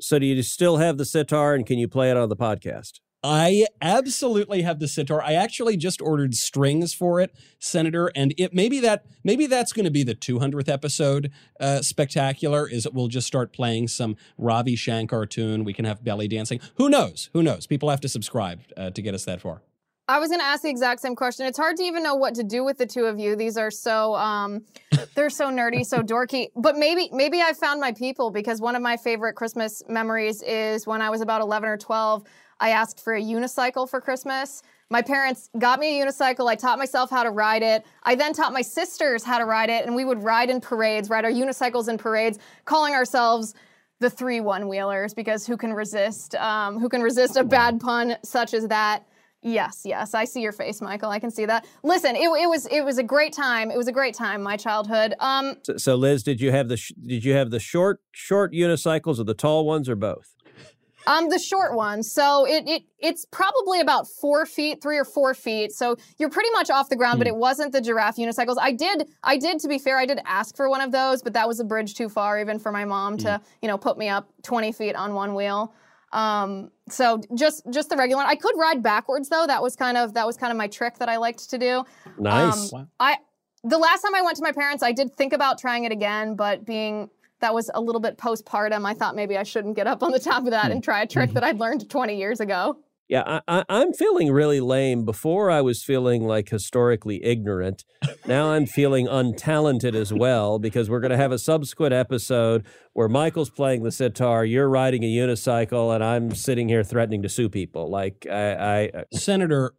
So 0.00 0.18
do 0.18 0.26
you 0.26 0.40
still 0.42 0.76
have 0.76 0.96
the 0.96 1.04
sitar 1.04 1.54
and 1.54 1.66
can 1.66 1.78
you 1.78 1.88
play 1.88 2.10
it 2.10 2.16
on 2.16 2.28
the 2.28 2.36
podcast? 2.36 3.00
I 3.22 3.66
absolutely 3.82 4.62
have 4.62 4.78
the 4.78 4.86
sitar. 4.86 5.20
I 5.20 5.32
actually 5.32 5.76
just 5.76 6.00
ordered 6.00 6.34
strings 6.34 6.94
for 6.94 7.20
it, 7.20 7.34
Senator, 7.58 8.12
and 8.14 8.32
it 8.38 8.54
maybe 8.54 8.78
that 8.80 9.06
maybe 9.24 9.46
that's 9.46 9.72
going 9.72 9.84
to 9.84 9.90
be 9.90 10.04
the 10.04 10.14
200th 10.14 10.68
episode. 10.68 11.32
Uh, 11.58 11.82
spectacular 11.82 12.68
is 12.68 12.86
it 12.86 12.94
we'll 12.94 13.08
just 13.08 13.26
start 13.26 13.52
playing 13.52 13.88
some 13.88 14.16
Ravi 14.36 14.76
Shankar 14.76 15.26
tune. 15.26 15.64
We 15.64 15.72
can 15.72 15.84
have 15.84 16.04
belly 16.04 16.28
dancing. 16.28 16.60
Who 16.76 16.88
knows? 16.88 17.28
Who 17.32 17.42
knows? 17.42 17.66
People 17.66 17.90
have 17.90 18.00
to 18.02 18.08
subscribe 18.08 18.60
uh, 18.76 18.90
to 18.90 19.02
get 19.02 19.14
us 19.14 19.24
that 19.24 19.40
far. 19.40 19.62
I 20.10 20.20
was 20.20 20.30
going 20.30 20.40
to 20.40 20.46
ask 20.46 20.62
the 20.62 20.70
exact 20.70 21.00
same 21.00 21.14
question. 21.14 21.44
It's 21.44 21.58
hard 21.58 21.76
to 21.76 21.82
even 21.82 22.02
know 22.02 22.14
what 22.14 22.34
to 22.36 22.42
do 22.42 22.64
with 22.64 22.78
the 22.78 22.86
two 22.86 23.04
of 23.04 23.18
you. 23.18 23.36
These 23.36 23.58
are 23.58 23.70
so 23.70 24.14
um, 24.14 24.64
they're 25.14 25.28
so 25.28 25.50
nerdy, 25.50 25.84
so 25.84 26.02
dorky. 26.02 26.46
But 26.56 26.76
maybe 26.76 27.10
maybe 27.12 27.42
I 27.42 27.52
found 27.52 27.80
my 27.80 27.92
people 27.92 28.30
because 28.30 28.60
one 28.60 28.74
of 28.74 28.80
my 28.80 28.96
favorite 28.96 29.34
Christmas 29.34 29.82
memories 29.86 30.40
is 30.42 30.86
when 30.86 31.02
I 31.02 31.10
was 31.10 31.20
about 31.20 31.42
11 31.42 31.68
or 31.68 31.76
12. 31.76 32.24
I 32.60 32.70
asked 32.70 33.02
for 33.02 33.14
a 33.14 33.22
unicycle 33.22 33.88
for 33.88 34.00
Christmas. 34.00 34.62
My 34.90 35.02
parents 35.02 35.50
got 35.58 35.78
me 35.78 36.00
a 36.00 36.06
unicycle. 36.06 36.48
I 36.48 36.54
taught 36.54 36.78
myself 36.78 37.10
how 37.10 37.22
to 37.22 37.30
ride 37.30 37.62
it. 37.62 37.84
I 38.04 38.14
then 38.14 38.32
taught 38.32 38.52
my 38.52 38.62
sisters 38.62 39.22
how 39.22 39.38
to 39.38 39.44
ride 39.44 39.70
it, 39.70 39.84
and 39.86 39.94
we 39.94 40.04
would 40.04 40.22
ride 40.22 40.50
in 40.50 40.60
parades, 40.60 41.10
ride 41.10 41.24
our 41.24 41.30
unicycles 41.30 41.88
in 41.88 41.98
parades, 41.98 42.38
calling 42.64 42.94
ourselves 42.94 43.54
the 44.00 44.08
three 44.08 44.40
one 44.40 44.68
wheelers 44.68 45.12
because 45.12 45.46
who 45.46 45.56
can 45.56 45.72
resist? 45.72 46.34
Um, 46.36 46.78
who 46.78 46.88
can 46.88 47.02
resist 47.02 47.36
a 47.36 47.44
bad 47.44 47.80
pun 47.80 48.16
such 48.22 48.54
as 48.54 48.68
that? 48.68 49.04
Yes, 49.40 49.82
yes, 49.84 50.14
I 50.14 50.24
see 50.24 50.40
your 50.40 50.50
face, 50.52 50.80
Michael. 50.80 51.10
I 51.10 51.20
can 51.20 51.30
see 51.30 51.46
that. 51.46 51.64
Listen, 51.84 52.16
it, 52.16 52.22
it 52.22 52.48
was 52.48 52.66
it 52.66 52.84
was 52.84 52.98
a 52.98 53.04
great 53.04 53.32
time. 53.32 53.70
It 53.70 53.76
was 53.76 53.86
a 53.86 53.92
great 53.92 54.14
time, 54.14 54.42
my 54.42 54.56
childhood. 54.56 55.14
Um, 55.20 55.56
So, 55.62 55.76
so 55.76 55.94
Liz, 55.94 56.24
did 56.24 56.40
you 56.40 56.50
have 56.50 56.68
the 56.68 56.76
sh- 56.76 56.92
did 57.06 57.24
you 57.24 57.34
have 57.34 57.50
the 57.50 57.60
short 57.60 58.00
short 58.10 58.52
unicycles 58.52 59.20
or 59.20 59.24
the 59.24 59.34
tall 59.34 59.64
ones 59.64 59.88
or 59.88 59.94
both? 59.94 60.34
Um, 61.08 61.30
the 61.30 61.38
short 61.38 61.74
one. 61.74 62.02
So 62.02 62.46
it 62.46 62.68
it 62.68 62.82
it's 62.98 63.24
probably 63.24 63.80
about 63.80 64.06
four 64.06 64.44
feet, 64.44 64.82
three 64.82 64.98
or 64.98 65.04
four 65.04 65.32
feet. 65.32 65.72
So 65.72 65.96
you're 66.18 66.28
pretty 66.28 66.50
much 66.52 66.68
off 66.68 66.90
the 66.90 66.96
ground, 66.96 67.18
but 67.18 67.26
it 67.26 67.34
wasn't 67.34 67.72
the 67.72 67.80
giraffe 67.80 68.16
unicycles. 68.16 68.56
I 68.60 68.72
did 68.72 69.08
I 69.24 69.38
did 69.38 69.58
to 69.60 69.68
be 69.68 69.78
fair, 69.78 69.98
I 69.98 70.04
did 70.04 70.20
ask 70.26 70.54
for 70.54 70.68
one 70.68 70.82
of 70.82 70.92
those, 70.92 71.22
but 71.22 71.32
that 71.32 71.48
was 71.48 71.60
a 71.60 71.64
bridge 71.64 71.94
too 71.94 72.10
far, 72.10 72.38
even 72.38 72.58
for 72.58 72.70
my 72.70 72.84
mom 72.84 73.16
to 73.18 73.40
you 73.62 73.68
know 73.68 73.78
put 73.78 73.96
me 73.96 74.08
up 74.08 74.28
20 74.42 74.70
feet 74.72 74.94
on 74.94 75.14
one 75.14 75.34
wheel. 75.34 75.72
Um, 76.12 76.70
so 76.90 77.22
just 77.34 77.64
just 77.70 77.88
the 77.88 77.96
regular 77.96 78.22
one. 78.22 78.30
I 78.30 78.36
could 78.36 78.56
ride 78.58 78.82
backwards 78.82 79.30
though. 79.30 79.46
That 79.46 79.62
was 79.62 79.76
kind 79.76 79.96
of 79.96 80.12
that 80.12 80.26
was 80.26 80.36
kind 80.36 80.50
of 80.50 80.58
my 80.58 80.68
trick 80.68 80.98
that 80.98 81.08
I 81.08 81.16
liked 81.16 81.48
to 81.48 81.58
do. 81.58 81.84
Nice. 82.18 82.72
Um, 82.74 82.90
I 83.00 83.16
the 83.64 83.78
last 83.78 84.02
time 84.02 84.14
I 84.14 84.20
went 84.20 84.36
to 84.36 84.42
my 84.42 84.52
parents, 84.52 84.82
I 84.82 84.92
did 84.92 85.14
think 85.14 85.32
about 85.32 85.58
trying 85.58 85.84
it 85.84 85.92
again, 85.92 86.36
but 86.36 86.66
being 86.66 87.08
that 87.40 87.54
was 87.54 87.70
a 87.74 87.80
little 87.80 88.00
bit 88.00 88.18
postpartum, 88.18 88.86
I 88.86 88.94
thought 88.94 89.14
maybe 89.14 89.36
I 89.36 89.42
shouldn't 89.42 89.76
get 89.76 89.86
up 89.86 90.02
on 90.02 90.12
the 90.12 90.20
top 90.20 90.44
of 90.44 90.50
that 90.50 90.66
hmm. 90.66 90.72
and 90.72 90.84
try 90.84 91.02
a 91.02 91.06
trick 91.06 91.30
hmm. 91.30 91.34
that 91.34 91.44
I'd 91.44 91.58
learned 91.58 91.88
20 91.88 92.16
years 92.16 92.40
ago. 92.40 92.78
Yeah, 93.08 93.22
I, 93.26 93.40
I, 93.48 93.64
I'm 93.70 93.94
feeling 93.94 94.30
really 94.30 94.60
lame. 94.60 95.06
Before 95.06 95.50
I 95.50 95.62
was 95.62 95.82
feeling 95.82 96.24
like 96.24 96.50
historically 96.50 97.24
ignorant. 97.24 97.84
Now 98.26 98.50
I'm 98.50 98.66
feeling 98.66 99.06
untalented 99.06 99.94
as 99.94 100.12
well 100.12 100.58
because 100.58 100.90
we're 100.90 101.00
going 101.00 101.12
to 101.12 101.16
have 101.16 101.32
a 101.32 101.38
subsequent 101.38 101.94
episode 101.94 102.66
where 102.92 103.08
Michael's 103.08 103.48
playing 103.48 103.84
the 103.84 103.90
sitar, 103.90 104.44
you're 104.44 104.68
riding 104.68 105.02
a 105.02 105.06
unicycle, 105.06 105.94
and 105.94 106.04
I'm 106.04 106.34
sitting 106.34 106.68
here 106.68 106.84
threatening 106.84 107.22
to 107.22 107.30
sue 107.30 107.48
people. 107.48 107.88
Like 107.88 108.26
I, 108.30 108.90
I 108.92 109.04
Senator, 109.14 109.72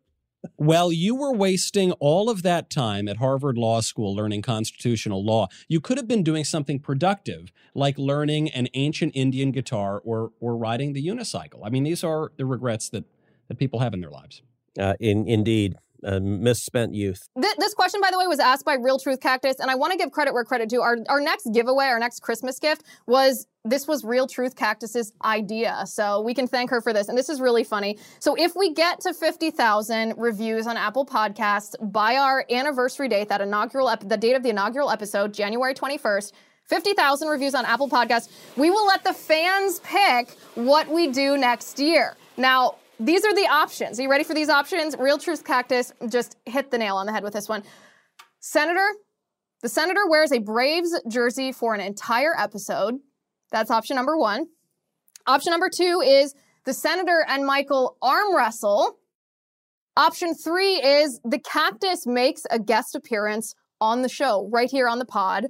while 0.56 0.92
you 0.92 1.16
were 1.16 1.34
wasting 1.34 1.92
all 1.94 2.30
of 2.30 2.44
that 2.44 2.70
time 2.70 3.08
at 3.08 3.18
Harvard 3.18 3.58
Law 3.58 3.82
School 3.82 4.16
learning 4.16 4.42
constitutional 4.42 5.24
law, 5.24 5.48
you 5.68 5.82
could 5.82 5.98
have 5.98 6.08
been 6.08 6.24
doing 6.24 6.44
something 6.44 6.80
productive, 6.80 7.52
like 7.76 7.98
learning 7.98 8.50
an 8.52 8.68
ancient 8.74 9.12
Indian 9.16 9.52
guitar 9.52 10.02
or 10.04 10.32
or 10.40 10.56
riding 10.58 10.94
the 10.94 11.06
unicycle. 11.06 11.62
I 11.64 11.70
mean, 11.70 11.84
these 11.84 12.04
are 12.04 12.32
the 12.38 12.46
regrets 12.46 12.90
that 12.90 13.06
that 13.48 13.58
people 13.58 13.80
have 13.80 13.94
in 13.94 14.02
their 14.02 14.12
lives. 14.12 14.42
uh, 14.80 14.94
in 15.00 15.28
indeed, 15.28 15.76
misspent 16.04 16.94
youth. 16.94 17.20
Th- 17.42 17.56
this 17.58 17.74
question, 17.74 18.02
by 18.02 18.12
the 18.12 18.20
way, 18.20 18.28
was 18.28 18.40
asked 18.40 18.66
by 18.66 18.76
Real 18.76 19.00
Truth 19.00 19.20
Cactus, 19.20 19.60
and 19.60 19.70
I 19.70 19.76
want 19.76 19.92
to 19.92 19.98
give 19.98 20.12
credit 20.12 20.34
where 20.34 20.44
credit 20.44 20.70
due. 20.70 20.82
Our, 20.82 20.98
our 21.08 21.20
next 21.20 21.50
giveaway, 21.54 21.86
our 21.86 22.00
next 22.00 22.22
Christmas 22.22 22.60
gift, 22.60 22.84
was 23.08 23.48
this 23.66 23.88
was 23.88 24.04
Real 24.04 24.28
Truth 24.28 24.56
Cactus's 24.56 25.12
idea. 25.24 25.84
So 25.86 26.22
we 26.22 26.34
can 26.34 26.48
thank 26.48 26.70
her 26.70 26.82
for 26.82 26.94
this. 26.94 27.10
And 27.10 27.18
this 27.18 27.30
is 27.30 27.42
really 27.42 27.64
funny. 27.64 27.98
So 28.20 28.36
if 28.36 28.56
we 28.56 28.74
get 28.74 29.02
to 29.02 29.14
50,000 29.14 30.14
reviews 30.18 30.66
on 30.66 30.78
Apple 30.78 31.06
Podcasts 31.06 31.76
by 31.92 32.16
our 32.16 32.46
anniversary 32.50 33.10
date, 33.10 33.30
that 33.30 33.42
inaugural, 33.42 33.90
ep- 33.90 34.08
the 34.08 34.18
date 34.18 34.36
of 34.36 34.44
the 34.44 34.50
inaugural 34.50 34.90
episode, 34.90 35.34
January 35.34 35.74
21st, 35.74 36.32
50,000 36.70 37.28
reviews 37.28 37.56
on 37.56 37.66
Apple 37.66 37.90
Podcasts, 37.90 38.30
we 38.56 38.70
will 38.70 38.86
let 38.86 39.04
the 39.04 39.14
fans 39.14 39.80
pick 39.80 40.30
what 40.54 40.88
we 40.88 41.08
do 41.08 41.36
next 41.36 41.80
year. 41.80 42.16
Now, 42.38 42.76
these 43.00 43.24
are 43.26 43.34
the 43.34 43.48
options. 43.48 44.00
Are 44.00 44.04
you 44.04 44.10
ready 44.10 44.24
for 44.24 44.34
these 44.34 44.50
options? 44.50 44.96
Real 45.00 45.18
Truth 45.18 45.46
Cactus 45.46 45.94
just 46.10 46.36
hit 46.46 46.70
the 46.70 46.78
nail 46.78 46.98
on 46.98 47.06
the 47.06 47.14
head 47.14 47.24
with 47.24 47.34
this 47.34 47.48
one. 47.48 47.64
Senator, 48.42 48.88
the 49.62 49.70
senator 49.70 50.08
wears 50.08 50.32
a 50.32 50.40
Braves 50.40 51.00
jersey 51.08 51.52
for 51.52 51.74
an 51.74 51.82
entire 51.82 52.34
episode. 52.38 52.96
That's 53.52 53.72
option 53.72 53.96
number 53.96 54.18
one. 54.18 54.48
Option 55.28 55.52
number 55.52 55.70
two 55.70 56.02
is 56.06 56.36
the 56.66 56.74
senator 56.74 57.26
and 57.28 57.46
Michael 57.46 57.98
arm 58.02 58.36
wrestle. 58.36 58.98
Option 59.96 60.34
three 60.34 60.76
is 60.76 61.20
the 61.24 61.40
cactus 61.40 62.06
makes 62.06 62.44
a 62.52 62.60
guest 62.60 62.96
appearance 62.96 63.56
on 63.82 64.02
the 64.02 64.10
show, 64.10 64.50
right 64.52 64.70
here 64.70 64.88
on 64.88 65.00
the 65.00 65.06
pod. 65.06 65.48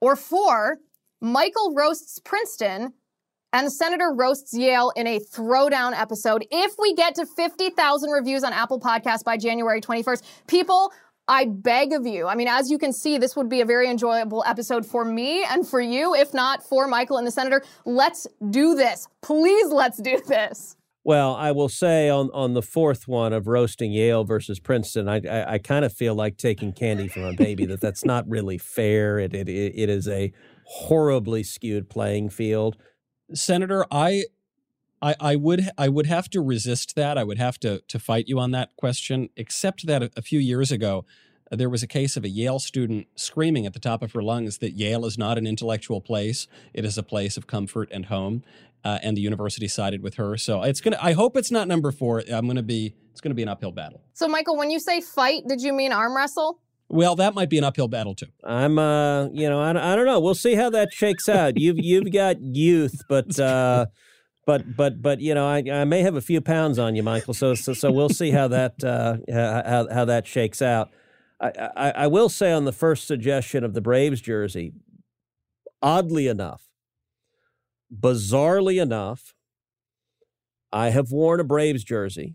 Or 0.00 0.16
four, 0.16 0.78
Michael 1.20 1.72
roasts 1.74 2.18
Princeton 2.18 2.94
and 3.52 3.66
the 3.66 3.70
senator 3.70 4.12
roasts 4.14 4.56
Yale 4.56 4.92
in 4.96 5.06
a 5.06 5.18
throwdown 5.18 5.92
episode. 5.92 6.46
If 6.50 6.72
we 6.78 6.94
get 6.94 7.14
to 7.16 7.26
50,000 7.26 8.10
reviews 8.10 8.44
on 8.44 8.52
Apple 8.52 8.80
Podcasts 8.80 9.24
by 9.24 9.36
January 9.36 9.80
21st, 9.80 10.22
people, 10.46 10.92
I 11.28 11.44
beg 11.46 11.92
of 11.92 12.06
you. 12.06 12.26
I 12.26 12.34
mean, 12.34 12.48
as 12.48 12.70
you 12.70 12.78
can 12.78 12.92
see, 12.92 13.18
this 13.18 13.36
would 13.36 13.48
be 13.48 13.60
a 13.60 13.64
very 13.64 13.88
enjoyable 13.88 14.42
episode 14.46 14.84
for 14.84 15.04
me 15.04 15.44
and 15.44 15.66
for 15.66 15.80
you, 15.80 16.14
if 16.14 16.34
not 16.34 16.62
for 16.62 16.88
Michael 16.88 17.18
and 17.18 17.26
the 17.26 17.30
senator. 17.30 17.62
Let's 17.84 18.26
do 18.50 18.74
this. 18.74 19.08
Please, 19.22 19.68
let's 19.68 19.98
do 19.98 20.20
this. 20.26 20.76
Well, 21.02 21.34
I 21.34 21.52
will 21.52 21.68
say 21.68 22.10
on, 22.10 22.30
on 22.34 22.52
the 22.52 22.62
fourth 22.62 23.08
one 23.08 23.32
of 23.32 23.46
roasting 23.46 23.90
Yale 23.90 24.24
versus 24.24 24.60
Princeton, 24.60 25.08
I 25.08 25.22
I, 25.26 25.52
I 25.54 25.58
kind 25.58 25.84
of 25.84 25.94
feel 25.94 26.14
like 26.14 26.36
taking 26.36 26.72
candy 26.72 27.08
from 27.08 27.24
a 27.24 27.32
baby. 27.32 27.64
that 27.66 27.80
that's 27.80 28.04
not 28.04 28.28
really 28.28 28.58
fair. 28.58 29.18
It, 29.18 29.34
it 29.34 29.48
it 29.48 29.88
is 29.88 30.06
a 30.08 30.30
horribly 30.64 31.42
skewed 31.42 31.88
playing 31.88 32.28
field. 32.28 32.76
Senator, 33.34 33.86
I, 33.90 34.24
I, 35.02 35.14
I 35.20 35.36
would, 35.36 35.70
I 35.78 35.88
would 35.88 36.06
have 36.06 36.28
to 36.30 36.40
resist 36.40 36.94
that. 36.96 37.16
I 37.16 37.24
would 37.24 37.38
have 37.38 37.58
to 37.60 37.80
to 37.88 37.98
fight 37.98 38.28
you 38.28 38.38
on 38.38 38.50
that 38.52 38.76
question. 38.76 39.30
Except 39.36 39.86
that 39.86 40.02
a, 40.02 40.10
a 40.16 40.22
few 40.22 40.38
years 40.38 40.70
ago, 40.70 41.04
uh, 41.50 41.56
there 41.56 41.70
was 41.70 41.82
a 41.82 41.86
case 41.86 42.16
of 42.16 42.24
a 42.24 42.28
Yale 42.28 42.58
student 42.58 43.06
screaming 43.14 43.66
at 43.66 43.72
the 43.72 43.78
top 43.78 44.02
of 44.02 44.12
her 44.12 44.22
lungs 44.22 44.58
that 44.58 44.72
Yale 44.72 45.04
is 45.06 45.16
not 45.16 45.38
an 45.38 45.46
intellectual 45.46 46.00
place; 46.00 46.46
it 46.74 46.84
is 46.84 46.98
a 46.98 47.02
place 47.02 47.36
of 47.36 47.46
comfort 47.46 47.88
and 47.92 48.06
home. 48.06 48.42
Uh, 48.82 48.98
and 49.02 49.14
the 49.14 49.20
university 49.20 49.68
sided 49.68 50.02
with 50.02 50.14
her. 50.14 50.38
So 50.38 50.62
it's 50.62 50.80
gonna. 50.80 50.96
I 51.02 51.12
hope 51.12 51.36
it's 51.36 51.50
not 51.50 51.68
number 51.68 51.92
four. 51.92 52.22
I'm 52.30 52.46
gonna 52.46 52.62
be. 52.62 52.94
It's 53.12 53.20
gonna 53.20 53.34
be 53.34 53.42
an 53.42 53.48
uphill 53.48 53.72
battle. 53.72 54.00
So, 54.14 54.26
Michael, 54.26 54.56
when 54.56 54.70
you 54.70 54.80
say 54.80 55.02
fight, 55.02 55.42
did 55.46 55.60
you 55.60 55.74
mean 55.74 55.92
arm 55.92 56.16
wrestle? 56.16 56.60
Well, 56.92 57.14
that 57.16 57.34
might 57.34 57.48
be 57.48 57.56
an 57.56 57.62
uphill 57.62 57.86
battle 57.86 58.16
too. 58.16 58.26
I'm 58.42 58.76
uh 58.78 59.28
you 59.28 59.48
know 59.48 59.60
I, 59.60 59.70
I 59.70 59.96
don't 59.96 60.06
know. 60.06 60.18
We'll 60.18 60.34
see 60.34 60.56
how 60.56 60.70
that 60.70 60.92
shakes 60.92 61.28
out. 61.28 61.56
You've 61.56 61.78
you've 61.78 62.10
got 62.12 62.40
youth, 62.40 63.02
but 63.08 63.38
uh 63.40 63.86
but 64.44 64.76
but 64.76 65.00
but 65.00 65.20
you 65.20 65.32
know 65.32 65.46
I, 65.46 65.62
I 65.72 65.84
may 65.84 66.02
have 66.02 66.16
a 66.16 66.20
few 66.20 66.40
pounds 66.40 66.80
on 66.80 66.96
you, 66.96 67.04
Michael. 67.04 67.32
So 67.32 67.54
so, 67.54 67.74
so 67.74 67.92
we'll 67.92 68.08
see 68.08 68.32
how 68.32 68.48
that 68.48 68.82
uh 68.82 69.18
how 69.32 69.86
how 69.88 70.04
that 70.04 70.26
shakes 70.26 70.60
out. 70.60 70.90
I, 71.40 71.70
I 71.76 71.90
I 71.92 72.06
will 72.08 72.28
say 72.28 72.50
on 72.50 72.64
the 72.64 72.72
first 72.72 73.06
suggestion 73.06 73.62
of 73.62 73.72
the 73.74 73.80
Braves 73.80 74.20
jersey, 74.20 74.72
oddly 75.80 76.26
enough, 76.26 76.64
bizarrely 77.96 78.82
enough, 78.82 79.32
I 80.72 80.90
have 80.90 81.12
worn 81.12 81.38
a 81.38 81.44
Braves 81.44 81.84
jersey 81.84 82.34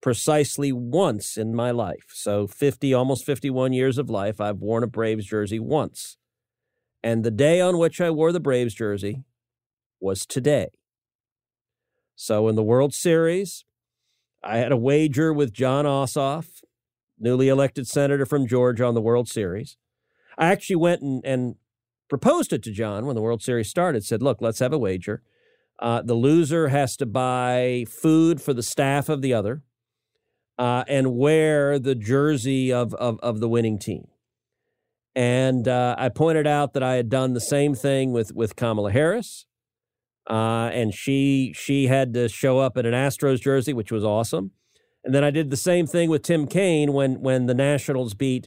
precisely 0.00 0.72
once 0.72 1.36
in 1.36 1.54
my 1.54 1.70
life. 1.70 2.06
So 2.12 2.46
50, 2.46 2.94
almost 2.94 3.24
51 3.24 3.72
years 3.72 3.98
of 3.98 4.08
life, 4.08 4.40
I've 4.40 4.58
worn 4.58 4.84
a 4.84 4.86
Braves 4.86 5.26
jersey 5.26 5.58
once. 5.58 6.16
And 7.02 7.24
the 7.24 7.30
day 7.30 7.60
on 7.60 7.78
which 7.78 8.00
I 8.00 8.10
wore 8.10 8.32
the 8.32 8.40
Braves 8.40 8.74
jersey 8.74 9.24
was 10.00 10.26
today. 10.26 10.68
So 12.14 12.48
in 12.48 12.56
the 12.56 12.62
World 12.62 12.94
Series, 12.94 13.64
I 14.42 14.58
had 14.58 14.72
a 14.72 14.76
wager 14.76 15.32
with 15.32 15.52
Jon 15.52 15.84
Ossoff, 15.84 16.62
newly 17.18 17.48
elected 17.48 17.86
senator 17.86 18.26
from 18.26 18.46
Georgia, 18.46 18.84
on 18.84 18.94
the 18.94 19.00
World 19.00 19.28
Series. 19.28 19.76
I 20.36 20.46
actually 20.46 20.76
went 20.76 21.02
and, 21.02 21.24
and 21.24 21.56
proposed 22.08 22.52
it 22.52 22.62
to 22.64 22.72
Jon 22.72 23.06
when 23.06 23.16
the 23.16 23.22
World 23.22 23.42
Series 23.42 23.68
started, 23.68 24.04
said, 24.04 24.22
look, 24.22 24.40
let's 24.40 24.60
have 24.60 24.72
a 24.72 24.78
wager. 24.78 25.22
Uh, 25.80 26.02
the 26.02 26.14
loser 26.14 26.68
has 26.68 26.96
to 26.96 27.06
buy 27.06 27.84
food 27.88 28.40
for 28.40 28.52
the 28.52 28.62
staff 28.62 29.08
of 29.08 29.22
the 29.22 29.32
other 29.32 29.62
uh, 30.58 30.84
and 30.88 31.16
wear 31.16 31.78
the 31.78 31.94
jersey 31.94 32.72
of, 32.72 32.94
of, 32.94 33.18
of 33.20 33.40
the 33.40 33.48
winning 33.48 33.78
team. 33.78 34.08
And 35.14 35.66
uh, 35.66 35.96
I 35.98 36.08
pointed 36.08 36.46
out 36.46 36.74
that 36.74 36.82
I 36.82 36.94
had 36.94 37.08
done 37.08 37.32
the 37.32 37.40
same 37.40 37.74
thing 37.74 38.12
with, 38.12 38.34
with 38.34 38.56
Kamala 38.56 38.92
Harris. 38.92 39.46
Uh, 40.28 40.70
and 40.74 40.94
she 40.94 41.54
she 41.56 41.86
had 41.86 42.12
to 42.12 42.28
show 42.28 42.58
up 42.58 42.76
in 42.76 42.84
an 42.84 42.92
Astros 42.92 43.40
jersey, 43.40 43.72
which 43.72 43.90
was 43.90 44.04
awesome. 44.04 44.50
And 45.02 45.14
then 45.14 45.24
I 45.24 45.30
did 45.30 45.48
the 45.48 45.56
same 45.56 45.86
thing 45.86 46.10
with 46.10 46.22
Tim 46.22 46.46
Kaine 46.46 46.92
when 46.92 47.22
when 47.22 47.46
the 47.46 47.54
Nationals 47.54 48.12
beat 48.12 48.46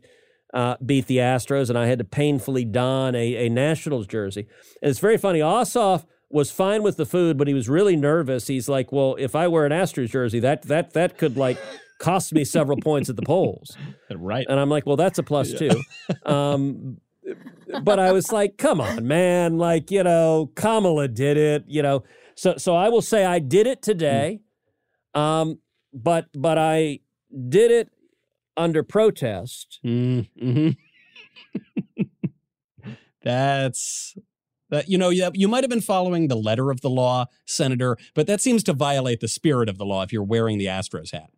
uh, 0.53 0.75
beat 0.85 1.07
the 1.07 1.17
Astros, 1.17 1.69
and 1.69 1.79
I 1.79 1.87
had 1.87 1.97
to 1.97 2.05
painfully 2.05 2.65
don 2.65 3.15
a, 3.15 3.47
a 3.47 3.49
Nationals 3.49 4.05
jersey. 4.05 4.47
And 4.81 4.91
it's 4.91 4.99
very 4.99 5.17
funny. 5.17 5.39
Ossoff 5.39 6.05
was 6.29 6.51
fine 6.51 6.83
with 6.83 6.97
the 6.97 7.05
food, 7.05 7.35
but 7.37 7.47
he 7.47 7.53
was 7.53 7.67
really 7.67 7.95
nervous. 7.95 8.45
He's 8.45 8.69
like, 8.69 8.91
"Well, 8.91 9.15
if 9.17 9.35
I 9.35 9.47
wear 9.47 9.65
an 9.65 9.71
Astros 9.71 10.11
jersey, 10.11 10.39
that 10.39 10.61
that 10.63 10.93
that 10.93 11.17
could 11.17 11.35
like 11.35 11.57
cost 12.01 12.33
me 12.33 12.43
several 12.43 12.79
points 12.81 13.09
at 13.09 13.15
the 13.15 13.21
polls." 13.21 13.77
Right. 14.13 14.45
And 14.49 14.59
I'm 14.59 14.69
like, 14.69 14.85
"Well, 14.85 14.97
that's 14.97 15.19
a 15.19 15.23
plus 15.23 15.53
too." 15.53 15.71
Um, 16.25 16.97
but 17.81 17.97
I 17.97 18.11
was 18.11 18.31
like, 18.33 18.57
"Come 18.57 18.81
on, 18.81 19.07
man! 19.07 19.57
Like, 19.57 19.89
you 19.89 20.03
know, 20.03 20.51
Kamala 20.55 21.07
did 21.07 21.37
it. 21.37 21.63
You 21.67 21.81
know." 21.81 22.03
So, 22.35 22.57
so 22.57 22.75
I 22.75 22.89
will 22.89 23.01
say 23.01 23.23
I 23.23 23.39
did 23.39 23.67
it 23.67 23.81
today, 23.81 24.41
um, 25.13 25.59
but 25.93 26.27
but 26.33 26.57
I 26.57 26.99
did 27.49 27.71
it 27.71 27.89
under 28.57 28.83
protest. 28.83 29.79
Mm-hmm. 29.85 30.71
That's 33.23 34.17
that. 34.69 34.89
You 34.89 34.97
know, 34.97 35.09
you 35.09 35.47
might 35.47 35.63
have 35.63 35.69
been 35.69 35.81
following 35.81 36.27
the 36.27 36.35
letter 36.35 36.71
of 36.71 36.81
the 36.81 36.89
law, 36.89 37.25
Senator, 37.45 37.97
but 38.13 38.27
that 38.27 38.41
seems 38.41 38.63
to 38.63 38.73
violate 38.73 39.19
the 39.19 39.27
spirit 39.27 39.69
of 39.69 39.77
the 39.77 39.85
law 39.85 40.01
if 40.03 40.11
you're 40.11 40.23
wearing 40.23 40.57
the 40.57 40.65
Astros 40.65 41.11
hat. 41.11 41.29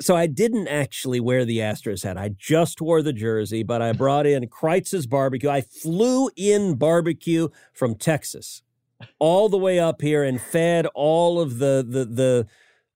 So 0.00 0.14
I 0.16 0.26
didn't 0.26 0.68
actually 0.68 1.20
wear 1.20 1.44
the 1.44 1.58
Astros 1.58 2.04
hat. 2.04 2.16
I 2.16 2.30
just 2.36 2.80
wore 2.80 3.02
the 3.02 3.12
jersey, 3.12 3.62
but 3.62 3.82
I 3.82 3.92
brought 3.92 4.26
in 4.26 4.46
Kreuz's 4.48 5.06
barbecue. 5.06 5.50
I 5.50 5.60
flew 5.60 6.30
in 6.36 6.74
barbecue 6.76 7.48
from 7.72 7.94
Texas 7.94 8.62
all 9.18 9.48
the 9.48 9.58
way 9.58 9.78
up 9.78 10.00
here 10.00 10.22
and 10.22 10.40
fed 10.40 10.86
all 10.94 11.40
of 11.40 11.58
the 11.58 11.84
the 11.86 12.04
the 12.04 12.46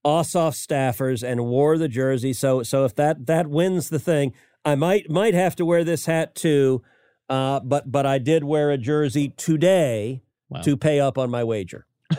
Ossoff 0.04 0.54
staffers 0.54 1.22
and 1.26 1.44
wore 1.46 1.76
the 1.76 1.88
jersey. 1.88 2.32
So 2.32 2.62
so 2.62 2.84
if 2.84 2.94
that 2.94 3.26
that 3.26 3.48
wins 3.48 3.88
the 3.90 3.98
thing, 3.98 4.32
I 4.64 4.74
might 4.74 5.10
might 5.10 5.34
have 5.34 5.56
to 5.56 5.64
wear 5.64 5.84
this 5.84 6.06
hat 6.06 6.34
too. 6.34 6.82
Uh, 7.28 7.60
but 7.60 7.90
but 7.92 8.06
I 8.06 8.18
did 8.18 8.44
wear 8.44 8.70
a 8.70 8.78
jersey 8.78 9.28
today 9.36 10.22
Wow. 10.50 10.62
to 10.62 10.78
pay 10.78 10.98
up 10.98 11.18
on 11.18 11.28
my 11.30 11.44
wager. 11.44 11.84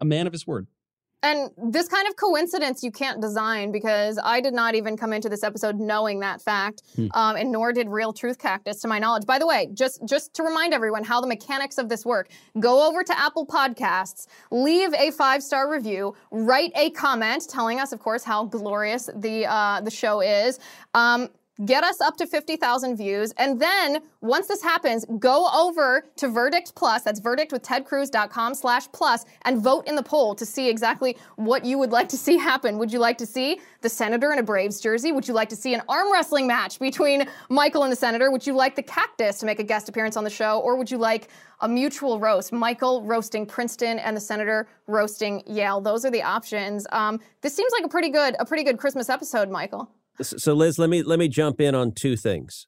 A 0.00 0.04
man 0.06 0.26
of 0.26 0.32
his 0.32 0.46
word. 0.46 0.66
And 1.22 1.50
this 1.56 1.88
kind 1.88 2.06
of 2.06 2.14
coincidence 2.14 2.84
you 2.84 2.92
can't 2.92 3.20
design 3.20 3.72
because 3.72 4.20
I 4.22 4.40
did 4.40 4.54
not 4.54 4.76
even 4.76 4.96
come 4.96 5.12
into 5.12 5.28
this 5.28 5.42
episode 5.42 5.80
knowing 5.80 6.20
that 6.20 6.40
fact, 6.40 6.82
um, 7.12 7.34
and 7.34 7.50
nor 7.50 7.72
did 7.72 7.88
Real 7.88 8.12
Truth 8.12 8.38
Cactus, 8.38 8.80
to 8.82 8.88
my 8.88 9.00
knowledge. 9.00 9.26
By 9.26 9.40
the 9.40 9.46
way, 9.46 9.68
just 9.74 10.04
just 10.04 10.32
to 10.34 10.44
remind 10.44 10.72
everyone 10.72 11.02
how 11.02 11.20
the 11.20 11.26
mechanics 11.26 11.76
of 11.76 11.88
this 11.88 12.06
work: 12.06 12.28
go 12.60 12.88
over 12.88 13.02
to 13.02 13.18
Apple 13.18 13.46
Podcasts, 13.46 14.28
leave 14.52 14.94
a 14.94 15.10
five 15.10 15.42
star 15.42 15.68
review, 15.72 16.14
write 16.30 16.70
a 16.76 16.90
comment 16.90 17.48
telling 17.48 17.80
us, 17.80 17.92
of 17.92 17.98
course, 17.98 18.22
how 18.22 18.44
glorious 18.44 19.10
the 19.16 19.44
uh, 19.46 19.80
the 19.80 19.90
show 19.90 20.20
is. 20.20 20.60
Um, 20.94 21.28
get 21.64 21.84
us 21.84 22.00
up 22.00 22.16
to 22.16 22.26
50,000 22.26 22.96
views. 22.96 23.32
And 23.36 23.60
then 23.60 24.00
once 24.20 24.46
this 24.46 24.62
happens, 24.62 25.04
go 25.18 25.48
over 25.54 26.04
to 26.16 26.28
Verdict 26.28 26.74
Plus, 26.74 27.02
that's 27.02 27.20
verdict 27.20 27.52
with 27.52 27.62
tedcruz.com 27.62 28.54
slash 28.54 28.86
plus, 28.92 29.24
and 29.42 29.62
vote 29.62 29.86
in 29.86 29.96
the 29.96 30.02
poll 30.02 30.34
to 30.34 30.46
see 30.46 30.68
exactly 30.68 31.16
what 31.36 31.64
you 31.64 31.78
would 31.78 31.90
like 31.90 32.08
to 32.10 32.16
see 32.16 32.36
happen. 32.38 32.78
Would 32.78 32.92
you 32.92 32.98
like 32.98 33.18
to 33.18 33.26
see 33.26 33.60
the 33.80 33.88
Senator 33.88 34.32
in 34.32 34.38
a 34.38 34.42
Braves 34.42 34.80
jersey? 34.80 35.12
Would 35.12 35.26
you 35.26 35.34
like 35.34 35.48
to 35.48 35.56
see 35.56 35.74
an 35.74 35.82
arm 35.88 36.12
wrestling 36.12 36.46
match 36.46 36.78
between 36.78 37.28
Michael 37.48 37.82
and 37.82 37.92
the 37.92 37.96
Senator? 37.96 38.30
Would 38.30 38.46
you 38.46 38.54
like 38.54 38.76
the 38.76 38.82
Cactus 38.82 39.38
to 39.40 39.46
make 39.46 39.58
a 39.58 39.64
guest 39.64 39.88
appearance 39.88 40.16
on 40.16 40.24
the 40.24 40.30
show? 40.30 40.60
Or 40.60 40.76
would 40.76 40.90
you 40.90 40.98
like 40.98 41.28
a 41.60 41.68
mutual 41.68 42.20
roast? 42.20 42.52
Michael 42.52 43.02
roasting 43.02 43.46
Princeton 43.46 43.98
and 43.98 44.16
the 44.16 44.20
Senator 44.20 44.68
roasting 44.86 45.42
Yale. 45.46 45.80
Those 45.80 46.04
are 46.04 46.10
the 46.10 46.22
options. 46.22 46.86
Um, 46.92 47.20
this 47.40 47.54
seems 47.54 47.72
like 47.72 47.84
a 47.84 47.88
pretty 47.88 48.10
good, 48.10 48.36
a 48.38 48.44
pretty 48.44 48.64
good 48.64 48.78
Christmas 48.78 49.08
episode, 49.08 49.50
Michael. 49.50 49.90
So 50.20 50.54
Liz, 50.54 50.78
let 50.78 50.90
me 50.90 51.02
let 51.02 51.18
me 51.18 51.28
jump 51.28 51.60
in 51.60 51.74
on 51.74 51.92
two 51.92 52.16
things. 52.16 52.66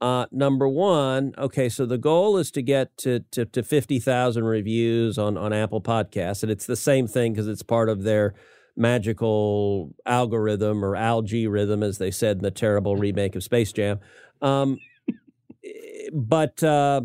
Uh, 0.00 0.26
number 0.30 0.68
one, 0.68 1.32
okay, 1.38 1.70
so 1.70 1.86
the 1.86 1.96
goal 1.96 2.36
is 2.36 2.50
to 2.50 2.62
get 2.62 2.96
to 2.98 3.20
to, 3.30 3.44
to 3.46 3.62
fifty 3.62 3.98
thousand 3.98 4.44
reviews 4.44 5.18
on 5.18 5.38
on 5.38 5.52
Apple 5.52 5.80
Podcasts, 5.80 6.42
and 6.42 6.52
it's 6.52 6.66
the 6.66 6.76
same 6.76 7.06
thing 7.06 7.32
because 7.32 7.48
it's 7.48 7.62
part 7.62 7.88
of 7.88 8.02
their 8.02 8.34
magical 8.76 9.94
algorithm 10.04 10.84
or 10.84 10.94
algae 10.96 11.46
rhythm, 11.46 11.82
as 11.82 11.98
they 11.98 12.10
said 12.10 12.38
in 12.38 12.42
the 12.42 12.50
terrible 12.50 12.96
remake 12.96 13.34
of 13.34 13.42
Space 13.42 13.72
Jam. 13.72 14.00
Um, 14.42 14.78
but 16.12 16.62
uh, 16.62 17.02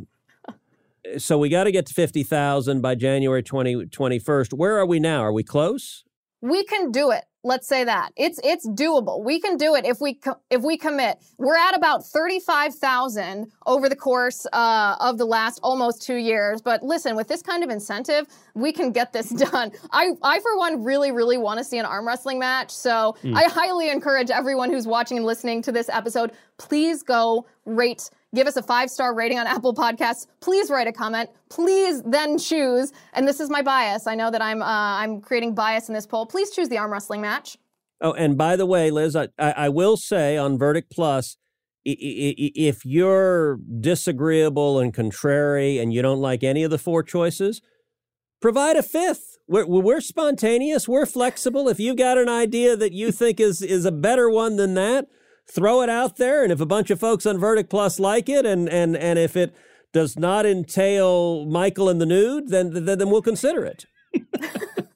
so 1.17 1.37
we 1.37 1.47
got 1.47 1.63
to 1.63 1.71
get 1.71 1.85
to 1.85 1.93
fifty 1.93 2.23
thousand 2.23 2.81
by 2.81 2.95
January 2.95 3.41
20, 3.43 3.85
21st. 3.85 4.53
Where 4.53 4.77
are 4.77 4.85
we 4.85 4.99
now? 4.99 5.21
Are 5.21 5.31
we 5.33 5.43
close? 5.43 6.03
we 6.41 6.63
can 6.63 6.91
do 6.91 7.11
it 7.11 7.23
let's 7.43 7.67
say 7.67 7.83
that. 7.83 8.11
It's 8.15 8.39
it's 8.43 8.67
doable. 8.67 9.23
We 9.23 9.39
can 9.39 9.57
do 9.57 9.75
it 9.75 9.85
if 9.85 9.99
we 9.99 10.15
co- 10.15 10.39
if 10.49 10.61
we 10.61 10.77
commit. 10.77 11.19
We're 11.37 11.57
at 11.57 11.75
about 11.75 12.05
35,000 12.05 13.51
over 13.65 13.89
the 13.89 13.95
course 13.95 14.45
uh, 14.53 14.95
of 14.99 15.17
the 15.17 15.25
last 15.25 15.59
almost 15.63 16.03
2 16.03 16.15
years. 16.15 16.61
But 16.61 16.83
listen 16.83 17.15
with 17.15 17.27
this 17.27 17.41
kind 17.41 17.63
of 17.63 17.69
incentive 17.69 18.27
we 18.53 18.71
can 18.71 18.91
get 18.91 19.13
this 19.13 19.29
done. 19.51 19.71
I 19.91 20.11
i 20.23 20.39
for 20.39 20.57
one 20.57 20.83
really 20.83 21.11
really 21.11 21.37
want 21.37 21.57
to 21.57 21.63
see 21.63 21.77
an 21.77 21.85
arm 21.85 22.07
wrestling 22.07 22.39
match. 22.39 22.71
So 22.71 23.15
i 23.35 23.45
highly 23.45 23.89
encourage 23.89 24.29
everyone 24.29 24.69
who's 24.71 24.87
watching 24.87 25.17
and 25.17 25.25
listening 25.25 25.61
to 25.63 25.71
this 25.71 25.89
episode 25.89 26.31
please 26.61 27.03
go 27.03 27.45
rate 27.65 28.09
give 28.33 28.47
us 28.47 28.55
a 28.55 28.63
five 28.63 28.89
star 28.89 29.13
rating 29.13 29.39
on 29.39 29.47
Apple 29.47 29.73
Podcasts. 29.73 30.27
Please 30.39 30.69
write 30.69 30.87
a 30.87 30.93
comment. 30.93 31.29
Please 31.49 32.01
then 32.03 32.37
choose. 32.37 32.91
And 33.13 33.27
this 33.27 33.39
is 33.39 33.49
my 33.49 33.61
bias. 33.61 34.07
I 34.07 34.15
know 34.15 34.31
that 34.31 34.41
I'm 34.41 34.61
uh, 34.61 34.65
I'm 34.65 35.21
creating 35.21 35.55
bias 35.55 35.87
in 35.87 35.93
this 35.93 36.07
poll. 36.07 36.25
Please 36.25 36.51
choose 36.51 36.69
the 36.69 36.77
arm 36.77 36.91
wrestling 36.91 37.21
match. 37.21 37.57
Oh, 37.99 38.13
and 38.13 38.37
by 38.37 38.55
the 38.55 38.65
way, 38.65 38.89
Liz, 38.89 39.15
I, 39.15 39.27
I, 39.37 39.51
I 39.51 39.69
will 39.69 39.95
say 39.95 40.35
on 40.35 40.57
Verdict 40.57 40.91
Plus, 40.91 41.37
if 41.83 42.85
you're 42.85 43.57
disagreeable 43.79 44.79
and 44.79 44.93
contrary 44.93 45.77
and 45.77 45.93
you 45.93 46.01
don't 46.01 46.19
like 46.19 46.43
any 46.43 46.63
of 46.63 46.71
the 46.71 46.77
four 46.77 47.03
choices, 47.03 47.61
provide 48.39 48.75
a 48.75 48.83
fifth. 48.83 49.37
We're, 49.47 49.65
we're 49.65 50.01
spontaneous. 50.01 50.87
We're 50.87 51.05
flexible. 51.05 51.67
If 51.67 51.79
you've 51.79 51.97
got 51.97 52.17
an 52.17 52.29
idea 52.29 52.75
that 52.75 52.93
you 52.93 53.11
think 53.11 53.39
is 53.39 53.61
is 53.61 53.85
a 53.85 53.91
better 53.91 54.29
one 54.29 54.55
than 54.55 54.73
that, 54.75 55.07
throw 55.53 55.81
it 55.81 55.89
out 55.89 56.17
there. 56.17 56.43
And 56.43 56.51
if 56.51 56.59
a 56.59 56.65
bunch 56.65 56.89
of 56.89 56.99
folks 56.99 57.25
on 57.25 57.37
Verdict 57.37 57.69
Plus 57.69 57.99
like 57.99 58.29
it, 58.29 58.45
and 58.45 58.67
and 58.69 58.95
and 58.95 59.19
if 59.19 59.35
it 59.35 59.55
does 59.93 60.17
not 60.17 60.45
entail 60.45 61.45
Michael 61.45 61.89
in 61.89 61.97
the 61.97 62.05
nude, 62.05 62.49
then 62.49 62.73
then, 62.73 62.97
then 62.97 63.09
we'll 63.09 63.21
consider 63.21 63.65
it. 63.65 63.85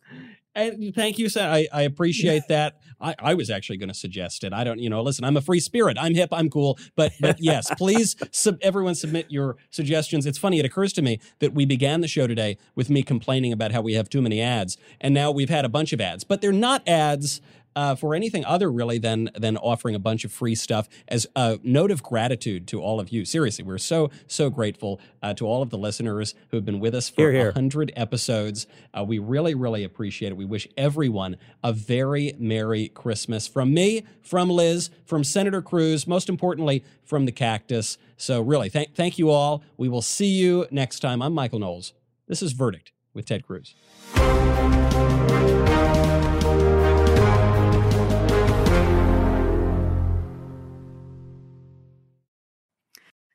And 0.55 0.95
thank 0.95 1.19
you, 1.19 1.27
Sam. 1.27 1.51
I, 1.51 1.67
I 1.71 1.81
appreciate 1.81 2.43
that. 2.49 2.79
I, 2.99 3.13
I 3.19 3.33
was 3.33 3.49
actually 3.49 3.77
going 3.77 3.89
to 3.89 3.95
suggest 3.95 4.45
it. 4.45 4.53
I 4.53 4.63
don't, 4.63 4.79
you 4.79 4.89
know, 4.89 5.03
listen, 5.03 5.25
I'm 5.25 5.35
a 5.35 5.41
free 5.41 5.59
spirit. 5.59 5.97
I'm 5.99 6.15
hip. 6.15 6.29
I'm 6.31 6.49
cool. 6.49 6.79
But, 6.95 7.11
but 7.19 7.37
yes, 7.39 7.69
please, 7.77 8.15
sub, 8.31 8.57
everyone 8.61 8.95
submit 8.95 9.29
your 9.29 9.57
suggestions. 9.69 10.25
It's 10.25 10.37
funny. 10.37 10.59
It 10.59 10.65
occurs 10.65 10.93
to 10.93 11.01
me 11.01 11.19
that 11.39 11.53
we 11.53 11.65
began 11.65 11.99
the 11.99 12.07
show 12.07 12.25
today 12.25 12.57
with 12.73 12.89
me 12.89 13.03
complaining 13.03 13.51
about 13.51 13.73
how 13.73 13.81
we 13.81 13.93
have 13.93 14.09
too 14.09 14.21
many 14.21 14.41
ads. 14.41 14.77
And 15.01 15.13
now 15.13 15.29
we've 15.29 15.49
had 15.49 15.65
a 15.65 15.69
bunch 15.69 15.91
of 15.91 15.99
ads, 15.99 16.23
but 16.23 16.41
they're 16.41 16.53
not 16.53 16.87
ads. 16.87 17.41
Uh, 17.75 17.93
for 17.95 18.15
anything 18.15 18.45
other 18.45 18.71
really 18.71 18.97
than 18.97 19.29
than 19.37 19.57
offering 19.57 19.95
a 19.95 19.99
bunch 19.99 20.23
of 20.23 20.31
free 20.31 20.55
stuff 20.55 20.87
as 21.07 21.27
a 21.35 21.59
note 21.63 21.91
of 21.91 22.01
gratitude 22.01 22.67
to 22.67 22.81
all 22.81 22.99
of 22.99 23.09
you. 23.09 23.25
Seriously, 23.25 23.63
we're 23.63 23.77
so 23.77 24.09
so 24.27 24.49
grateful 24.49 24.99
uh, 25.21 25.33
to 25.33 25.45
all 25.45 25.61
of 25.61 25.69
the 25.69 25.77
listeners 25.77 26.35
who 26.49 26.57
have 26.57 26.65
been 26.65 26.79
with 26.79 26.95
us 26.95 27.09
for 27.09 27.31
hear. 27.31 27.45
100 27.45 27.91
episodes. 27.95 28.67
Uh, 28.97 29.03
we 29.03 29.19
really, 29.19 29.55
really 29.55 29.83
appreciate 29.83 30.29
it. 30.29 30.37
We 30.37 30.45
wish 30.45 30.67
everyone 30.77 31.37
a 31.63 31.73
very 31.73 32.33
Merry 32.37 32.89
Christmas 32.89 33.47
from 33.47 33.73
me, 33.73 34.03
from 34.21 34.49
Liz, 34.49 34.89
from 35.05 35.23
Senator 35.23 35.61
Cruz, 35.61 36.07
most 36.07 36.29
importantly, 36.29 36.83
from 37.03 37.25
the 37.25 37.31
Cactus. 37.31 37.97
So, 38.17 38.41
really, 38.41 38.69
thank, 38.69 38.95
thank 38.95 39.17
you 39.17 39.29
all. 39.29 39.63
We 39.77 39.89
will 39.89 40.01
see 40.01 40.27
you 40.27 40.67
next 40.71 40.99
time. 40.99 41.21
I'm 41.21 41.33
Michael 41.33 41.59
Knowles. 41.59 41.93
This 42.27 42.41
is 42.41 42.53
Verdict 42.53 42.91
with 43.13 43.25
Ted 43.25 43.45
Cruz. 43.45 43.75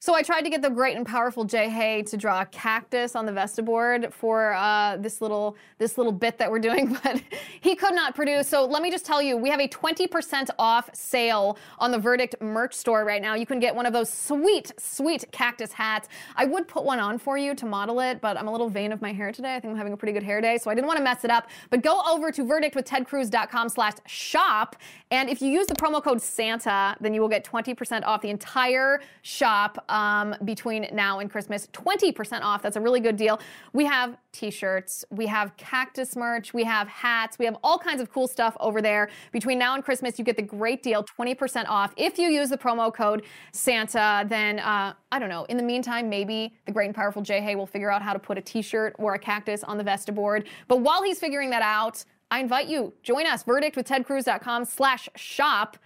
So 0.02 0.14
I 0.14 0.22
tried 0.22 0.44
to 0.44 0.48
get 0.48 0.62
the 0.62 0.70
great 0.70 0.96
and 0.96 1.04
powerful 1.04 1.44
Jay 1.44 1.68
Hay 1.68 2.00
to 2.04 2.16
draw 2.16 2.40
a 2.40 2.46
cactus 2.46 3.14
on 3.14 3.26
the 3.26 3.32
Vesta 3.32 3.62
board 3.62 4.14
for 4.14 4.54
uh, 4.54 4.96
this 4.96 5.20
little 5.20 5.58
this 5.76 5.98
little 5.98 6.10
bit 6.12 6.38
that 6.38 6.50
we're 6.50 6.58
doing, 6.58 6.96
but 7.04 7.22
he 7.60 7.76
could 7.76 7.94
not 7.94 8.14
produce. 8.14 8.48
So 8.48 8.64
let 8.64 8.82
me 8.82 8.90
just 8.90 9.04
tell 9.04 9.20
you, 9.20 9.36
we 9.36 9.50
have 9.50 9.60
a 9.60 9.68
20% 9.68 10.48
off 10.58 10.88
sale 10.94 11.58
on 11.78 11.90
the 11.90 11.98
Verdict 11.98 12.34
merch 12.40 12.72
store 12.72 13.04
right 13.04 13.20
now. 13.20 13.34
You 13.34 13.44
can 13.44 13.60
get 13.60 13.74
one 13.74 13.84
of 13.84 13.92
those 13.92 14.10
sweet, 14.10 14.72
sweet 14.78 15.30
cactus 15.32 15.70
hats. 15.70 16.08
I 16.34 16.46
would 16.46 16.66
put 16.66 16.82
one 16.82 16.98
on 16.98 17.18
for 17.18 17.36
you 17.36 17.54
to 17.54 17.66
model 17.66 18.00
it, 18.00 18.22
but 18.22 18.38
I'm 18.38 18.48
a 18.48 18.52
little 18.52 18.70
vain 18.70 18.92
of 18.92 19.02
my 19.02 19.12
hair 19.12 19.32
today. 19.32 19.54
I 19.54 19.60
think 19.60 19.72
I'm 19.72 19.76
having 19.76 19.92
a 19.92 19.98
pretty 19.98 20.14
good 20.14 20.22
hair 20.22 20.40
day, 20.40 20.56
so 20.56 20.70
I 20.70 20.74
didn't 20.74 20.86
want 20.86 20.96
to 20.96 21.04
mess 21.04 21.24
it 21.24 21.30
up. 21.30 21.50
But 21.68 21.82
go 21.82 22.00
over 22.08 22.32
to 22.32 22.42
verdictwithtedcruz.com 22.42 23.68
slash 23.68 23.96
shop, 24.06 24.76
and 25.10 25.28
if 25.28 25.42
you 25.42 25.50
use 25.50 25.66
the 25.66 25.74
promo 25.74 26.02
code 26.02 26.22
Santa, 26.22 26.96
then 27.02 27.12
you 27.12 27.20
will 27.20 27.28
get 27.28 27.44
20% 27.44 28.02
off 28.06 28.22
the 28.22 28.30
entire 28.30 29.02
shop 29.20 29.84
um, 29.90 30.34
between 30.44 30.88
now 30.92 31.18
and 31.18 31.30
Christmas. 31.30 31.66
20% 31.72 32.42
off. 32.42 32.62
That's 32.62 32.76
a 32.76 32.80
really 32.80 33.00
good 33.00 33.16
deal. 33.16 33.40
We 33.72 33.84
have 33.86 34.16
t-shirts, 34.32 35.04
we 35.10 35.26
have 35.26 35.56
cactus 35.56 36.16
merch, 36.16 36.54
we 36.54 36.64
have 36.64 36.86
hats, 36.88 37.38
we 37.38 37.44
have 37.44 37.56
all 37.64 37.78
kinds 37.78 38.00
of 38.00 38.12
cool 38.12 38.28
stuff 38.28 38.56
over 38.60 38.80
there. 38.80 39.10
Between 39.32 39.58
now 39.58 39.74
and 39.74 39.84
Christmas, 39.84 40.18
you 40.18 40.24
get 40.24 40.36
the 40.36 40.42
great 40.42 40.82
deal, 40.82 41.04
20% 41.04 41.66
off. 41.68 41.92
If 41.96 42.18
you 42.18 42.28
use 42.28 42.50
the 42.50 42.58
promo 42.58 42.94
code 42.94 43.24
Santa, 43.52 44.24
then 44.28 44.60
uh, 44.60 44.94
I 45.12 45.18
don't 45.18 45.28
know. 45.28 45.44
In 45.44 45.56
the 45.56 45.62
meantime, 45.62 46.08
maybe 46.08 46.54
the 46.66 46.72
great 46.72 46.86
and 46.86 46.94
powerful 46.94 47.22
Jay 47.22 47.40
Hay 47.40 47.56
will 47.56 47.66
figure 47.66 47.90
out 47.90 48.02
how 48.02 48.12
to 48.12 48.18
put 48.18 48.38
a 48.38 48.40
t-shirt 48.40 48.94
or 48.98 49.14
a 49.14 49.18
cactus 49.18 49.64
on 49.64 49.78
the 49.78 49.84
Vesta 49.84 50.12
board. 50.12 50.46
But 50.68 50.80
while 50.80 51.02
he's 51.02 51.18
figuring 51.18 51.50
that 51.50 51.62
out, 51.62 52.04
I 52.32 52.38
invite 52.38 52.68
you, 52.68 52.92
join 53.02 53.26
us, 53.26 53.42
verdictwithtedcruz.com 53.42 54.64
slash 54.64 55.08
shop 55.16 55.76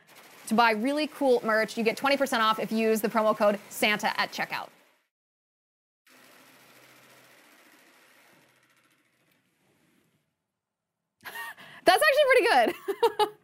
to 0.49 0.55
buy 0.55 0.73
really 0.73 1.07
cool 1.09 1.41
merch. 1.45 1.77
You 1.77 1.85
get 1.85 1.97
20% 1.97 2.41
off 2.41 2.59
if 2.59 2.73
you 2.73 2.79
use 2.79 3.01
the 3.01 3.09
promo 3.09 3.37
code 3.37 3.59
Santa 3.69 4.19
at 4.21 4.33
checkout. 4.33 4.69
That's 11.85 12.03
actually 12.03 12.25
pretty 12.31 12.47
good. 12.53 13.29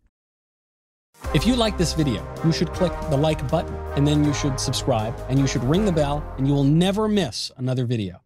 If 1.33 1.47
you 1.47 1.55
like 1.55 1.77
this 1.77 1.93
video, 1.93 2.27
you 2.43 2.51
should 2.51 2.73
click 2.73 2.91
the 3.09 3.17
like 3.17 3.47
button 3.49 3.73
and 3.95 4.05
then 4.05 4.23
you 4.23 4.33
should 4.33 4.59
subscribe 4.59 5.15
and 5.29 5.39
you 5.39 5.47
should 5.47 5.63
ring 5.63 5.85
the 5.85 5.91
bell 5.91 6.23
and 6.37 6.47
you 6.47 6.53
will 6.53 6.65
never 6.65 7.07
miss 7.07 7.51
another 7.57 7.85
video. 7.85 8.21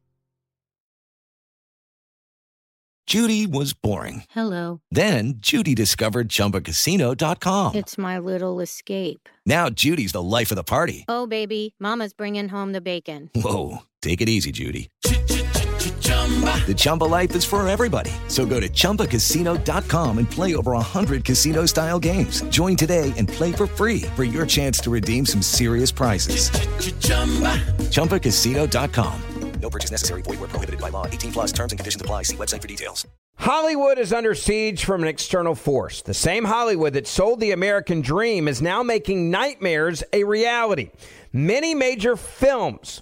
Judy 3.06 3.46
was 3.46 3.74
boring. 3.74 4.24
Hello. 4.32 4.82
Then 4.89 5.36
Judy 5.38 5.76
discovered 5.76 6.28
ChumbaCasino.com. 6.28 7.76
It's 7.76 8.00
my 8.00 8.18
little 8.18 8.60
escape. 8.60 9.30
Now 9.46 9.70
Judy's 9.70 10.12
the 10.12 10.24
life 10.24 10.50
of 10.52 10.56
the 10.56 10.64
party. 10.64 11.06
Oh, 11.08 11.28
baby, 11.28 11.76
Mama's 11.80 12.14
bringing 12.14 12.50
home 12.50 12.72
the 12.72 12.82
bacon. 12.82 13.30
Whoa, 13.36 13.84
take 14.02 14.22
it 14.22 14.30
easy, 14.30 14.52
Judy. 14.52 14.89
The 16.66 16.74
Chumba 16.76 17.03
life 17.03 17.36
is 17.36 17.45
for 17.45 17.68
everybody. 17.68 18.11
So 18.28 18.45
go 18.45 18.59
to 18.59 18.68
ChumbaCasino.com 18.68 20.18
and 20.18 20.30
play 20.30 20.55
over 20.55 20.72
100 20.72 21.24
casino 21.24 21.68
style 21.68 21.99
games. 21.99 22.41
Join 22.49 22.76
today 22.76 23.13
and 23.18 23.28
play 23.28 23.51
for 23.51 23.68
free 23.68 24.01
for 24.16 24.24
your 24.24 24.47
chance 24.47 24.80
to 24.80 24.89
redeem 24.89 25.28
some 25.28 25.43
serious 25.43 25.91
prizes. 25.91 26.49
ChumbaCasino.com. 27.91 29.22
No 29.61 29.70
purchase 29.70 29.91
necessary. 29.91 30.22
Void 30.22 30.39
where 30.39 30.49
prohibited 30.49 30.80
by 30.80 30.89
law. 30.89 31.07
18 31.07 31.32
plus 31.32 31.51
terms 31.51 31.72
and 31.72 31.80
conditions 31.80 32.01
apply. 32.01 32.24
See 32.24 32.36
website 32.36 32.61
for 32.61 32.68
details. 32.68 33.07
Hollywood 33.38 33.97
is 33.97 34.13
under 34.13 34.34
siege 34.36 34.86
from 34.86 35.01
an 35.01 35.07
external 35.07 35.55
force. 35.55 36.01
The 36.01 36.13
same 36.13 36.45
Hollywood 36.45 36.93
that 36.93 37.07
sold 37.07 37.39
the 37.39 37.51
American 37.51 38.01
dream 38.01 38.47
is 38.47 38.61
now 38.61 38.84
making 38.84 39.30
nightmares 39.30 40.03
a 40.13 40.24
reality. 40.24 40.91
Many 41.34 41.74
major 41.74 42.16
films 42.16 43.01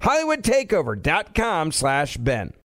hollywoodtakeover.com 0.00 1.72
slash 1.72 2.16
ben 2.16 2.52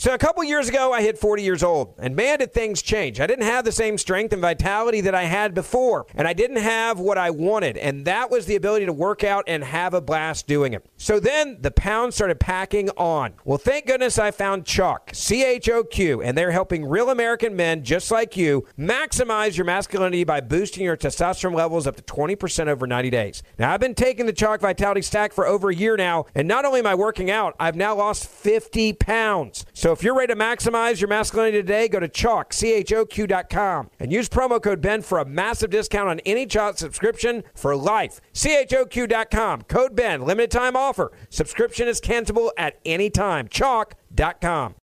So 0.00 0.14
a 0.14 0.18
couple 0.18 0.44
years 0.44 0.68
ago, 0.68 0.92
I 0.92 1.02
hit 1.02 1.18
40 1.18 1.42
years 1.42 1.64
old, 1.64 1.96
and 1.98 2.14
man, 2.14 2.38
did 2.38 2.54
things 2.54 2.82
change. 2.82 3.18
I 3.18 3.26
didn't 3.26 3.46
have 3.46 3.64
the 3.64 3.72
same 3.72 3.98
strength 3.98 4.32
and 4.32 4.40
vitality 4.40 5.00
that 5.00 5.12
I 5.12 5.24
had 5.24 5.54
before, 5.54 6.06
and 6.14 6.28
I 6.28 6.34
didn't 6.34 6.58
have 6.58 7.00
what 7.00 7.18
I 7.18 7.30
wanted, 7.30 7.76
and 7.76 8.04
that 8.04 8.30
was 8.30 8.46
the 8.46 8.54
ability 8.54 8.86
to 8.86 8.92
work 8.92 9.24
out 9.24 9.42
and 9.48 9.64
have 9.64 9.94
a 9.94 10.00
blast 10.00 10.46
doing 10.46 10.72
it. 10.72 10.86
So 10.98 11.18
then 11.18 11.56
the 11.60 11.70
pounds 11.70 12.16
started 12.16 12.38
packing 12.38 12.90
on. 12.90 13.32
Well, 13.44 13.56
thank 13.56 13.86
goodness 13.86 14.18
I 14.18 14.30
found 14.30 14.64
Choq, 14.64 15.14
C 15.14 15.44
H 15.44 15.68
O 15.70 15.84
Q, 15.84 16.20
and 16.20 16.36
they're 16.36 16.50
helping 16.50 16.84
real 16.84 17.08
American 17.08 17.56
men 17.56 17.82
just 17.82 18.10
like 18.10 18.36
you 18.36 18.66
maximize 18.78 19.56
your 19.56 19.64
masculinity 19.64 20.24
by 20.24 20.40
boosting 20.40 20.84
your 20.84 20.96
testosterone 20.96 21.54
levels 21.54 21.86
up 21.86 21.96
to 21.96 22.02
20% 22.02 22.66
over 22.68 22.86
90 22.86 23.10
days. 23.10 23.42
Now, 23.58 23.72
I've 23.72 23.80
been 23.80 23.94
taking 23.94 24.26
the 24.26 24.32
Choq 24.32 24.60
Vitality 24.60 25.02
Stack 25.02 25.32
for 25.32 25.46
over 25.46 25.70
a 25.70 25.74
year 25.74 25.96
now, 25.96 26.26
and 26.34 26.46
not 26.46 26.64
only 26.64 26.80
am 26.80 26.86
I 26.86 26.94
working 26.94 27.30
out, 27.30 27.54
I've 27.58 27.76
now 27.76 27.94
lost 27.94 28.26
50 28.26 28.92
pounds. 28.94 29.64
So 29.72 29.92
if 29.92 30.02
you're 30.02 30.16
ready 30.16 30.34
to 30.34 30.38
maximize 30.38 31.00
your 31.00 31.08
masculinity 31.08 31.58
today, 31.58 31.88
go 31.88 32.00
to 32.00 32.08
choq, 32.08 32.52
C-H-O-Q.com 32.52 33.90
and 34.00 34.12
use 34.12 34.28
promo 34.28 34.62
code 34.62 34.80
Ben 34.80 35.02
for 35.02 35.18
a 35.18 35.24
massive 35.24 35.70
discount 35.70 36.08
on 36.08 36.20
any 36.20 36.46
Choq 36.46 36.76
subscription 36.76 37.44
for 37.54 37.76
life. 37.76 38.20
C-H-O-Q.com, 38.32 39.62
code 39.62 39.94
Ben, 39.94 40.22
limited 40.22 40.50
time 40.50 40.76
offer. 40.88 41.12
Subscription 41.28 41.86
is 41.86 42.00
cancelable 42.00 42.50
at 42.56 42.78
any 42.84 43.10
time. 43.10 43.48
Choq.com. 43.48 44.74